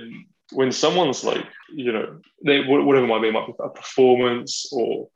when 0.52 0.70
someone's 0.70 1.24
like 1.24 1.46
you 1.74 1.92
know 1.92 2.20
they 2.44 2.60
whatever 2.60 3.04
it 3.04 3.08
might 3.08 3.22
be, 3.22 3.28
it 3.28 3.32
might 3.32 3.46
be 3.46 3.54
a 3.60 3.70
performance 3.70 4.68
or 4.72 5.08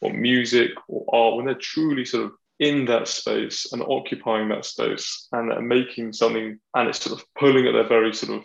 or 0.00 0.12
music 0.12 0.72
or 0.88 1.04
art, 1.14 1.36
when 1.36 1.46
they're 1.46 1.54
truly 1.54 2.04
sort 2.04 2.26
of 2.26 2.32
in 2.58 2.86
that 2.86 3.06
space 3.06 3.72
and 3.72 3.82
occupying 3.82 4.48
that 4.48 4.64
space 4.64 5.28
and 5.32 5.50
they're 5.50 5.60
making 5.60 6.12
something 6.12 6.58
and 6.74 6.88
it's 6.88 7.00
sort 7.00 7.18
of 7.18 7.26
pulling 7.38 7.66
at 7.66 7.72
their 7.72 7.86
very 7.86 8.14
sort 8.14 8.38
of 8.38 8.44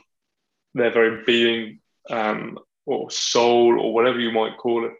their 0.73 0.91
very 0.91 1.23
being 1.25 1.79
um, 2.09 2.59
or 2.85 3.09
soul 3.09 3.79
or 3.79 3.93
whatever 3.93 4.19
you 4.19 4.31
might 4.31 4.57
call 4.57 4.85
it 4.85 4.91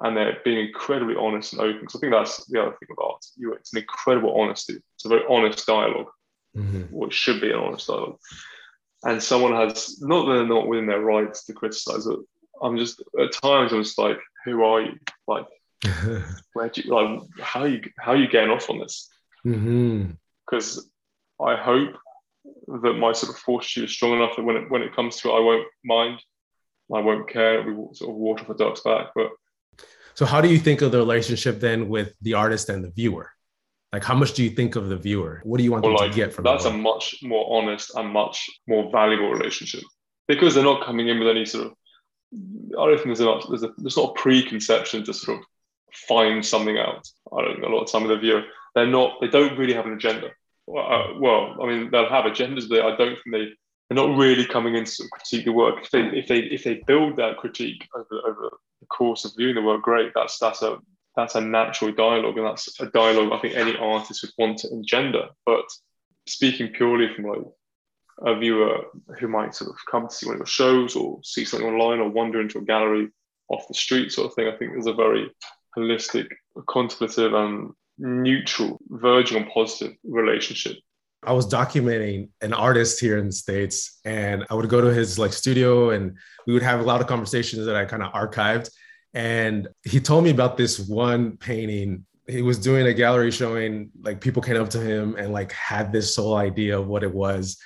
and 0.00 0.16
they're 0.16 0.38
being 0.44 0.66
incredibly 0.66 1.14
honest 1.16 1.52
and 1.52 1.62
open. 1.62 1.80
Because 1.80 1.96
i 1.96 2.00
think 2.00 2.12
that's 2.12 2.44
the 2.46 2.60
other 2.60 2.76
thing 2.78 2.94
art. 2.98 3.24
You, 3.36 3.54
it's 3.54 3.72
an 3.72 3.80
incredible 3.80 4.38
honesty. 4.38 4.78
It's 4.94 5.04
a 5.04 5.08
very 5.08 5.22
honest 5.28 5.66
dialogue 5.66 6.08
mm-hmm. 6.56 6.94
or 6.94 7.06
it 7.06 7.12
should 7.14 7.40
be 7.40 7.50
an 7.50 7.58
honest 7.58 7.86
dialogue. 7.86 8.18
And 9.04 9.22
someone 9.22 9.52
has 9.52 10.00
not 10.02 10.26
that 10.26 10.34
they're 10.34 10.46
not 10.46 10.68
within 10.68 10.86
their 10.86 11.00
rights 11.00 11.44
to 11.46 11.52
criticize 11.52 12.06
it 12.06 12.18
i'm 12.62 12.76
just 12.76 13.02
at 13.20 13.32
times 13.32 13.72
i'm 13.72 13.82
just 13.82 13.98
like 13.98 14.18
who 14.44 14.62
are 14.62 14.82
you? 14.82 14.98
Like 15.26 15.46
where 16.52 16.68
do 16.68 16.80
you 16.80 16.90
like 16.90 17.20
how 17.40 17.64
you 17.64 17.80
how 17.98 18.12
are 18.12 18.16
you 18.16 18.28
getting 18.28 18.50
off 18.50 18.70
on 18.70 18.78
this? 18.78 19.08
Because 19.44 20.78
mm-hmm. 20.78 21.44
I 21.44 21.56
hope 21.56 21.94
that 22.82 22.94
my 22.94 23.12
sort 23.12 23.32
of 23.32 23.38
fortitude 23.38 23.84
is 23.84 23.92
strong 23.92 24.16
enough 24.16 24.36
that 24.36 24.44
when 24.44 24.56
it 24.56 24.70
when 24.70 24.82
it 24.82 24.94
comes 24.94 25.16
to 25.20 25.30
it, 25.30 25.32
I 25.32 25.40
won't 25.40 25.66
mind. 25.84 26.20
I 26.92 27.00
won't 27.00 27.28
care. 27.28 27.60
It'll 27.60 27.88
be 27.88 27.94
sort 27.94 28.10
of 28.10 28.16
water 28.16 28.44
for 28.44 28.54
ducks 28.54 28.80
back. 28.80 29.08
But 29.14 29.30
so, 30.14 30.26
how 30.26 30.40
do 30.40 30.48
you 30.48 30.58
think 30.58 30.82
of 30.82 30.92
the 30.92 30.98
relationship 30.98 31.58
then 31.58 31.88
with 31.88 32.12
the 32.20 32.34
artist 32.34 32.68
and 32.68 32.84
the 32.84 32.90
viewer? 32.90 33.30
Like, 33.92 34.04
how 34.04 34.14
much 34.14 34.34
do 34.34 34.42
you 34.42 34.50
think 34.50 34.76
of 34.76 34.88
the 34.88 34.96
viewer? 34.96 35.40
What 35.44 35.58
do 35.58 35.64
you 35.64 35.72
want 35.72 35.84
well, 35.84 35.96
like, 35.96 36.10
to 36.10 36.16
get 36.16 36.32
from 36.32 36.44
that's 36.44 36.64
a 36.64 36.72
much 36.72 37.16
more 37.22 37.58
honest 37.58 37.94
and 37.94 38.08
much 38.08 38.48
more 38.66 38.90
valuable 38.90 39.30
relationship 39.30 39.82
because 40.28 40.54
they're 40.54 40.64
not 40.64 40.84
coming 40.84 41.08
in 41.08 41.18
with 41.18 41.28
any 41.28 41.44
sort 41.44 41.66
of. 41.66 41.72
I 42.78 42.86
don't 42.86 42.96
think 42.96 43.16
there's 43.16 43.20
a 43.20 43.40
there's, 43.48 43.62
a, 43.62 43.70
there's 43.76 43.96
not 43.96 44.10
a 44.10 44.20
preconception 44.20 45.04
to 45.04 45.12
sort 45.12 45.38
of 45.38 45.44
find 46.08 46.44
something 46.44 46.78
out. 46.78 47.06
I 47.36 47.42
don't 47.42 47.60
know, 47.60 47.68
a 47.68 47.74
lot 47.74 47.82
of 47.84 47.92
time 47.92 48.02
with 48.02 48.10
the 48.10 48.18
viewer, 48.18 48.42
they're 48.74 48.86
not, 48.86 49.20
they 49.20 49.28
don't 49.28 49.58
really 49.58 49.74
have 49.74 49.86
an 49.86 49.94
agenda. 49.94 50.30
Well, 50.66 50.86
uh, 50.86 51.18
well 51.18 51.56
I 51.62 51.66
mean, 51.66 51.90
they'll 51.90 52.08
have 52.08 52.24
agendas, 52.24 52.68
but 52.68 52.80
I 52.80 52.96
don't 52.96 53.16
think 53.22 53.32
they, 53.32 53.48
they're 53.88 54.06
not 54.06 54.16
really 54.16 54.46
coming 54.46 54.74
in 54.74 54.84
to 54.84 55.08
critique 55.12 55.44
the 55.44 55.52
work. 55.52 55.76
If 55.82 55.90
they, 55.90 56.00
if 56.00 56.28
they, 56.28 56.38
if 56.38 56.64
they 56.64 56.82
build 56.86 57.16
that 57.16 57.36
critique 57.36 57.86
over, 57.94 58.22
over 58.26 58.50
the 58.80 58.86
course 58.86 59.24
of 59.24 59.32
viewing 59.36 59.56
the 59.56 59.62
work, 59.62 59.82
great. 59.82 60.12
That's, 60.14 60.38
that's 60.38 60.62
a, 60.62 60.78
that's 61.16 61.34
a 61.34 61.40
natural 61.40 61.92
dialogue, 61.92 62.38
and 62.38 62.46
that's 62.46 62.80
a 62.80 62.86
dialogue 62.86 63.32
I 63.32 63.38
think 63.40 63.54
any 63.54 63.76
artist 63.76 64.22
would 64.22 64.32
want 64.38 64.58
to 64.58 64.70
engender. 64.70 65.28
But 65.44 65.64
speaking 66.26 66.68
purely 66.68 67.12
from 67.14 67.26
like 67.26 67.42
a 68.24 68.38
viewer 68.38 68.84
who 69.18 69.28
might 69.28 69.54
sort 69.54 69.70
of 69.70 69.76
come 69.90 70.08
to 70.08 70.14
see 70.14 70.26
one 70.26 70.36
of 70.36 70.40
your 70.40 70.46
shows 70.46 70.96
or 70.96 71.20
see 71.22 71.44
something 71.44 71.68
online 71.68 71.98
or 72.00 72.08
wander 72.08 72.40
into 72.40 72.58
a 72.58 72.64
gallery 72.64 73.08
off 73.48 73.68
the 73.68 73.74
street 73.74 74.12
sort 74.12 74.28
of 74.28 74.34
thing, 74.34 74.48
I 74.48 74.56
think 74.56 74.72
there's 74.72 74.86
a 74.86 74.94
very 74.94 75.30
holistic, 75.76 76.28
contemplative, 76.68 77.34
and 77.34 77.70
neutral, 77.98 78.78
verging 78.88 79.42
on 79.42 79.50
positive 79.50 79.96
relationship. 80.04 80.76
I 81.24 81.32
was 81.32 81.46
documenting 81.46 82.30
an 82.40 82.52
artist 82.52 82.98
here 82.98 83.18
in 83.18 83.26
the 83.26 83.32
States, 83.32 84.00
and 84.04 84.44
I 84.50 84.54
would 84.54 84.68
go 84.68 84.80
to 84.80 84.92
his 84.92 85.18
like 85.18 85.32
studio 85.32 85.90
and 85.90 86.16
we 86.46 86.52
would 86.52 86.62
have 86.62 86.80
a 86.80 86.84
lot 86.84 87.00
of 87.00 87.06
conversations 87.06 87.64
that 87.66 87.76
I 87.76 87.84
kind 87.84 88.02
of 88.02 88.12
archived. 88.12 88.70
And 89.14 89.68
he 89.84 90.00
told 90.00 90.24
me 90.24 90.30
about 90.30 90.56
this 90.56 90.80
one 90.80 91.36
painting. 91.36 92.06
He 92.26 92.42
was 92.42 92.58
doing 92.58 92.86
a 92.86 92.94
gallery 92.94 93.30
showing, 93.30 93.90
like 94.02 94.20
people 94.20 94.42
came 94.42 94.60
up 94.60 94.70
to 94.70 94.80
him 94.80 95.14
and 95.16 95.32
like 95.32 95.52
had 95.52 95.92
this 95.92 96.16
whole 96.16 96.34
idea 96.34 96.78
of 96.78 96.88
what 96.88 97.04
it 97.04 97.12
was. 97.12 97.58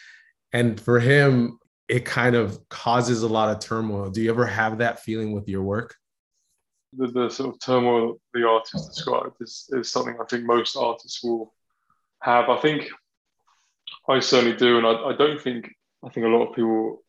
And 0.52 0.78
for 0.78 1.00
him, 1.00 1.58
it 1.88 2.04
kind 2.04 2.34
of 2.34 2.58
causes 2.68 3.22
a 3.22 3.28
lot 3.28 3.54
of 3.54 3.60
turmoil. 3.60 4.10
Do 4.10 4.20
you 4.20 4.30
ever 4.30 4.44
have 4.44 4.78
that 4.78 5.00
feeling 5.00 5.32
with 5.32 5.48
your 5.48 5.62
work? 5.62 5.94
The, 6.96 7.06
the 7.08 7.28
sort 7.28 7.54
of 7.54 7.60
turmoil 7.60 8.20
the 8.34 8.46
artist 8.46 8.94
described 8.94 9.36
is, 9.40 9.68
is 9.72 9.90
something 9.90 10.16
I 10.20 10.24
think 10.24 10.44
most 10.44 10.76
artists 10.76 11.22
will 11.22 11.52
have. 12.20 12.48
I 12.48 12.58
think 12.58 12.88
I 14.08 14.20
certainly 14.20 14.56
do, 14.56 14.78
and 14.78 14.86
I, 14.86 14.92
I 14.92 15.16
don't 15.16 15.40
think 15.40 15.70
I 16.04 16.08
think 16.08 16.26
a 16.26 16.30
lot 16.30 16.48
of 16.48 16.54
people 16.54 17.02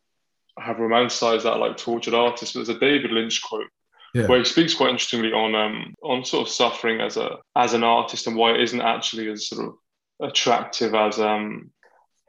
have 0.60 0.78
romanticized 0.78 1.44
that 1.44 1.60
like 1.60 1.78
tortured 1.78 2.14
artists. 2.14 2.54
But 2.54 2.66
there's 2.66 2.78
a 2.78 2.80
David 2.80 3.12
Lynch 3.12 3.42
quote 3.42 3.68
yeah. 4.14 4.28
where 4.28 4.40
he 4.40 4.46
speaks 4.46 4.74
quite 4.74 4.90
interestingly 4.90 5.34
on 5.34 5.56
um, 5.56 5.94
on 6.04 6.26
sort 6.26 6.48
of 6.48 6.54
suffering 6.54 7.02
as 7.02 7.18
a 7.18 7.38
as 7.56 7.74
an 7.74 7.84
artist 7.84 8.28
and 8.28 8.36
why 8.36 8.52
it 8.52 8.62
isn't 8.62 8.82
actually 8.82 9.30
as 9.30 9.48
sort 9.48 9.68
of 9.68 9.76
attractive 10.22 10.96
as 10.96 11.20
um, 11.20 11.72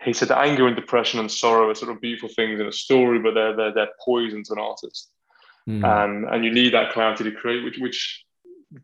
he 0.03 0.13
said 0.13 0.31
anger 0.31 0.67
and 0.67 0.77
depression 0.77 1.21
and 1.21 1.31
sorrow 1.31 1.71
are 1.71 1.75
sort 1.75 1.91
of 1.91 2.01
beautiful 2.01 2.29
things 2.29 2.61
in 2.61 2.67
a 2.67 2.73
story, 2.73 3.19
but 3.19 3.35
they're 3.35 3.57
they're, 3.57 3.75
they're 3.75 3.89
poison 4.05 4.43
to 4.45 4.53
an 4.53 4.59
artist 4.59 5.11
mm. 5.69 5.85
and 5.85 6.25
and 6.25 6.45
you 6.45 6.53
need 6.53 6.75
that 6.75 6.93
clarity 6.93 7.25
to 7.25 7.33
create, 7.33 7.65
which 7.65 7.79
which 7.79 8.25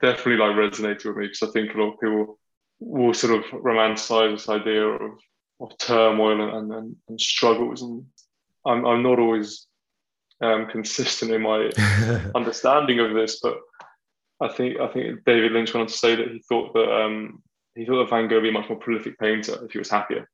definitely 0.00 0.36
like 0.36 0.56
resonated 0.56 1.04
with 1.06 1.16
me 1.16 1.26
because 1.26 1.42
I 1.42 1.52
think 1.52 1.74
a 1.74 1.78
lot 1.78 1.94
of 1.94 2.00
people 2.00 2.38
will 2.80 3.14
sort 3.14 3.38
of 3.38 3.44
romanticize 3.62 4.32
this 4.32 4.48
idea 4.48 4.86
of 4.86 5.12
of 5.60 5.78
turmoil 5.78 6.56
and 6.56 6.72
and, 6.72 6.96
and 7.08 7.20
struggles, 7.20 7.82
and 7.82 8.04
I'm 8.66 8.84
I'm 8.84 9.02
not 9.02 9.18
always 9.18 9.66
um, 10.40 10.66
consistent 10.66 11.30
in 11.30 11.42
my 11.42 11.70
understanding 12.34 13.00
of 13.00 13.14
this, 13.14 13.40
but 13.40 13.58
I 14.40 14.48
think 14.48 14.80
I 14.80 14.88
think 14.88 15.24
David 15.24 15.52
Lynch 15.52 15.72
wanted 15.72 15.88
to 15.88 15.98
say 15.98 16.16
that 16.16 16.28
he 16.28 16.42
thought 16.48 16.74
that 16.74 16.92
um, 16.92 17.42
he 17.74 17.86
thought 17.86 18.04
that 18.04 18.10
Van 18.10 18.28
Gogh 18.28 18.36
would 18.36 18.42
be 18.42 18.48
a 18.48 18.52
much 18.52 18.68
more 18.68 18.78
prolific 18.78 19.18
painter 19.18 19.64
if 19.64 19.72
he 19.72 19.78
was 19.78 19.90
happier, 19.90 20.28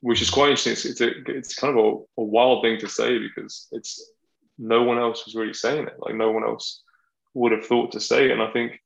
which 0.00 0.22
is 0.22 0.30
quite 0.30 0.50
interesting. 0.50 0.72
It's 0.72 0.84
it's, 0.84 1.00
a, 1.00 1.10
it's 1.26 1.54
kind 1.54 1.76
of 1.76 1.84
a, 1.84 2.20
a, 2.20 2.24
wild 2.24 2.62
thing 2.62 2.78
to 2.80 2.88
say 2.88 3.18
because 3.18 3.68
it's 3.72 4.12
no 4.60 4.82
one 4.82 4.98
else 4.98 5.24
was 5.24 5.34
really 5.34 5.54
saying 5.54 5.86
it. 5.86 5.96
Like 5.98 6.14
no 6.14 6.30
one 6.30 6.44
else 6.44 6.82
would 7.32 7.52
have 7.52 7.66
thought 7.66 7.92
to 7.92 8.00
say 8.00 8.26
it. 8.26 8.30
And 8.32 8.42
I 8.42 8.50
think, 8.52 8.78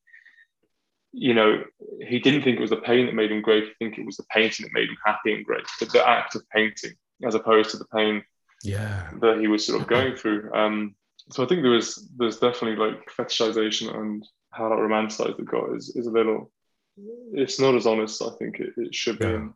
you 1.13 1.35
know, 1.35 1.65
he 2.01 2.21
didn't 2.21 2.43
think 2.43 2.57
it 2.57 2.63
was 2.63 2.71
the 2.71 2.77
pain 2.77 3.07
that 3.07 3.15
made 3.15 3.33
him 3.33 3.43
great. 3.43 3.65
I 3.65 3.73
think 3.79 3.99
it 3.99 4.07
was 4.07 4.17
the 4.17 4.25
painting 4.31 4.65
that 4.65 4.73
made 4.73 4.89
him 4.89 4.97
happy 5.05 5.35
and 5.35 5.45
great. 5.45 5.65
But 5.81 5.93
the 5.93 6.07
act 6.07 6.37
of 6.37 6.49
painting, 6.51 6.95
as 7.27 7.35
opposed 7.35 7.71
to 7.71 7.79
the 7.79 7.87
pain 7.87 8.23
yeah. 8.63 9.11
that 9.21 9.41
he 9.41 9.49
was 9.49 9.67
sort 9.67 9.81
of 9.81 9.89
going 9.89 10.15
through. 10.15 10.53
Um, 10.55 10.95
so 11.31 11.43
I 11.43 11.47
think 11.47 11.63
there 11.63 11.73
was 11.73 12.09
there's 12.17 12.39
definitely 12.39 12.77
like 12.77 13.11
fetishization 13.11 13.95
and 13.97 14.25
how 14.51 14.69
that 14.69 14.79
romanticized 14.79 15.41
it 15.41 15.47
got 15.47 15.75
is, 15.75 15.91
is 15.97 16.07
a 16.07 16.11
little 16.11 16.53
it's 17.33 17.59
not 17.59 17.75
as 17.75 17.87
honest 17.87 18.23
I 18.23 18.29
think 18.39 18.61
it, 18.61 18.75
it 18.77 18.95
should 18.95 19.19
be. 19.19 19.27
Yeah. 19.27 19.49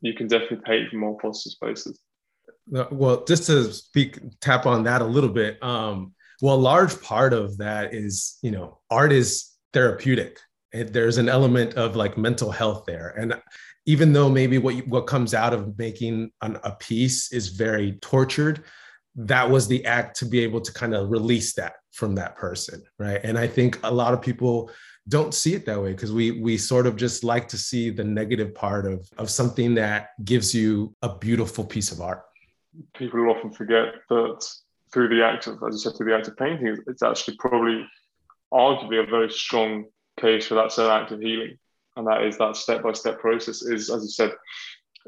You 0.00 0.14
can 0.14 0.28
definitely 0.28 0.60
paint 0.64 0.90
from 0.90 1.00
more 1.00 1.18
positive 1.18 1.52
spaces 1.52 1.98
well, 2.70 3.24
just 3.24 3.46
to 3.46 3.72
speak, 3.72 4.18
tap 4.40 4.66
on 4.66 4.84
that 4.84 5.02
a 5.02 5.06
little 5.06 5.30
bit. 5.30 5.62
Um, 5.62 6.14
well, 6.40 6.54
a 6.54 6.56
large 6.56 7.00
part 7.02 7.32
of 7.32 7.58
that 7.58 7.94
is, 7.94 8.38
you 8.42 8.50
know, 8.50 8.78
art 8.90 9.12
is 9.12 9.50
therapeutic. 9.72 10.38
It, 10.72 10.92
there's 10.92 11.18
an 11.18 11.28
element 11.28 11.74
of 11.74 11.96
like 11.96 12.18
mental 12.18 12.50
health 12.50 12.84
there, 12.86 13.14
and 13.18 13.40
even 13.86 14.12
though 14.12 14.28
maybe 14.28 14.58
what 14.58 14.74
you, 14.74 14.82
what 14.82 15.06
comes 15.06 15.32
out 15.32 15.54
of 15.54 15.78
making 15.78 16.30
an, 16.42 16.58
a 16.62 16.72
piece 16.72 17.32
is 17.32 17.48
very 17.48 17.92
tortured, 18.02 18.64
that 19.16 19.48
was 19.50 19.66
the 19.66 19.84
act 19.86 20.18
to 20.18 20.26
be 20.26 20.40
able 20.40 20.60
to 20.60 20.72
kind 20.74 20.94
of 20.94 21.10
release 21.10 21.54
that 21.54 21.76
from 21.92 22.14
that 22.14 22.36
person, 22.36 22.82
right? 22.98 23.20
And 23.24 23.38
I 23.38 23.46
think 23.46 23.80
a 23.82 23.90
lot 23.90 24.12
of 24.12 24.20
people 24.20 24.70
don't 25.08 25.32
see 25.32 25.54
it 25.54 25.64
that 25.64 25.80
way 25.80 25.92
because 25.92 26.12
we 26.12 26.32
we 26.32 26.58
sort 26.58 26.86
of 26.86 26.96
just 26.96 27.24
like 27.24 27.48
to 27.48 27.56
see 27.56 27.88
the 27.88 28.04
negative 28.04 28.54
part 28.54 28.86
of 28.86 29.08
of 29.16 29.30
something 29.30 29.74
that 29.74 30.10
gives 30.22 30.54
you 30.54 30.94
a 31.00 31.16
beautiful 31.16 31.64
piece 31.64 31.90
of 31.90 32.00
art 32.00 32.22
people 32.94 33.30
often 33.30 33.50
forget 33.50 33.94
that 34.08 34.46
through 34.92 35.08
the 35.08 35.24
act 35.24 35.46
of, 35.46 35.62
as 35.62 35.74
you 35.74 35.78
said, 35.78 35.96
through 35.96 36.10
the 36.10 36.16
act 36.16 36.28
of 36.28 36.36
painting, 36.36 36.78
it's 36.86 37.02
actually 37.02 37.36
probably 37.36 37.86
arguably 38.52 39.02
a 39.02 39.10
very 39.10 39.30
strong 39.30 39.86
case 40.18 40.46
for 40.46 40.54
that 40.54 40.72
same 40.72 40.90
act 40.90 41.12
of 41.12 41.20
healing. 41.20 41.58
And 41.96 42.06
that 42.06 42.22
is 42.22 42.38
that 42.38 42.56
step 42.56 42.82
by 42.82 42.92
step 42.92 43.18
process 43.20 43.62
is, 43.62 43.90
as 43.90 44.02
you 44.02 44.08
said, 44.08 44.32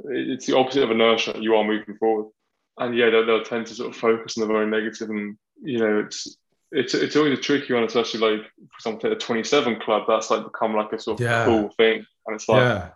it's 0.04 0.46
the 0.46 0.56
opposite 0.56 0.82
of 0.82 0.90
inertia. 0.90 1.34
You 1.38 1.54
are 1.56 1.64
moving 1.64 1.96
forward. 1.96 2.30
And 2.78 2.96
yeah, 2.96 3.10
they'll, 3.10 3.26
they'll 3.26 3.44
tend 3.44 3.66
to 3.66 3.74
sort 3.74 3.90
of 3.90 3.96
focus 3.96 4.36
on 4.36 4.46
the 4.46 4.52
very 4.52 4.66
negative 4.66 5.10
and, 5.10 5.36
you 5.62 5.78
know, 5.78 6.00
it's, 6.00 6.36
it's 6.72 6.94
it's 6.94 7.16
always 7.16 7.36
a 7.36 7.42
tricky 7.42 7.72
one, 7.72 7.82
especially 7.82 8.20
like 8.20 8.42
for 8.42 8.76
example, 8.78 9.10
the 9.10 9.16
27 9.16 9.80
club. 9.80 10.04
That's 10.06 10.30
like 10.30 10.44
become 10.44 10.74
like 10.74 10.92
a 10.92 11.00
sort 11.00 11.20
of 11.20 11.26
yeah. 11.26 11.44
cool 11.44 11.68
thing, 11.70 12.06
and 12.26 12.36
it's 12.36 12.48
like, 12.48 12.60
yeah. 12.60 12.90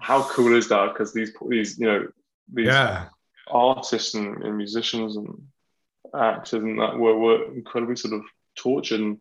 how 0.00 0.22
cool 0.24 0.56
is 0.56 0.68
that? 0.70 0.92
Because 0.92 1.12
these 1.12 1.32
these 1.48 1.78
you 1.78 1.86
know 1.86 2.08
these 2.52 2.66
yeah 2.66 3.06
artists 3.50 4.14
and, 4.14 4.42
and 4.42 4.56
musicians 4.56 5.16
and 5.16 5.28
actors 6.14 6.62
and 6.62 6.78
that 6.78 6.98
were, 6.98 7.16
were 7.16 7.52
incredibly 7.54 7.96
sort 7.96 8.14
of 8.14 8.22
tortured 8.56 9.00
and 9.00 9.20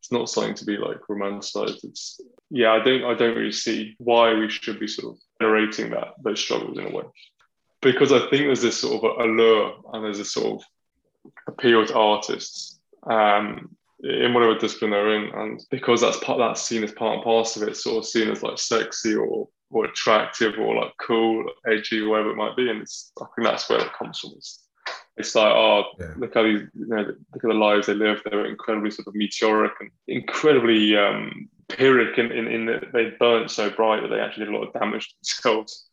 it's 0.00 0.10
not 0.10 0.28
something 0.28 0.54
to 0.54 0.64
be 0.64 0.76
like 0.76 0.98
romanticized. 1.08 1.84
It's 1.84 2.20
yeah 2.50 2.72
i 2.72 2.84
don't 2.84 3.04
i 3.04 3.14
don't 3.14 3.36
really 3.36 3.52
see 3.52 3.94
why 3.98 4.34
we 4.34 4.48
should 4.50 4.78
be 4.78 4.86
sort 4.86 5.14
of 5.14 5.20
narrating 5.40 5.90
that 5.90 6.08
those 6.22 6.40
struggles 6.40 6.78
in 6.78 6.86
a 6.86 6.90
way. 6.90 7.04
Because 7.80 8.12
i 8.12 8.18
think 8.18 8.46
there's 8.46 8.62
this 8.62 8.80
sort 8.80 9.02
of 9.02 9.20
allure 9.20 9.74
and 9.92 10.04
there's 10.04 10.18
this 10.18 10.32
sort 10.32 10.60
of 10.60 10.62
appeal 11.46 11.86
to 11.86 11.96
artists 11.96 12.80
um, 13.04 13.74
in 14.02 14.34
whatever 14.34 14.58
discipline 14.58 14.90
they're 14.90 15.14
in. 15.14 15.32
And 15.34 15.60
because 15.70 16.00
that's 16.00 16.18
part 16.18 16.38
that's 16.38 16.62
seen 16.62 16.82
as 16.84 16.92
part 16.92 17.14
and 17.14 17.22
parcel 17.22 17.62
of 17.62 17.68
it 17.68 17.72
it's 17.72 17.84
sort 17.84 17.98
of 17.98 18.04
seen 18.04 18.28
as 18.28 18.42
like 18.42 18.58
sexy 18.58 19.14
or 19.14 19.48
or 19.72 19.86
attractive 19.86 20.58
or 20.58 20.76
like 20.76 20.92
cool, 21.00 21.44
edgy, 21.66 22.02
whatever 22.02 22.30
it 22.30 22.36
might 22.36 22.56
be. 22.56 22.70
And 22.70 22.82
it's 22.82 23.12
I 23.20 23.26
think 23.34 23.48
that's 23.48 23.68
where 23.68 23.80
it 23.80 23.92
comes 23.94 24.18
from. 24.18 24.32
It's, 24.36 24.66
it's 25.16 25.34
like, 25.34 25.52
oh, 25.54 25.84
yeah. 25.98 26.12
look 26.16 26.34
how 26.34 26.42
these, 26.42 26.62
you 26.74 26.86
know, 26.86 27.02
look 27.02 27.16
at 27.34 27.42
the 27.42 27.54
lives 27.54 27.86
they 27.86 27.94
live. 27.94 28.22
They're 28.24 28.46
incredibly 28.46 28.90
sort 28.90 29.08
of 29.08 29.14
meteoric 29.14 29.72
and 29.80 29.90
incredibly 30.08 30.96
um, 30.96 31.48
pyrrhic 31.68 32.18
in, 32.18 32.32
in, 32.32 32.48
in 32.48 32.66
that 32.66 32.92
they 32.92 33.10
burnt 33.18 33.50
so 33.50 33.70
bright 33.70 34.02
that 34.02 34.08
they 34.08 34.20
actually 34.20 34.46
did 34.46 34.54
a 34.54 34.56
lot 34.56 34.66
of 34.66 34.72
damage 34.72 35.08
to 35.08 35.14
themselves. 35.20 35.88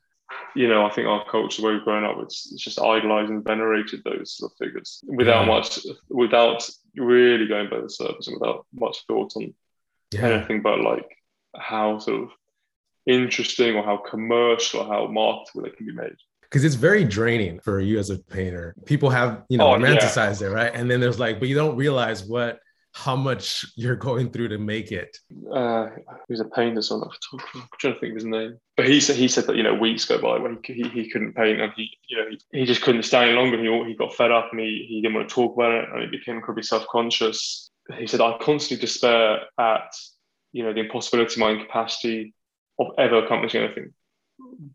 You 0.56 0.68
know, 0.68 0.86
I 0.86 0.92
think 0.92 1.08
our 1.08 1.26
culture 1.30 1.62
where 1.62 1.74
we've 1.74 1.84
grown 1.84 2.04
up, 2.04 2.18
it's, 2.22 2.52
it's 2.52 2.64
just 2.64 2.80
idolized 2.80 3.30
and 3.30 3.44
venerated 3.44 4.04
those 4.04 4.38
sort 4.38 4.52
of 4.52 4.58
figures 4.58 5.04
without 5.08 5.42
yeah. 5.42 5.54
much, 5.54 5.80
without 6.10 6.70
really 6.96 7.48
going 7.48 7.70
by 7.70 7.82
the 7.82 7.90
surface 7.90 8.28
and 8.28 8.38
without 8.40 8.66
much 8.74 9.06
thought 9.08 9.36
on 9.36 9.54
yeah. 10.12 10.22
anything 10.22 10.62
but 10.62 10.82
like 10.82 11.06
how 11.56 12.00
sort 12.00 12.24
of 12.24 12.30
interesting 13.06 13.76
or 13.76 13.84
how 13.84 13.98
commercial 13.98 14.82
or 14.82 14.88
how 14.88 15.08
marketable 15.08 15.66
it 15.66 15.78
can 15.78 15.86
be 15.86 15.94
made 15.94 16.16
because 16.50 16.64
it's 16.64 16.76
very 16.76 17.04
draining 17.04 17.60
for 17.60 17.80
you 17.80 18.00
as 18.00 18.10
a 18.10 18.18
painter. 18.18 18.74
People 18.86 19.12
have, 19.12 19.44
you 19.50 19.58
know, 19.58 19.72
oh, 19.72 19.78
romanticized 19.78 20.42
yeah. 20.42 20.48
it, 20.48 20.52
right? 20.52 20.72
And 20.74 20.90
then 20.90 21.00
there's 21.00 21.20
like, 21.20 21.40
but 21.40 21.48
you 21.48 21.56
don't 21.56 21.76
realize 21.76 22.24
what 22.24 22.60
how 22.92 23.16
much 23.16 23.66
you're 23.76 23.96
going 23.96 24.32
through 24.32 24.48
to 24.48 24.58
make 24.58 24.92
it. 24.92 25.16
Uh, 25.54 25.90
he's 26.28 26.40
a 26.40 26.46
painter, 26.46 26.82
so 26.82 26.96
I'm 26.96 27.02
not 27.02 27.16
I'm 27.54 27.68
trying 27.80 27.94
to 27.94 28.00
think 28.00 28.12
of 28.12 28.16
his 28.16 28.26
name. 28.26 28.58
But 28.76 28.88
he 28.88 29.00
said 29.00 29.16
he 29.16 29.28
said 29.28 29.46
that 29.46 29.56
you 29.56 29.64
know 29.64 29.76
weeks 29.76 30.06
go 30.06 30.20
by 30.20 30.40
when 30.40 30.60
he, 30.64 30.74
he, 30.74 30.90
he 30.90 31.10
couldn't 31.10 31.36
paint 31.36 31.62
and 31.62 31.72
he 31.76 31.92
you 32.08 32.18
know 32.18 32.26
he, 32.30 32.60
he 32.60 32.66
just 32.66 32.82
couldn't 32.82 33.04
stand 33.04 33.30
any 33.30 33.38
longer. 33.38 33.60
He 33.60 33.90
he 33.90 33.96
got 33.96 34.16
fed 34.16 34.32
up 34.32 34.50
and 34.52 34.60
he, 34.60 34.86
he 34.90 35.02
didn't 35.02 35.16
want 35.16 35.30
to 35.30 35.36
talk 35.36 35.56
about 35.56 35.72
it 35.72 35.90
and 35.90 36.02
he 36.02 36.18
became 36.18 36.38
incredibly 36.38 36.64
self 36.64 36.86
conscious. 36.88 37.70
He 37.96 38.08
said 38.08 38.22
I 38.22 38.38
constantly 38.42 38.82
despair 38.82 39.42
at 39.60 39.94
you 40.52 40.64
know 40.64 40.74
the 40.74 40.82
impossibility, 40.82 41.40
my 41.40 41.52
incapacity 41.52 42.34
of 42.80 42.88
ever 42.98 43.24
accomplishing 43.24 43.64
anything. 43.64 43.94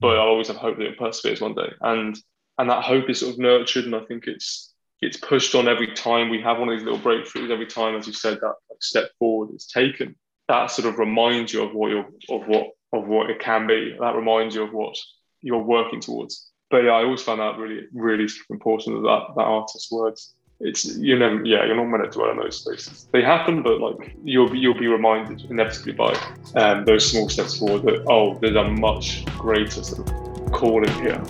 But 0.00 0.16
I 0.16 0.20
always 0.20 0.48
have 0.48 0.56
hope 0.56 0.76
that 0.78 0.86
it 0.86 0.98
perseveres 0.98 1.40
one 1.40 1.54
day. 1.54 1.72
And 1.80 2.16
and 2.58 2.70
that 2.70 2.84
hope 2.84 3.10
is 3.10 3.20
sort 3.20 3.32
of 3.32 3.38
nurtured 3.38 3.84
and 3.84 3.96
I 3.96 4.04
think 4.04 4.26
it's 4.26 4.72
it's 5.00 5.16
pushed 5.16 5.54
on 5.54 5.68
every 5.68 5.92
time 5.94 6.30
we 6.30 6.40
have 6.40 6.58
one 6.58 6.68
of 6.68 6.78
these 6.78 6.84
little 6.84 6.98
breakthroughs, 6.98 7.50
every 7.50 7.66
time, 7.66 7.94
as 7.96 8.06
you 8.06 8.12
said, 8.12 8.38
that 8.40 8.54
like, 8.70 8.80
step 8.82 9.10
forward 9.18 9.54
is 9.54 9.66
taken. 9.66 10.16
That 10.48 10.70
sort 10.70 10.88
of 10.88 10.98
reminds 10.98 11.52
you 11.52 11.62
of 11.62 11.74
what 11.74 11.90
you're 11.90 12.08
of 12.30 12.46
what 12.46 12.68
of 12.92 13.06
what 13.06 13.30
it 13.30 13.40
can 13.40 13.66
be. 13.66 13.96
That 13.98 14.14
reminds 14.14 14.54
you 14.54 14.62
of 14.62 14.72
what 14.72 14.96
you're 15.42 15.62
working 15.62 16.00
towards. 16.00 16.50
But 16.70 16.84
yeah, 16.84 16.92
I 16.92 17.04
always 17.04 17.22
found 17.22 17.40
that 17.40 17.58
really, 17.58 17.82
really 17.92 18.28
important 18.50 19.02
that 19.02 19.24
that 19.36 19.42
artist's 19.42 19.92
words 19.92 20.34
it's 20.60 20.96
you 20.96 21.18
never 21.18 21.44
yeah 21.44 21.64
you're 21.64 21.76
not 21.76 21.86
meant 21.86 22.04
to 22.04 22.10
dwell 22.10 22.30
in 22.30 22.38
those 22.38 22.60
spaces. 22.60 23.08
They 23.12 23.22
happen 23.22 23.62
but 23.62 23.80
like 23.80 24.16
you'll 24.22 24.54
you'll 24.54 24.78
be 24.78 24.86
reminded 24.86 25.50
inevitably 25.50 25.92
by 25.92 26.14
um, 26.54 26.84
those 26.84 27.10
small 27.10 27.28
steps 27.28 27.58
forward 27.58 27.82
that 27.82 28.04
oh 28.08 28.38
there's 28.38 28.56
a 28.56 28.64
much 28.64 29.24
greater 29.38 29.82
sort 29.82 30.08
of 30.08 30.52
calling 30.52 30.92
here. 30.94 31.20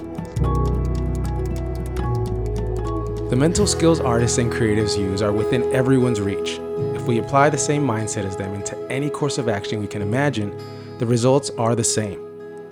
The 3.31 3.37
mental 3.37 3.67
skills 3.67 4.01
artists 4.01 4.39
and 4.39 4.53
creatives 4.53 4.99
use 4.99 5.23
are 5.23 5.33
within 5.33 5.63
everyone's 5.75 6.21
reach. 6.21 6.61
If 6.95 7.07
we 7.07 7.19
apply 7.19 7.51
the 7.51 7.59
same 7.59 7.83
mindset 7.85 8.25
as 8.25 8.37
them 8.37 8.55
into 8.55 8.77
any 8.91 9.09
course 9.09 9.39
of 9.39 9.49
action 9.49 9.81
we 9.81 9.87
can 9.87 10.03
imagine 10.03 10.57
the 10.99 11.07
results 11.07 11.51
are 11.59 11.75
the 11.75 11.85
same. 11.85 12.21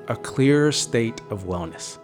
A 0.09 0.16
clearer 0.16 0.70
state 0.70 1.20
of 1.30 1.44
wellness 1.44 1.98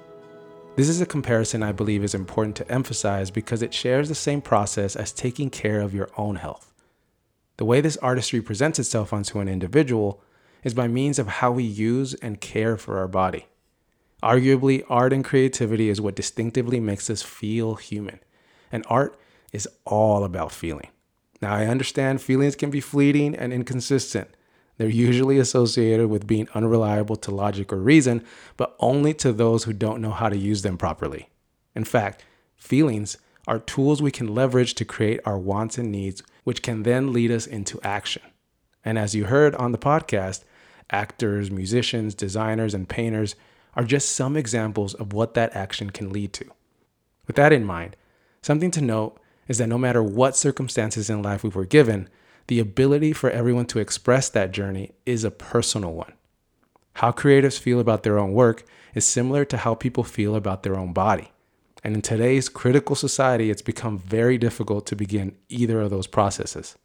this 0.78 0.88
is 0.88 1.00
a 1.00 1.06
comparison 1.06 1.60
I 1.60 1.72
believe 1.72 2.04
is 2.04 2.14
important 2.14 2.54
to 2.54 2.70
emphasize 2.70 3.32
because 3.32 3.62
it 3.62 3.74
shares 3.74 4.08
the 4.08 4.14
same 4.14 4.40
process 4.40 4.94
as 4.94 5.10
taking 5.10 5.50
care 5.50 5.80
of 5.80 5.92
your 5.92 6.08
own 6.16 6.36
health. 6.36 6.72
The 7.56 7.64
way 7.64 7.80
this 7.80 7.96
artistry 7.96 8.40
presents 8.40 8.78
itself 8.78 9.12
onto 9.12 9.40
an 9.40 9.48
individual 9.48 10.22
is 10.62 10.74
by 10.74 10.86
means 10.86 11.18
of 11.18 11.26
how 11.26 11.50
we 11.50 11.64
use 11.64 12.14
and 12.14 12.40
care 12.40 12.76
for 12.76 12.98
our 12.98 13.08
body. 13.08 13.46
Arguably, 14.22 14.84
art 14.88 15.12
and 15.12 15.24
creativity 15.24 15.88
is 15.88 16.00
what 16.00 16.14
distinctively 16.14 16.78
makes 16.78 17.10
us 17.10 17.22
feel 17.22 17.74
human, 17.74 18.20
and 18.70 18.86
art 18.88 19.18
is 19.52 19.68
all 19.84 20.22
about 20.22 20.52
feeling. 20.52 20.90
Now, 21.42 21.54
I 21.54 21.66
understand 21.66 22.22
feelings 22.22 22.54
can 22.54 22.70
be 22.70 22.80
fleeting 22.80 23.34
and 23.34 23.52
inconsistent, 23.52 24.28
they're 24.78 24.88
usually 24.88 25.38
associated 25.38 26.08
with 26.08 26.26
being 26.26 26.48
unreliable 26.54 27.16
to 27.16 27.30
logic 27.30 27.72
or 27.72 27.78
reason, 27.78 28.24
but 28.56 28.76
only 28.78 29.12
to 29.14 29.32
those 29.32 29.64
who 29.64 29.72
don't 29.72 30.00
know 30.00 30.12
how 30.12 30.28
to 30.28 30.36
use 30.36 30.62
them 30.62 30.78
properly. 30.78 31.28
In 31.74 31.84
fact, 31.84 32.24
feelings 32.56 33.18
are 33.46 33.58
tools 33.58 34.00
we 34.00 34.10
can 34.10 34.34
leverage 34.34 34.74
to 34.74 34.84
create 34.84 35.20
our 35.24 35.38
wants 35.38 35.78
and 35.78 35.90
needs, 35.90 36.22
which 36.44 36.62
can 36.62 36.84
then 36.84 37.12
lead 37.12 37.30
us 37.30 37.46
into 37.46 37.80
action. 37.82 38.22
And 38.84 38.98
as 38.98 39.14
you 39.14 39.24
heard 39.24 39.54
on 39.56 39.72
the 39.72 39.78
podcast, 39.78 40.44
actors, 40.90 41.50
musicians, 41.50 42.14
designers, 42.14 42.72
and 42.72 42.88
painters 42.88 43.34
are 43.74 43.84
just 43.84 44.14
some 44.14 44.36
examples 44.36 44.94
of 44.94 45.12
what 45.12 45.34
that 45.34 45.54
action 45.54 45.90
can 45.90 46.10
lead 46.10 46.32
to. 46.34 46.46
With 47.26 47.36
that 47.36 47.52
in 47.52 47.64
mind, 47.64 47.96
something 48.42 48.70
to 48.72 48.80
note 48.80 49.20
is 49.48 49.58
that 49.58 49.68
no 49.68 49.78
matter 49.78 50.02
what 50.02 50.36
circumstances 50.36 51.10
in 51.10 51.22
life 51.22 51.42
we 51.42 51.50
were 51.50 51.64
given, 51.64 52.08
the 52.48 52.58
ability 52.58 53.12
for 53.12 53.30
everyone 53.30 53.66
to 53.66 53.78
express 53.78 54.28
that 54.30 54.52
journey 54.52 54.92
is 55.06 55.22
a 55.22 55.30
personal 55.30 55.92
one. 55.92 56.12
How 56.94 57.12
creatives 57.12 57.58
feel 57.58 57.78
about 57.78 58.02
their 58.02 58.18
own 58.18 58.32
work 58.32 58.64
is 58.94 59.04
similar 59.06 59.44
to 59.44 59.58
how 59.58 59.74
people 59.74 60.02
feel 60.02 60.34
about 60.34 60.62
their 60.62 60.76
own 60.76 60.92
body. 60.92 61.30
And 61.84 61.94
in 61.94 62.02
today's 62.02 62.48
critical 62.48 62.96
society, 62.96 63.50
it's 63.50 63.62
become 63.62 63.98
very 63.98 64.36
difficult 64.36 64.86
to 64.86 64.96
begin 64.96 65.36
either 65.48 65.80
of 65.80 65.90
those 65.90 66.08
processes. 66.08 66.76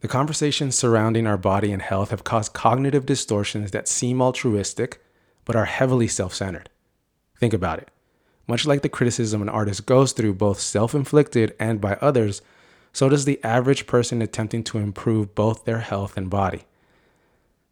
The 0.00 0.08
conversations 0.08 0.74
surrounding 0.74 1.26
our 1.26 1.36
body 1.36 1.70
and 1.72 1.82
health 1.82 2.10
have 2.10 2.24
caused 2.24 2.54
cognitive 2.54 3.04
distortions 3.04 3.72
that 3.72 3.88
seem 3.88 4.22
altruistic, 4.22 5.02
but 5.44 5.54
are 5.54 5.66
heavily 5.66 6.08
self 6.08 6.32
centered. 6.32 6.70
Think 7.38 7.52
about 7.52 7.78
it. 7.78 7.90
Much 8.48 8.66
like 8.66 8.82
the 8.82 8.88
criticism 8.88 9.42
an 9.42 9.48
artist 9.48 9.84
goes 9.84 10.12
through, 10.12 10.34
both 10.34 10.60
self 10.60 10.94
inflicted 10.94 11.54
and 11.60 11.80
by 11.80 11.94
others, 12.00 12.40
so 12.92 13.08
does 13.08 13.24
the 13.24 13.42
average 13.42 13.86
person 13.86 14.22
attempting 14.22 14.62
to 14.64 14.78
improve 14.78 15.34
both 15.34 15.64
their 15.64 15.78
health 15.78 16.16
and 16.16 16.28
body. 16.28 16.62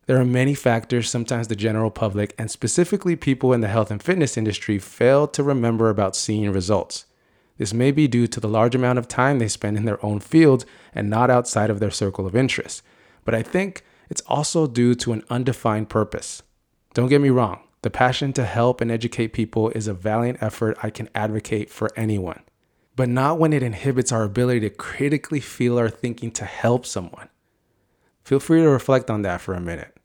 There 0.06 0.20
are 0.20 0.24
many 0.24 0.54
factors 0.54 1.08
sometimes 1.08 1.48
the 1.48 1.54
general 1.54 1.90
public, 1.90 2.34
and 2.36 2.50
specifically 2.50 3.14
people 3.14 3.52
in 3.52 3.60
the 3.60 3.68
health 3.68 3.90
and 3.90 4.02
fitness 4.02 4.36
industry, 4.36 4.78
fail 4.78 5.28
to 5.28 5.42
remember 5.42 5.88
about 5.88 6.16
seeing 6.16 6.50
results. 6.50 7.04
This 7.58 7.74
may 7.74 7.92
be 7.92 8.08
due 8.08 8.26
to 8.26 8.40
the 8.40 8.48
large 8.48 8.74
amount 8.74 8.98
of 8.98 9.06
time 9.06 9.38
they 9.38 9.46
spend 9.46 9.76
in 9.76 9.84
their 9.84 10.04
own 10.04 10.18
fields 10.18 10.64
and 10.94 11.10
not 11.10 11.30
outside 11.30 11.70
of 11.70 11.78
their 11.78 11.90
circle 11.90 12.26
of 12.26 12.34
interest. 12.34 12.82
But 13.24 13.34
I 13.34 13.42
think 13.42 13.84
it's 14.08 14.22
also 14.22 14.66
due 14.66 14.94
to 14.96 15.12
an 15.12 15.22
undefined 15.30 15.90
purpose. 15.90 16.42
Don't 16.94 17.08
get 17.08 17.20
me 17.20 17.28
wrong, 17.28 17.60
The 17.82 17.90
passion 17.90 18.34
to 18.34 18.44
help 18.44 18.80
and 18.80 18.90
educate 18.90 19.28
people 19.28 19.70
is 19.70 19.86
a 19.86 19.94
valiant 19.94 20.42
effort 20.42 20.76
I 20.82 20.90
can 20.90 21.08
advocate 21.14 21.70
for 21.70 21.90
anyone, 21.96 22.42
but 23.00 23.08
not 23.08 23.38
when 23.38 23.54
it 23.54 23.62
inhibits 23.62 24.12
our 24.12 24.24
ability 24.24 24.60
to 24.60 24.68
critically 24.68 25.40
feel 25.40 25.78
our 25.78 25.88
thinking 25.88 26.30
to 26.30 26.44
help 26.44 26.84
someone. 26.84 27.30
Feel 28.24 28.38
free 28.38 28.60
to 28.60 28.68
reflect 28.68 29.08
on 29.08 29.22
that 29.22 29.40
for 29.40 29.54
a 29.54 29.58
minute. 29.60 29.96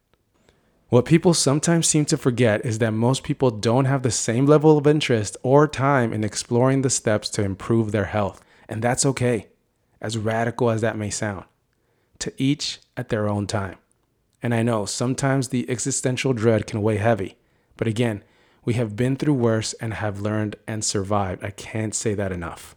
What 0.88 1.04
people 1.04 1.34
sometimes 1.34 1.90
seem 1.90 2.06
to 2.06 2.16
forget 2.16 2.66
is 2.66 2.80
that 2.80 2.94
most 2.94 3.24
people 3.24 3.52
don't 3.52 3.84
have 3.84 4.02
the 4.02 4.12
same 4.12 4.46
level 4.46 4.78
of 4.78 4.88
interest 4.88 5.36
or 5.44 5.68
time 5.68 6.14
in 6.14 6.24
exploring 6.24 6.84
the 6.84 6.90
steps 6.90 7.28
to 7.32 7.44
improve 7.44 7.92
their 7.92 8.06
health, 8.06 8.42
and 8.70 8.82
that's 8.82 9.06
okay, 9.06 9.48
as 10.00 10.18
radical 10.18 10.70
as 10.70 10.80
that 10.80 10.98
may 10.98 11.10
sound. 11.10 11.44
To 12.20 12.32
each 12.38 12.80
at 12.96 13.10
their 13.10 13.28
own 13.28 13.46
time. 13.46 13.76
And 14.42 14.56
I 14.56 14.64
know 14.64 14.86
sometimes 14.86 15.50
the 15.50 15.70
existential 15.70 16.32
dread 16.32 16.66
can 16.66 16.82
weigh 16.82 16.96
heavy, 16.96 17.36
but 17.76 17.90
again, 17.90 18.24
we 18.64 18.76
have 18.76 18.96
been 18.96 19.18
through 19.18 19.34
worse 19.34 19.74
and 19.82 19.96
have 19.96 20.22
learned 20.22 20.56
and 20.66 20.82
survived. 20.82 21.44
I 21.44 21.50
can't 21.50 21.94
say 21.94 22.14
that 22.14 22.32
enough. 22.32 22.75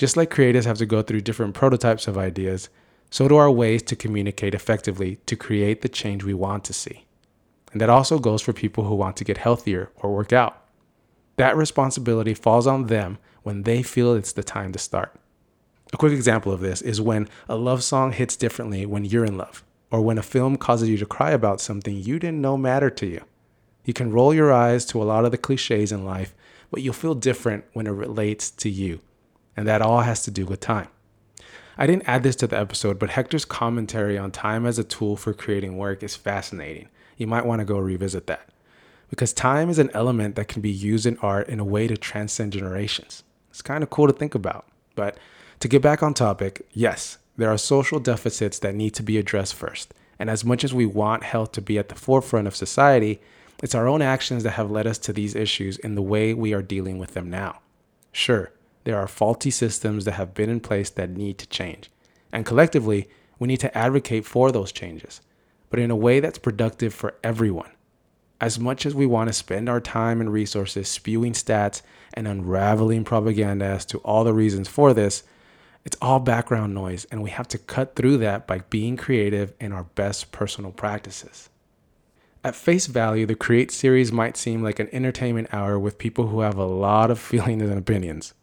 Just 0.00 0.16
like 0.16 0.30
creators 0.30 0.64
have 0.64 0.78
to 0.78 0.86
go 0.86 1.02
through 1.02 1.20
different 1.20 1.52
prototypes 1.52 2.08
of 2.08 2.16
ideas, 2.16 2.70
so 3.10 3.28
do 3.28 3.36
our 3.36 3.50
ways 3.50 3.82
to 3.82 3.94
communicate 3.94 4.54
effectively 4.54 5.16
to 5.26 5.36
create 5.36 5.82
the 5.82 5.90
change 5.90 6.24
we 6.24 6.32
want 6.32 6.64
to 6.64 6.72
see. 6.72 7.04
And 7.70 7.82
that 7.82 7.90
also 7.90 8.18
goes 8.18 8.40
for 8.40 8.54
people 8.54 8.84
who 8.84 8.94
want 8.94 9.18
to 9.18 9.24
get 9.24 9.36
healthier 9.36 9.90
or 9.96 10.14
work 10.14 10.32
out. 10.32 10.64
That 11.36 11.54
responsibility 11.54 12.32
falls 12.32 12.66
on 12.66 12.86
them 12.86 13.18
when 13.42 13.64
they 13.64 13.82
feel 13.82 14.14
it's 14.14 14.32
the 14.32 14.42
time 14.42 14.72
to 14.72 14.78
start. 14.78 15.14
A 15.92 15.98
quick 15.98 16.14
example 16.14 16.50
of 16.50 16.60
this 16.60 16.80
is 16.80 16.98
when 16.98 17.28
a 17.46 17.56
love 17.56 17.82
song 17.82 18.12
hits 18.12 18.36
differently 18.36 18.86
when 18.86 19.04
you're 19.04 19.26
in 19.26 19.36
love, 19.36 19.62
or 19.90 20.00
when 20.00 20.16
a 20.16 20.22
film 20.22 20.56
causes 20.56 20.88
you 20.88 20.96
to 20.96 21.04
cry 21.04 21.32
about 21.32 21.60
something 21.60 21.94
you 21.94 22.18
didn't 22.18 22.40
know 22.40 22.56
mattered 22.56 22.96
to 22.96 23.06
you. 23.06 23.22
You 23.84 23.92
can 23.92 24.12
roll 24.12 24.32
your 24.32 24.50
eyes 24.50 24.86
to 24.86 25.02
a 25.02 25.04
lot 25.04 25.26
of 25.26 25.30
the 25.30 25.36
cliches 25.36 25.92
in 25.92 26.06
life, 26.06 26.34
but 26.70 26.80
you'll 26.80 26.94
feel 26.94 27.14
different 27.14 27.66
when 27.74 27.86
it 27.86 27.90
relates 27.90 28.50
to 28.52 28.70
you. 28.70 29.00
And 29.60 29.68
that 29.68 29.82
all 29.82 30.00
has 30.00 30.22
to 30.22 30.30
do 30.30 30.46
with 30.46 30.60
time. 30.60 30.88
I 31.76 31.86
didn't 31.86 32.08
add 32.08 32.22
this 32.22 32.34
to 32.36 32.46
the 32.46 32.58
episode, 32.58 32.98
but 32.98 33.10
Hector's 33.10 33.44
commentary 33.44 34.16
on 34.16 34.30
time 34.30 34.64
as 34.64 34.78
a 34.78 34.84
tool 34.84 35.18
for 35.18 35.34
creating 35.34 35.76
work 35.76 36.02
is 36.02 36.16
fascinating. 36.16 36.88
You 37.18 37.26
might 37.26 37.44
want 37.44 37.58
to 37.58 37.66
go 37.66 37.78
revisit 37.78 38.26
that. 38.28 38.48
Because 39.10 39.34
time 39.34 39.68
is 39.68 39.78
an 39.78 39.90
element 39.92 40.34
that 40.36 40.48
can 40.48 40.62
be 40.62 40.70
used 40.70 41.04
in 41.04 41.18
art 41.18 41.46
in 41.50 41.60
a 41.60 41.64
way 41.64 41.86
to 41.88 41.98
transcend 41.98 42.54
generations. 42.54 43.22
It's 43.50 43.60
kind 43.60 43.82
of 43.82 43.90
cool 43.90 44.06
to 44.06 44.14
think 44.14 44.34
about. 44.34 44.64
But 44.94 45.18
to 45.58 45.68
get 45.68 45.82
back 45.82 46.02
on 46.02 46.14
topic, 46.14 46.66
yes, 46.72 47.18
there 47.36 47.50
are 47.50 47.58
social 47.58 48.00
deficits 48.00 48.60
that 48.60 48.74
need 48.74 48.94
to 48.94 49.02
be 49.02 49.18
addressed 49.18 49.54
first. 49.54 49.92
And 50.18 50.30
as 50.30 50.42
much 50.42 50.64
as 50.64 50.72
we 50.72 50.86
want 50.86 51.22
health 51.22 51.52
to 51.52 51.60
be 51.60 51.78
at 51.78 51.90
the 51.90 51.96
forefront 51.96 52.48
of 52.48 52.56
society, 52.56 53.20
it's 53.62 53.74
our 53.74 53.86
own 53.86 54.00
actions 54.00 54.42
that 54.44 54.52
have 54.52 54.70
led 54.70 54.86
us 54.86 54.96
to 54.96 55.12
these 55.12 55.34
issues 55.34 55.76
in 55.76 55.96
the 55.96 56.02
way 56.02 56.32
we 56.32 56.54
are 56.54 56.62
dealing 56.62 56.96
with 56.96 57.12
them 57.12 57.28
now. 57.28 57.58
Sure, 58.10 58.50
there 58.84 58.98
are 58.98 59.08
faulty 59.08 59.50
systems 59.50 60.04
that 60.04 60.12
have 60.12 60.34
been 60.34 60.50
in 60.50 60.60
place 60.60 60.90
that 60.90 61.10
need 61.10 61.38
to 61.38 61.48
change. 61.48 61.90
And 62.32 62.46
collectively, 62.46 63.08
we 63.38 63.48
need 63.48 63.60
to 63.60 63.76
advocate 63.76 64.24
for 64.24 64.52
those 64.52 64.72
changes, 64.72 65.20
but 65.68 65.80
in 65.80 65.90
a 65.90 65.96
way 65.96 66.20
that's 66.20 66.38
productive 66.38 66.94
for 66.94 67.14
everyone. 67.22 67.70
As 68.40 68.58
much 68.58 68.86
as 68.86 68.94
we 68.94 69.06
want 69.06 69.28
to 69.28 69.34
spend 69.34 69.68
our 69.68 69.80
time 69.80 70.20
and 70.20 70.32
resources 70.32 70.88
spewing 70.88 71.32
stats 71.32 71.82
and 72.14 72.26
unraveling 72.26 73.04
propaganda 73.04 73.66
as 73.66 73.84
to 73.86 73.98
all 73.98 74.24
the 74.24 74.32
reasons 74.32 74.68
for 74.68 74.94
this, 74.94 75.24
it's 75.84 75.96
all 76.00 76.20
background 76.20 76.74
noise, 76.74 77.06
and 77.10 77.22
we 77.22 77.30
have 77.30 77.48
to 77.48 77.58
cut 77.58 77.96
through 77.96 78.18
that 78.18 78.46
by 78.46 78.58
being 78.70 78.96
creative 78.96 79.52
in 79.60 79.72
our 79.72 79.84
best 79.84 80.30
personal 80.30 80.72
practices. 80.72 81.48
At 82.42 82.56
face 82.56 82.86
value, 82.86 83.26
the 83.26 83.34
Create 83.34 83.70
series 83.70 84.12
might 84.12 84.36
seem 84.36 84.62
like 84.62 84.78
an 84.78 84.88
entertainment 84.92 85.52
hour 85.52 85.78
with 85.78 85.98
people 85.98 86.28
who 86.28 86.40
have 86.40 86.56
a 86.56 86.64
lot 86.64 87.10
of 87.10 87.18
feelings 87.30 87.62
and 87.62 87.78
opinions. 87.78 88.34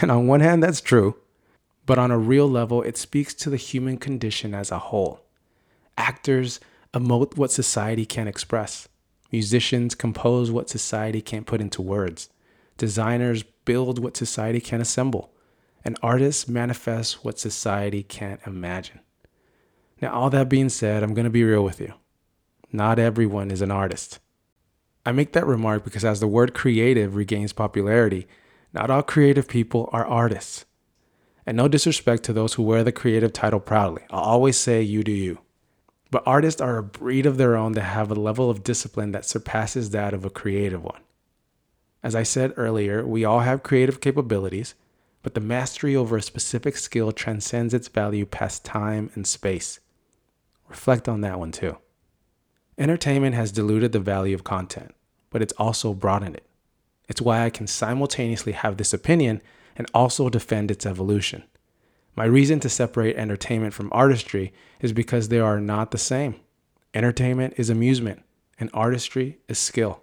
And 0.00 0.10
on 0.10 0.26
one 0.26 0.40
hand, 0.40 0.62
that's 0.62 0.80
true, 0.80 1.16
but 1.86 1.98
on 1.98 2.10
a 2.10 2.18
real 2.18 2.48
level, 2.48 2.82
it 2.82 2.96
speaks 2.96 3.34
to 3.34 3.50
the 3.50 3.56
human 3.56 3.98
condition 3.98 4.54
as 4.54 4.70
a 4.70 4.78
whole. 4.78 5.20
Actors 5.96 6.60
emote 6.94 7.36
what 7.36 7.50
society 7.50 8.06
can't 8.06 8.28
express, 8.28 8.88
musicians 9.30 9.94
compose 9.94 10.50
what 10.50 10.70
society 10.70 11.20
can't 11.20 11.46
put 11.46 11.60
into 11.60 11.82
words, 11.82 12.30
designers 12.78 13.42
build 13.64 13.98
what 13.98 14.16
society 14.16 14.60
can't 14.60 14.82
assemble, 14.82 15.32
and 15.84 15.98
artists 16.02 16.48
manifest 16.48 17.24
what 17.24 17.38
society 17.38 18.02
can't 18.02 18.40
imagine. 18.46 19.00
Now, 20.00 20.12
all 20.12 20.30
that 20.30 20.48
being 20.48 20.68
said, 20.68 21.02
I'm 21.02 21.14
going 21.14 21.24
to 21.24 21.30
be 21.30 21.44
real 21.44 21.64
with 21.64 21.80
you 21.80 21.94
not 22.72 22.98
everyone 22.98 23.50
is 23.50 23.60
an 23.60 23.70
artist. 23.70 24.18
I 25.04 25.12
make 25.12 25.32
that 25.32 25.46
remark 25.46 25.84
because 25.84 26.04
as 26.04 26.20
the 26.20 26.26
word 26.26 26.54
creative 26.54 27.14
regains 27.14 27.52
popularity, 27.52 28.26
not 28.72 28.90
all 28.90 29.02
creative 29.02 29.48
people 29.48 29.88
are 29.92 30.06
artists. 30.06 30.64
And 31.44 31.56
no 31.56 31.68
disrespect 31.68 32.22
to 32.24 32.32
those 32.32 32.54
who 32.54 32.62
wear 32.62 32.84
the 32.84 32.92
creative 32.92 33.32
title 33.32 33.60
proudly. 33.60 34.02
I'll 34.10 34.20
always 34.20 34.56
say 34.56 34.80
you 34.82 35.02
do 35.02 35.12
you. 35.12 35.38
But 36.10 36.22
artists 36.26 36.60
are 36.60 36.78
a 36.78 36.82
breed 36.82 37.26
of 37.26 37.36
their 37.36 37.56
own 37.56 37.72
that 37.72 37.82
have 37.82 38.10
a 38.10 38.14
level 38.14 38.48
of 38.50 38.62
discipline 38.62 39.12
that 39.12 39.24
surpasses 39.24 39.90
that 39.90 40.14
of 40.14 40.24
a 40.24 40.30
creative 40.30 40.84
one. 40.84 41.00
As 42.02 42.14
I 42.14 42.22
said 42.22 42.52
earlier, 42.56 43.06
we 43.06 43.24
all 43.24 43.40
have 43.40 43.62
creative 43.62 44.00
capabilities, 44.00 44.74
but 45.22 45.34
the 45.34 45.40
mastery 45.40 45.96
over 45.96 46.16
a 46.16 46.22
specific 46.22 46.76
skill 46.76 47.12
transcends 47.12 47.72
its 47.72 47.88
value 47.88 48.26
past 48.26 48.64
time 48.64 49.10
and 49.14 49.26
space. 49.26 49.80
Reflect 50.68 51.08
on 51.08 51.20
that 51.22 51.38
one 51.38 51.52
too. 51.52 51.78
Entertainment 52.76 53.34
has 53.34 53.52
diluted 53.52 53.92
the 53.92 54.00
value 54.00 54.34
of 54.34 54.44
content, 54.44 54.94
but 55.30 55.42
it's 55.42 55.52
also 55.54 55.94
broadened 55.94 56.36
it. 56.36 56.46
It's 57.08 57.20
why 57.20 57.44
I 57.44 57.50
can 57.50 57.66
simultaneously 57.66 58.52
have 58.52 58.76
this 58.76 58.92
opinion 58.92 59.42
and 59.76 59.90
also 59.94 60.28
defend 60.28 60.70
its 60.70 60.86
evolution. 60.86 61.44
My 62.14 62.24
reason 62.24 62.60
to 62.60 62.68
separate 62.68 63.16
entertainment 63.16 63.72
from 63.74 63.88
artistry 63.92 64.52
is 64.80 64.92
because 64.92 65.28
they 65.28 65.40
are 65.40 65.60
not 65.60 65.90
the 65.90 65.98
same. 65.98 66.36
Entertainment 66.94 67.54
is 67.56 67.70
amusement, 67.70 68.22
and 68.58 68.68
artistry 68.74 69.38
is 69.48 69.58
skill. 69.58 70.02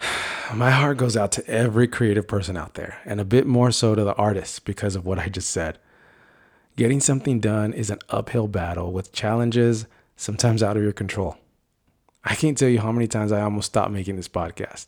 My 0.54 0.72
heart 0.72 0.96
goes 0.96 1.16
out 1.16 1.30
to 1.32 1.46
every 1.46 1.86
creative 1.86 2.26
person 2.26 2.56
out 2.56 2.74
there, 2.74 2.98
and 3.04 3.20
a 3.20 3.24
bit 3.24 3.46
more 3.46 3.70
so 3.70 3.94
to 3.94 4.02
the 4.02 4.14
artists 4.16 4.58
because 4.58 4.96
of 4.96 5.06
what 5.06 5.20
I 5.20 5.28
just 5.28 5.50
said. 5.50 5.78
Getting 6.76 7.00
something 7.00 7.38
done 7.38 7.72
is 7.72 7.90
an 7.90 8.00
uphill 8.08 8.48
battle 8.48 8.92
with 8.92 9.12
challenges 9.12 9.86
sometimes 10.16 10.62
out 10.62 10.76
of 10.76 10.82
your 10.82 10.92
control. 10.92 11.36
I 12.24 12.34
can't 12.34 12.56
tell 12.56 12.68
you 12.68 12.80
how 12.80 12.92
many 12.92 13.06
times 13.06 13.32
I 13.32 13.40
almost 13.40 13.66
stopped 13.66 13.90
making 13.90 14.16
this 14.16 14.28
podcast. 14.28 14.86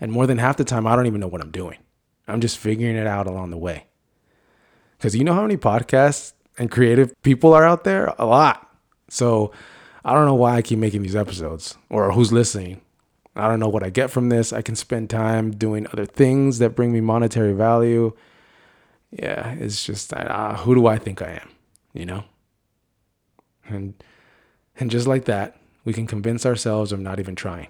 And 0.00 0.12
more 0.12 0.26
than 0.26 0.38
half 0.38 0.56
the 0.56 0.64
time, 0.64 0.86
I 0.86 0.96
don't 0.96 1.06
even 1.06 1.20
know 1.20 1.28
what 1.28 1.40
I'm 1.40 1.50
doing. 1.50 1.78
I'm 2.26 2.40
just 2.40 2.58
figuring 2.58 2.96
it 2.96 3.06
out 3.06 3.26
along 3.26 3.50
the 3.50 3.58
way. 3.58 3.86
Because 4.96 5.14
you 5.14 5.24
know 5.24 5.34
how 5.34 5.42
many 5.42 5.56
podcasts 5.56 6.32
and 6.58 6.70
creative 6.70 7.12
people 7.22 7.54
are 7.54 7.64
out 7.64 7.84
there? 7.84 8.14
A 8.18 8.26
lot. 8.26 8.68
So 9.08 9.52
I 10.04 10.12
don't 10.14 10.26
know 10.26 10.34
why 10.34 10.56
I 10.56 10.62
keep 10.62 10.78
making 10.78 11.02
these 11.02 11.16
episodes 11.16 11.76
or 11.88 12.12
who's 12.12 12.32
listening. 12.32 12.80
I 13.36 13.48
don't 13.48 13.60
know 13.60 13.68
what 13.68 13.84
I 13.84 13.90
get 13.90 14.10
from 14.10 14.28
this. 14.28 14.52
I 14.52 14.62
can 14.62 14.74
spend 14.74 15.10
time 15.10 15.52
doing 15.52 15.86
other 15.92 16.06
things 16.06 16.58
that 16.58 16.70
bring 16.70 16.92
me 16.92 17.00
monetary 17.00 17.52
value 17.52 18.14
yeah, 19.10 19.52
it's 19.52 19.84
just 19.84 20.12
uh, 20.12 20.56
who 20.56 20.74
do 20.74 20.86
I 20.86 20.98
think 20.98 21.22
I 21.22 21.30
am, 21.32 21.50
you 21.94 22.04
know? 22.04 22.24
And 23.66 23.94
and 24.78 24.90
just 24.90 25.06
like 25.06 25.24
that, 25.26 25.56
we 25.88 25.94
can 25.94 26.06
convince 26.06 26.44
ourselves 26.44 26.92
of 26.92 27.00
not 27.00 27.18
even 27.18 27.34
trying. 27.34 27.68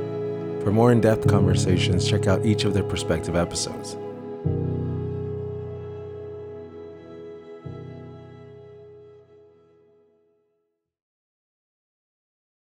For 0.63 0.71
more 0.71 0.91
in 0.91 1.01
depth 1.01 1.27
conversations, 1.27 2.07
check 2.07 2.27
out 2.27 2.45
each 2.45 2.65
of 2.65 2.73
their 2.73 2.83
prospective 2.83 3.35
episodes. 3.35 3.95